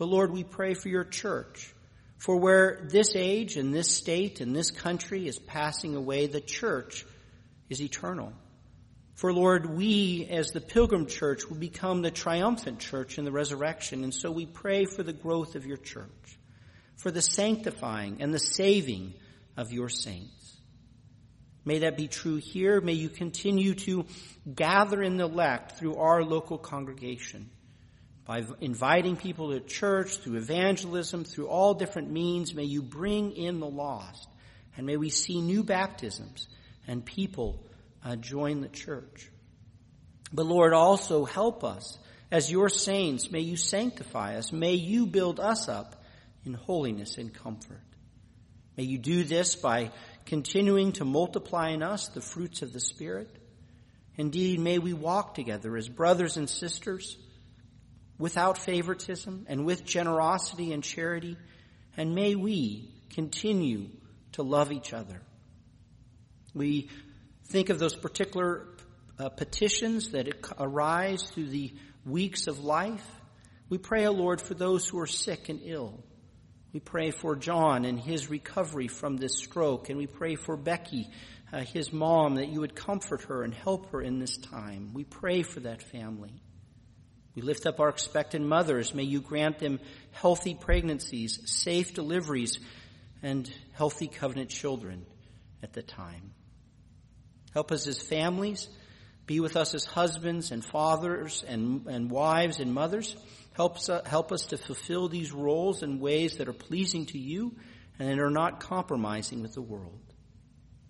But 0.00 0.08
Lord, 0.08 0.32
we 0.32 0.44
pray 0.44 0.72
for 0.72 0.88
your 0.88 1.04
church. 1.04 1.74
For 2.16 2.38
where 2.38 2.88
this 2.90 3.14
age 3.14 3.58
and 3.58 3.72
this 3.72 3.94
state 3.94 4.40
and 4.40 4.56
this 4.56 4.70
country 4.70 5.28
is 5.28 5.38
passing 5.38 5.94
away, 5.94 6.26
the 6.26 6.40
church 6.40 7.04
is 7.68 7.82
eternal. 7.82 8.32
For 9.16 9.30
Lord, 9.30 9.66
we 9.66 10.26
as 10.30 10.52
the 10.52 10.62
pilgrim 10.62 11.04
church 11.04 11.46
will 11.50 11.58
become 11.58 12.00
the 12.00 12.10
triumphant 12.10 12.78
church 12.78 13.18
in 13.18 13.26
the 13.26 13.30
resurrection. 13.30 14.02
And 14.02 14.14
so 14.14 14.30
we 14.30 14.46
pray 14.46 14.86
for 14.86 15.02
the 15.02 15.12
growth 15.12 15.54
of 15.54 15.66
your 15.66 15.76
church, 15.76 16.38
for 16.96 17.10
the 17.10 17.20
sanctifying 17.20 18.22
and 18.22 18.32
the 18.32 18.38
saving 18.38 19.12
of 19.58 19.70
your 19.70 19.90
saints. 19.90 20.56
May 21.66 21.80
that 21.80 21.98
be 21.98 22.08
true 22.08 22.36
here. 22.36 22.80
May 22.80 22.94
you 22.94 23.10
continue 23.10 23.74
to 23.74 24.06
gather 24.50 25.02
in 25.02 25.18
the 25.18 25.24
elect 25.24 25.72
through 25.72 25.96
our 25.96 26.24
local 26.24 26.56
congregation 26.56 27.50
by 28.30 28.44
inviting 28.60 29.16
people 29.16 29.50
to 29.50 29.58
church, 29.58 30.18
through 30.18 30.36
evangelism, 30.36 31.24
through 31.24 31.48
all 31.48 31.74
different 31.74 32.12
means. 32.12 32.54
May 32.54 32.62
you 32.62 32.80
bring 32.80 33.32
in 33.32 33.58
the 33.58 33.66
lost 33.66 34.28
and 34.76 34.86
may 34.86 34.96
we 34.96 35.10
see 35.10 35.40
new 35.40 35.64
baptisms 35.64 36.46
and 36.86 37.04
people 37.04 37.66
uh, 38.04 38.14
join 38.14 38.60
the 38.60 38.68
church. 38.68 39.28
But 40.32 40.46
Lord, 40.46 40.72
also 40.72 41.24
help 41.24 41.64
us 41.64 41.98
as 42.30 42.52
your 42.52 42.68
saints. 42.68 43.32
May 43.32 43.40
you 43.40 43.56
sanctify 43.56 44.36
us. 44.36 44.52
May 44.52 44.74
you 44.74 45.06
build 45.06 45.40
us 45.40 45.68
up 45.68 46.00
in 46.44 46.54
holiness 46.54 47.18
and 47.18 47.34
comfort. 47.34 47.82
May 48.76 48.84
you 48.84 48.98
do 48.98 49.24
this 49.24 49.56
by 49.56 49.90
continuing 50.26 50.92
to 50.92 51.04
multiply 51.04 51.70
in 51.70 51.82
us 51.82 52.06
the 52.06 52.20
fruits 52.20 52.62
of 52.62 52.72
the 52.72 52.78
Spirit. 52.78 53.28
Indeed, 54.14 54.60
may 54.60 54.78
we 54.78 54.92
walk 54.92 55.34
together 55.34 55.76
as 55.76 55.88
brothers 55.88 56.36
and 56.36 56.48
sisters 56.48 57.16
without 58.20 58.58
favoritism 58.58 59.46
and 59.48 59.64
with 59.64 59.84
generosity 59.84 60.72
and 60.72 60.84
charity. 60.84 61.36
And 61.96 62.14
may 62.14 62.36
we 62.36 62.92
continue 63.08 63.88
to 64.32 64.42
love 64.42 64.70
each 64.70 64.92
other. 64.92 65.20
We 66.54 66.90
think 67.46 67.70
of 67.70 67.78
those 67.78 67.96
particular 67.96 68.68
uh, 69.18 69.30
petitions 69.30 70.10
that 70.10 70.28
arise 70.58 71.22
through 71.22 71.48
the 71.48 71.72
weeks 72.04 72.46
of 72.46 72.60
life. 72.60 73.04
We 73.70 73.78
pray, 73.78 74.06
O 74.06 74.12
Lord, 74.12 74.40
for 74.40 74.54
those 74.54 74.86
who 74.86 75.00
are 75.00 75.06
sick 75.06 75.48
and 75.48 75.60
ill. 75.64 76.04
We 76.72 76.80
pray 76.80 77.10
for 77.10 77.34
John 77.36 77.84
and 77.84 77.98
his 77.98 78.30
recovery 78.30 78.88
from 78.88 79.16
this 79.16 79.38
stroke, 79.38 79.88
and 79.88 79.98
we 79.98 80.06
pray 80.06 80.36
for 80.36 80.56
Becky, 80.56 81.08
uh, 81.52 81.60
his 81.60 81.92
mom, 81.92 82.36
that 82.36 82.48
you 82.48 82.60
would 82.60 82.76
comfort 82.76 83.22
her 83.22 83.42
and 83.42 83.52
help 83.52 83.90
her 83.92 84.00
in 84.02 84.18
this 84.18 84.36
time. 84.36 84.90
We 84.92 85.04
pray 85.04 85.42
for 85.42 85.60
that 85.60 85.82
family. 85.82 86.42
We 87.34 87.42
lift 87.42 87.66
up 87.66 87.80
our 87.80 87.88
expectant 87.88 88.44
mothers. 88.44 88.94
May 88.94 89.04
you 89.04 89.20
grant 89.20 89.58
them 89.58 89.80
healthy 90.12 90.54
pregnancies, 90.54 91.40
safe 91.44 91.94
deliveries, 91.94 92.58
and 93.22 93.50
healthy 93.72 94.08
covenant 94.08 94.50
children 94.50 95.06
at 95.62 95.72
the 95.72 95.82
time. 95.82 96.32
Help 97.52 97.72
us 97.72 97.86
as 97.86 98.00
families. 98.00 98.68
Be 99.26 99.40
with 99.40 99.56
us 99.56 99.74
as 99.74 99.84
husbands 99.84 100.50
and 100.50 100.64
fathers 100.64 101.44
and, 101.46 101.86
and 101.86 102.10
wives 102.10 102.58
and 102.58 102.74
mothers. 102.74 103.14
Help 103.52 103.76
us, 103.76 103.90
help 104.06 104.32
us 104.32 104.46
to 104.46 104.56
fulfill 104.56 105.08
these 105.08 105.32
roles 105.32 105.82
in 105.82 106.00
ways 106.00 106.38
that 106.38 106.48
are 106.48 106.52
pleasing 106.52 107.06
to 107.06 107.18
you 107.18 107.54
and 107.98 108.08
that 108.08 108.18
are 108.18 108.30
not 108.30 108.60
compromising 108.60 109.42
with 109.42 109.54
the 109.54 109.62
world. 109.62 110.00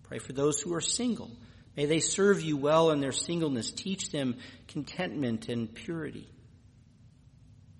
Pray 0.04 0.18
for 0.18 0.32
those 0.32 0.60
who 0.60 0.74
are 0.74 0.80
single. 0.80 1.30
May 1.80 1.86
they 1.86 2.00
serve 2.00 2.42
you 2.42 2.58
well 2.58 2.90
in 2.90 3.00
their 3.00 3.10
singleness. 3.10 3.70
Teach 3.70 4.10
them 4.10 4.36
contentment 4.68 5.48
and 5.48 5.74
purity. 5.74 6.28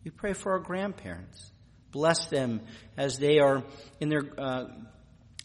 We 0.05 0.11
pray 0.11 0.33
for 0.33 0.53
our 0.53 0.59
grandparents. 0.59 1.51
Bless 1.91 2.25
them 2.29 2.63
as 2.97 3.19
they 3.19 3.41
are 3.41 3.63
in 4.01 4.09
their 4.09 4.23
uh, 4.39 4.69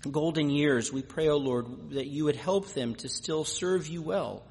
golden 0.10 0.49
years, 0.49 0.89
we 0.89 1.01
pray, 1.01 1.28
O 1.28 1.34
oh 1.34 1.38
Lord, 1.38 1.66
that 1.95 2.08
you 2.08 2.24
would 2.24 2.38
help 2.38 2.70
them 2.70 2.95
to 2.95 3.10
still 3.10 3.43
serve 3.43 3.88
you 3.88 4.01
well 4.01 4.45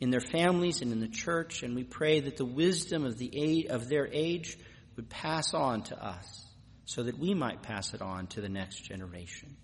in 0.00 0.10
their 0.10 0.18
families 0.18 0.82
and 0.82 0.90
in 0.90 0.98
the 0.98 1.06
church, 1.06 1.62
and 1.62 1.76
we 1.76 1.84
pray 1.84 2.18
that 2.18 2.36
the 2.36 2.44
wisdom 2.44 3.04
of 3.04 3.18
the 3.18 3.30
age, 3.32 3.66
of 3.66 3.88
their 3.88 4.08
age 4.12 4.58
would 4.96 5.08
pass 5.08 5.54
on 5.54 5.84
to 5.84 6.04
us, 6.04 6.44
so 6.86 7.04
that 7.04 7.20
we 7.20 7.34
might 7.34 7.62
pass 7.62 7.94
it 7.94 8.02
on 8.02 8.26
to 8.26 8.40
the 8.40 8.48
next 8.48 8.80
generation. 8.80 9.56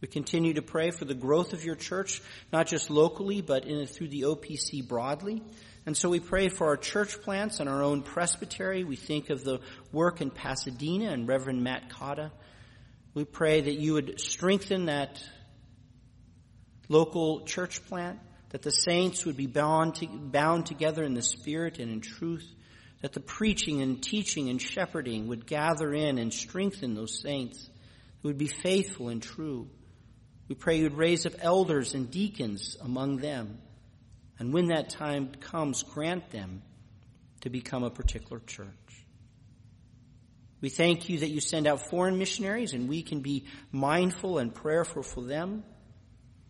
We 0.00 0.08
continue 0.08 0.54
to 0.54 0.62
pray 0.62 0.90
for 0.90 1.04
the 1.04 1.14
growth 1.14 1.52
of 1.52 1.64
your 1.64 1.74
church, 1.74 2.22
not 2.52 2.66
just 2.66 2.90
locally, 2.90 3.40
but 3.40 3.64
in, 3.64 3.86
through 3.86 4.08
the 4.08 4.22
OPC 4.22 4.86
broadly. 4.86 5.42
And 5.86 5.96
so 5.96 6.08
we 6.08 6.20
pray 6.20 6.48
for 6.48 6.68
our 6.68 6.76
church 6.76 7.20
plants 7.22 7.60
and 7.60 7.68
our 7.68 7.82
own 7.82 8.02
presbytery. 8.02 8.84
We 8.84 8.96
think 8.96 9.30
of 9.30 9.42
the 9.42 9.60
work 9.92 10.20
in 10.20 10.30
Pasadena 10.30 11.10
and 11.10 11.26
Reverend 11.26 11.64
Matt 11.64 11.90
Cotta 11.90 12.30
we 13.18 13.24
pray 13.24 13.60
that 13.60 13.74
you 13.74 13.94
would 13.94 14.20
strengthen 14.20 14.86
that 14.86 15.20
local 16.88 17.40
church 17.46 17.84
plant, 17.86 18.20
that 18.50 18.62
the 18.62 18.70
saints 18.70 19.26
would 19.26 19.36
be 19.36 19.48
bound, 19.48 19.96
to, 19.96 20.06
bound 20.06 20.66
together 20.66 21.02
in 21.02 21.14
the 21.14 21.22
Spirit 21.22 21.80
and 21.80 21.90
in 21.90 22.00
truth, 22.00 22.48
that 23.02 23.12
the 23.12 23.20
preaching 23.20 23.82
and 23.82 24.00
teaching 24.00 24.50
and 24.50 24.62
shepherding 24.62 25.26
would 25.26 25.46
gather 25.46 25.92
in 25.92 26.18
and 26.18 26.32
strengthen 26.32 26.94
those 26.94 27.20
saints 27.20 27.68
who 28.22 28.28
would 28.28 28.38
be 28.38 28.46
faithful 28.46 29.08
and 29.08 29.20
true. 29.20 29.68
We 30.48 30.54
pray 30.54 30.78
you'd 30.78 30.94
raise 30.94 31.26
up 31.26 31.34
elders 31.40 31.94
and 31.94 32.10
deacons 32.10 32.76
among 32.80 33.18
them. 33.18 33.58
And 34.38 34.52
when 34.52 34.68
that 34.68 34.88
time 34.88 35.32
comes, 35.40 35.82
grant 35.82 36.30
them 36.30 36.62
to 37.42 37.50
become 37.50 37.84
a 37.84 37.90
particular 37.90 38.40
church. 38.46 38.68
We 40.60 40.70
thank 40.70 41.08
you 41.08 41.18
that 41.20 41.28
you 41.28 41.40
send 41.40 41.66
out 41.66 41.88
foreign 41.88 42.18
missionaries 42.18 42.72
and 42.72 42.88
we 42.88 43.02
can 43.02 43.20
be 43.20 43.44
mindful 43.70 44.38
and 44.38 44.52
prayerful 44.52 45.02
for 45.02 45.22
them. 45.22 45.62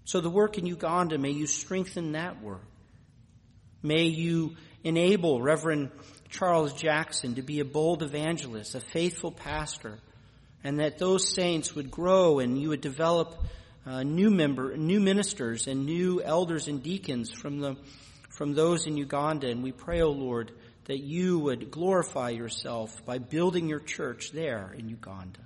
So 0.05 0.21
the 0.21 0.31
work 0.31 0.57
in 0.57 0.65
Uganda, 0.65 1.19
may 1.19 1.31
you 1.31 1.47
strengthen 1.47 2.13
that 2.13 2.43
work. 2.43 2.65
May 3.83 4.05
you 4.05 4.57
enable 4.83 5.43
Reverend 5.43 5.91
Charles 6.31 6.73
Jackson 6.73 7.35
to 7.35 7.43
be 7.43 7.61
a 7.61 7.65
bold 7.65 8.03
evangelist, 8.03 8.75
a 8.75 8.81
faithful 8.81 9.31
pastor, 9.31 9.99
and 10.65 10.81
that 10.81 10.99
those 10.99 11.35
saints 11.35 11.75
would 11.75 11.91
grow 11.91 12.39
and 12.39 12.61
you 12.61 12.71
would 12.71 12.81
develop 12.81 13.43
uh, 13.89 14.03
new 14.03 14.31
member, 14.31 14.77
new 14.77 15.01
ministers 15.01 15.67
and 15.67 15.87
new 15.87 16.23
elders 16.23 16.69
and 16.69 16.83
deacons 16.83 17.33
from 17.33 17.59
the, 17.59 17.77
from 18.29 18.53
those 18.53 18.87
in 18.87 18.97
Uganda. 18.97 19.49
And 19.49 19.63
we 19.63 19.73
pray, 19.73 20.03
O 20.03 20.09
oh 20.09 20.11
Lord, 20.11 20.53
that 20.85 20.99
you 20.99 21.39
would 21.39 21.71
glorify 21.71 22.31
yourself 22.31 23.05
by 23.07 23.19
building 23.19 23.69
your 23.69 23.81
church 23.81 24.31
there 24.33 24.75
in 24.77 24.89
Uganda. 24.89 25.41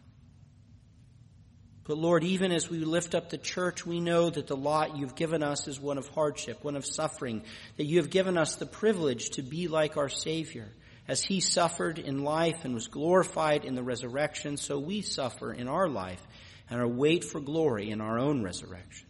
But 1.84 1.98
Lord, 1.98 2.24
even 2.24 2.52
as 2.52 2.70
we 2.70 2.78
lift 2.78 3.14
up 3.14 3.30
the 3.30 3.38
church, 3.38 3.84
we 3.84 4.00
know 4.00 4.30
that 4.30 4.46
the 4.46 4.56
lot 4.56 4.96
you've 4.96 5.16
given 5.16 5.42
us 5.42 5.66
is 5.66 5.80
one 5.80 5.98
of 5.98 6.08
hardship, 6.08 6.62
one 6.62 6.76
of 6.76 6.86
suffering, 6.86 7.42
that 7.76 7.86
you 7.86 7.98
have 7.98 8.10
given 8.10 8.38
us 8.38 8.56
the 8.56 8.66
privilege 8.66 9.30
to 9.30 9.42
be 9.42 9.66
like 9.68 9.96
our 9.96 10.08
Savior. 10.08 10.68
As 11.08 11.22
He 11.22 11.40
suffered 11.40 11.98
in 11.98 12.22
life 12.22 12.64
and 12.64 12.74
was 12.74 12.86
glorified 12.86 13.64
in 13.64 13.74
the 13.74 13.82
resurrection, 13.82 14.56
so 14.56 14.78
we 14.78 15.02
suffer 15.02 15.52
in 15.52 15.66
our 15.66 15.88
life 15.88 16.24
and 16.70 16.80
our 16.80 16.88
wait 16.88 17.24
for 17.24 17.40
glory 17.40 17.90
in 17.90 18.00
our 18.00 18.18
own 18.18 18.42
resurrection. 18.42 19.06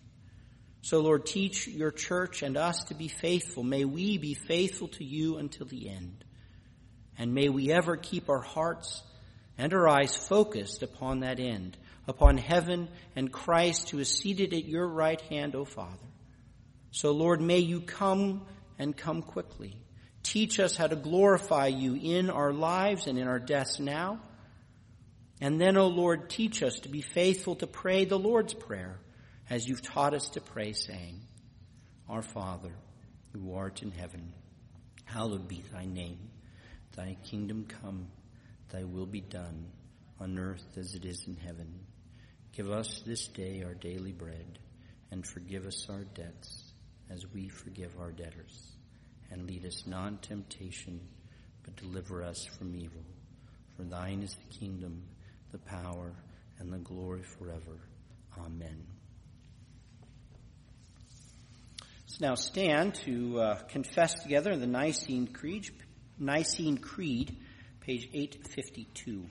So 0.82 1.00
Lord, 1.00 1.26
teach 1.26 1.68
your 1.68 1.92
church 1.92 2.42
and 2.42 2.56
us 2.56 2.84
to 2.84 2.94
be 2.94 3.08
faithful. 3.08 3.62
May 3.62 3.84
we 3.84 4.18
be 4.18 4.34
faithful 4.34 4.88
to 4.88 5.04
you 5.04 5.36
until 5.36 5.66
the 5.66 5.88
end. 5.88 6.24
And 7.16 7.34
may 7.34 7.48
we 7.48 7.70
ever 7.70 7.96
keep 7.96 8.28
our 8.28 8.40
hearts 8.40 9.02
and 9.56 9.72
our 9.72 9.88
eyes 9.88 10.16
focused 10.16 10.82
upon 10.82 11.20
that 11.20 11.38
end, 11.38 11.76
upon 12.08 12.36
heaven 12.36 12.88
and 13.14 13.32
Christ 13.32 13.90
who 13.90 14.00
is 14.00 14.08
seated 14.08 14.52
at 14.52 14.64
your 14.64 14.88
right 14.88 15.20
hand, 15.22 15.54
O 15.54 15.64
Father. 15.64 16.08
So 16.90 17.12
Lord, 17.12 17.40
may 17.40 17.58
you 17.58 17.80
come 17.80 18.44
and 18.78 18.96
come 18.96 19.22
quickly. 19.22 19.76
Teach 20.22 20.58
us 20.58 20.76
how 20.76 20.88
to 20.88 20.96
glorify 20.96 21.68
you 21.68 21.94
in 21.94 22.28
our 22.28 22.52
lives 22.52 23.06
and 23.06 23.18
in 23.18 23.28
our 23.28 23.38
deaths 23.38 23.78
now. 23.78 24.20
And 25.42 25.60
then, 25.60 25.76
O 25.76 25.88
Lord, 25.88 26.30
teach 26.30 26.62
us 26.62 26.78
to 26.80 26.88
be 26.88 27.00
faithful 27.00 27.56
to 27.56 27.66
pray 27.66 28.04
the 28.04 28.16
Lord's 28.16 28.54
Prayer 28.54 29.00
as 29.50 29.66
you've 29.68 29.82
taught 29.82 30.14
us 30.14 30.28
to 30.30 30.40
pray, 30.40 30.72
saying, 30.72 31.20
Our 32.08 32.22
Father, 32.22 32.70
who 33.32 33.52
art 33.52 33.82
in 33.82 33.90
heaven, 33.90 34.32
hallowed 35.04 35.48
be 35.48 35.64
thy 35.72 35.84
name. 35.84 36.30
Thy 36.94 37.16
kingdom 37.24 37.66
come, 37.82 38.06
thy 38.70 38.84
will 38.84 39.04
be 39.04 39.20
done, 39.20 39.66
on 40.20 40.38
earth 40.38 40.64
as 40.76 40.94
it 40.94 41.04
is 41.04 41.26
in 41.26 41.34
heaven. 41.34 41.86
Give 42.52 42.70
us 42.70 43.02
this 43.04 43.26
day 43.26 43.64
our 43.64 43.74
daily 43.74 44.12
bread, 44.12 44.60
and 45.10 45.26
forgive 45.26 45.66
us 45.66 45.88
our 45.90 46.04
debts, 46.14 46.72
as 47.10 47.26
we 47.34 47.48
forgive 47.48 47.98
our 47.98 48.12
debtors. 48.12 48.76
And 49.32 49.48
lead 49.48 49.66
us 49.66 49.88
not 49.88 50.06
in 50.06 50.18
temptation, 50.18 51.00
but 51.64 51.74
deliver 51.74 52.22
us 52.22 52.46
from 52.46 52.76
evil. 52.76 53.02
For 53.76 53.82
thine 53.82 54.22
is 54.22 54.36
the 54.36 54.58
kingdom, 54.60 55.02
the 55.52 55.58
power, 55.58 56.14
and 56.58 56.72
the 56.72 56.78
glory 56.78 57.22
forever. 57.22 57.78
Amen. 58.38 58.86
Let's 62.06 62.20
now 62.20 62.34
stand 62.34 62.94
to 63.06 63.40
uh, 63.40 63.54
confess 63.68 64.14
together 64.22 64.56
the 64.56 64.66
Nicene 64.66 65.26
Creed, 65.26 65.68
Nicene 66.18 66.78
Creed, 66.78 67.36
page 67.80 68.08
852. 68.14 69.26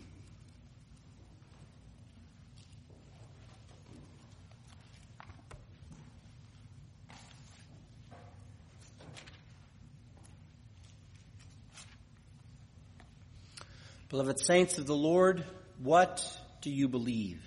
Beloved 14.09 14.39
saints 14.45 14.77
of 14.77 14.85
the 14.85 14.95
Lord, 14.95 15.45
what 15.83 16.23
do 16.61 16.69
you 16.69 16.87
believe? 16.87 17.41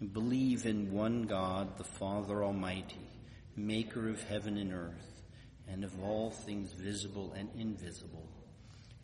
You 0.00 0.08
believe 0.08 0.66
in 0.66 0.92
one 0.92 1.22
God, 1.22 1.78
the 1.78 1.84
Father 1.84 2.44
Almighty, 2.44 3.08
maker 3.56 4.08
of 4.08 4.22
heaven 4.24 4.56
and 4.56 4.72
earth, 4.72 5.22
and 5.68 5.84
of 5.84 6.02
all 6.02 6.30
things 6.30 6.72
visible 6.72 7.32
and 7.36 7.48
invisible, 7.56 8.26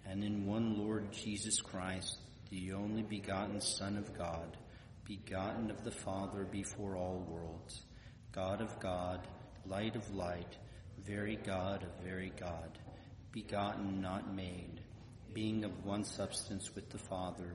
and 0.04 0.24
in 0.24 0.46
one 0.46 0.78
Lord 0.78 1.12
Jesus 1.12 1.60
Christ, 1.60 2.18
the 2.50 2.72
only 2.72 3.02
begotten 3.02 3.60
Son 3.60 3.96
of 3.96 4.16
God, 4.18 4.56
begotten 5.04 5.70
of 5.70 5.84
the 5.84 5.90
Father 5.90 6.44
before 6.44 6.96
all 6.96 7.24
worlds, 7.28 7.82
God 8.32 8.60
of 8.60 8.78
God, 8.80 9.26
light 9.66 9.96
of 9.96 10.14
light, 10.14 10.56
very 10.98 11.36
God 11.36 11.84
of 11.84 12.04
very 12.04 12.32
God, 12.38 12.78
begotten, 13.32 14.00
not 14.00 14.34
made 14.34 14.80
being 15.34 15.64
of 15.64 15.84
one 15.84 16.04
substance 16.04 16.74
with 16.74 16.90
the 16.90 16.98
Father, 16.98 17.54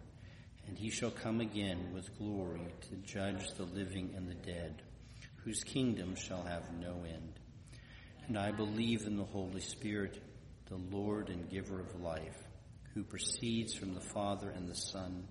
And 0.71 0.79
he 0.79 0.89
shall 0.89 1.11
come 1.11 1.41
again 1.41 1.91
with 1.93 2.17
glory 2.17 2.65
to 2.87 2.95
judge 2.95 3.51
the 3.57 3.65
living 3.65 4.13
and 4.15 4.25
the 4.25 4.35
dead, 4.35 4.81
whose 5.43 5.65
kingdom 5.65 6.15
shall 6.15 6.43
have 6.43 6.63
no 6.79 7.03
end. 7.05 7.33
And 8.29 8.37
I 8.37 8.53
believe 8.53 9.05
in 9.05 9.17
the 9.17 9.25
Holy 9.25 9.59
Spirit, 9.59 10.23
the 10.69 10.77
Lord 10.77 11.27
and 11.27 11.49
giver 11.49 11.81
of 11.81 11.99
life, 11.99 12.41
who 12.93 13.03
proceeds 13.03 13.73
from 13.73 13.93
the 13.93 13.99
Father 13.99 14.49
and 14.49 14.65
the 14.65 14.75
Son, 14.75 15.27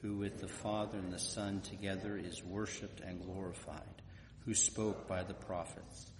who 0.00 0.16
with 0.16 0.40
the 0.40 0.46
Father 0.46 0.98
and 0.98 1.12
the 1.12 1.18
Son 1.18 1.60
together 1.62 2.16
is 2.16 2.44
worshipped 2.44 3.00
and 3.00 3.20
glorified, 3.20 4.00
who 4.44 4.54
spoke 4.54 5.08
by 5.08 5.24
the 5.24 5.34
prophets. 5.34 6.12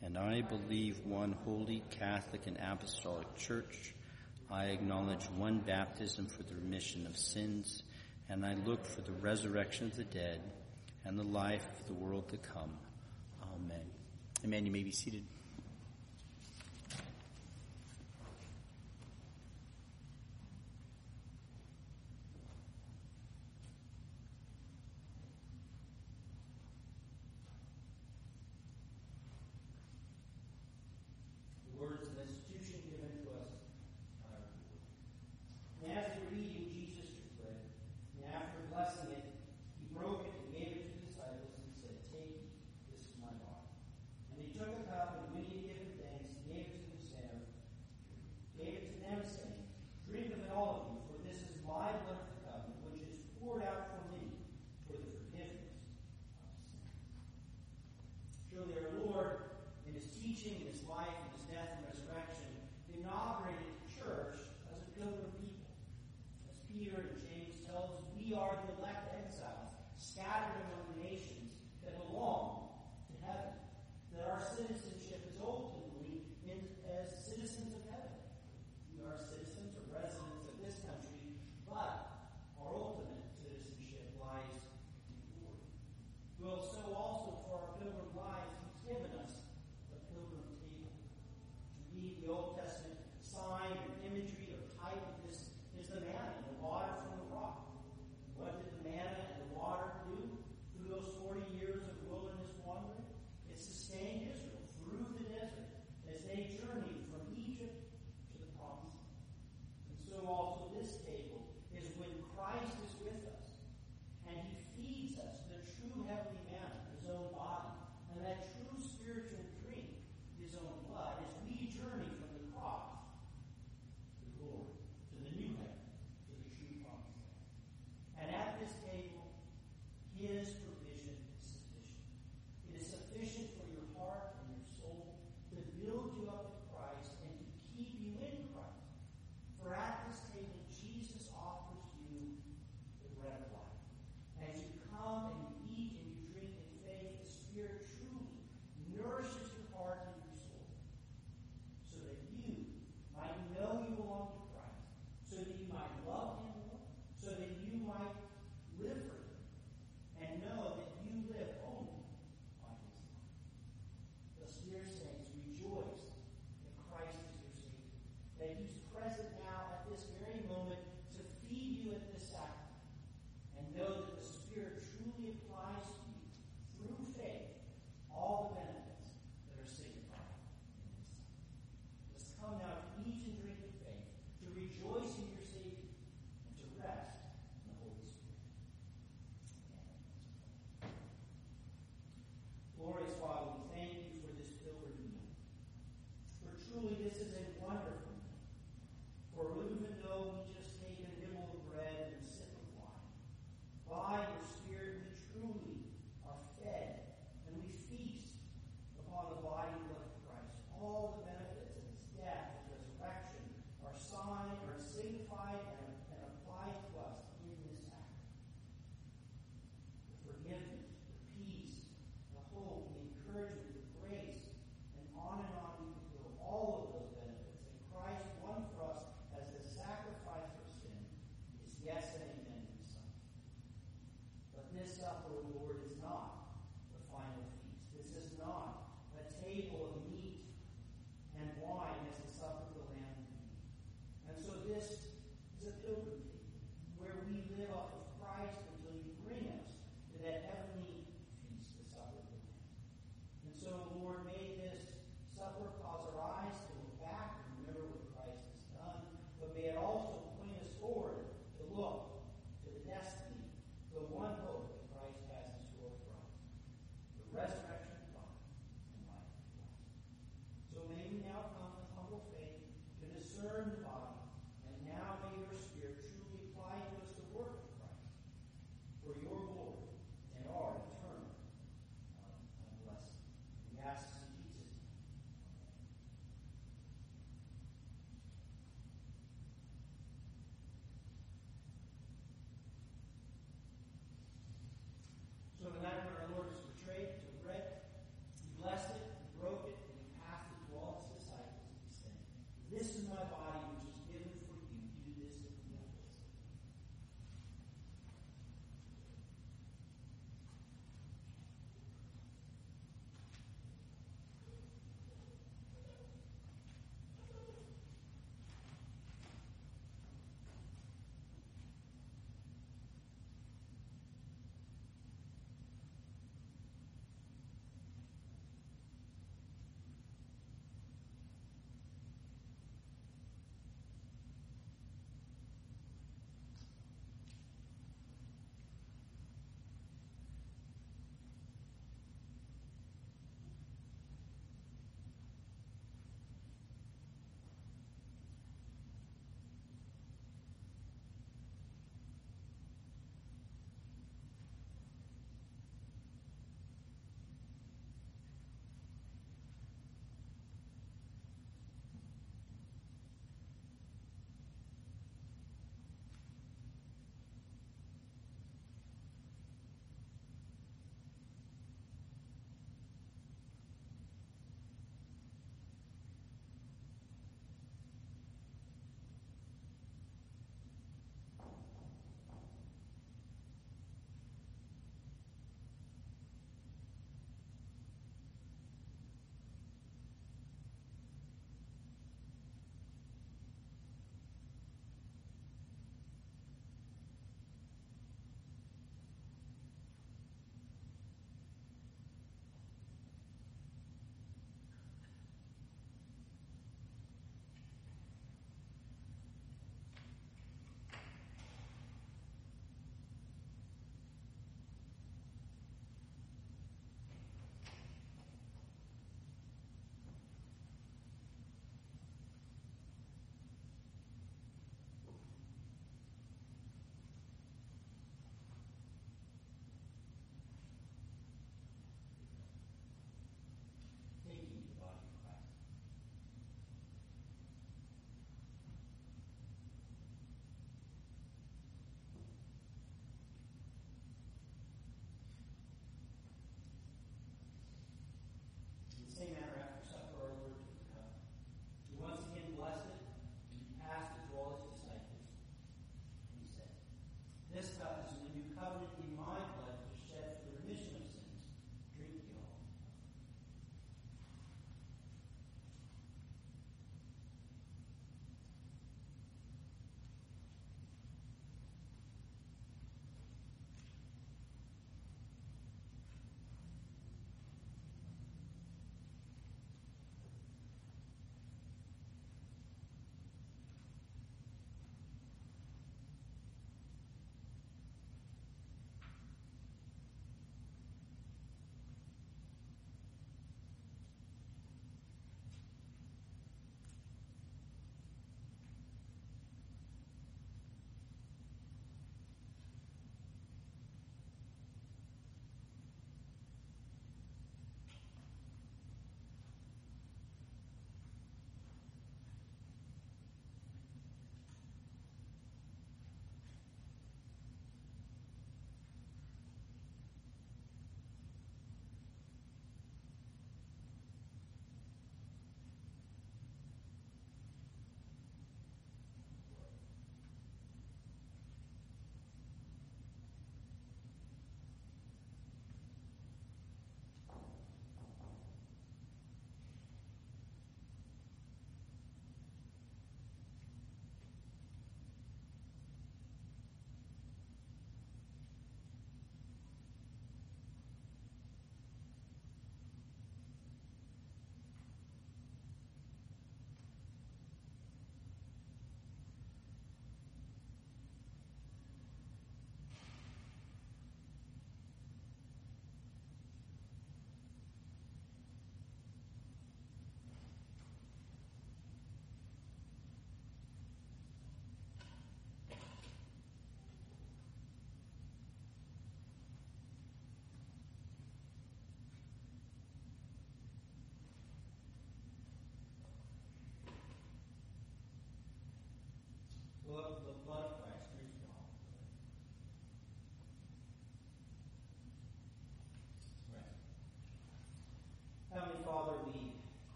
And 0.00 0.16
I 0.16 0.40
believe 0.40 1.04
one 1.04 1.32
holy 1.44 1.82
Catholic 1.90 2.46
and 2.46 2.56
Apostolic 2.56 3.36
Church, 3.36 3.94
I 4.50 4.68
acknowledge 4.68 5.26
one 5.36 5.58
baptism 5.58 6.28
for 6.28 6.42
the 6.44 6.54
remission 6.54 7.06
of 7.06 7.18
sins, 7.18 7.82
and 8.32 8.46
I 8.46 8.54
look 8.64 8.86
for 8.86 9.02
the 9.02 9.12
resurrection 9.12 9.88
of 9.88 9.96
the 9.96 10.04
dead 10.04 10.40
and 11.04 11.18
the 11.18 11.22
life 11.22 11.66
of 11.78 11.86
the 11.86 11.92
world 11.92 12.30
to 12.30 12.38
come. 12.38 12.70
Amen. 13.54 13.84
Amen. 14.42 14.64
You 14.64 14.72
may 14.72 14.82
be 14.82 14.90
seated. 14.90 15.22
Old 68.34 68.48
Testament 68.48 68.78
sign 68.80 68.81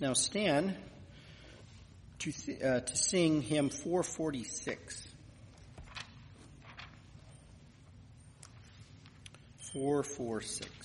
Now 0.00 0.12
stand 0.12 0.74
to, 2.20 2.32
uh, 2.60 2.80
to 2.80 2.96
sing 2.96 3.42
hymn 3.42 3.70
446. 3.70 5.08
446. 9.72 10.83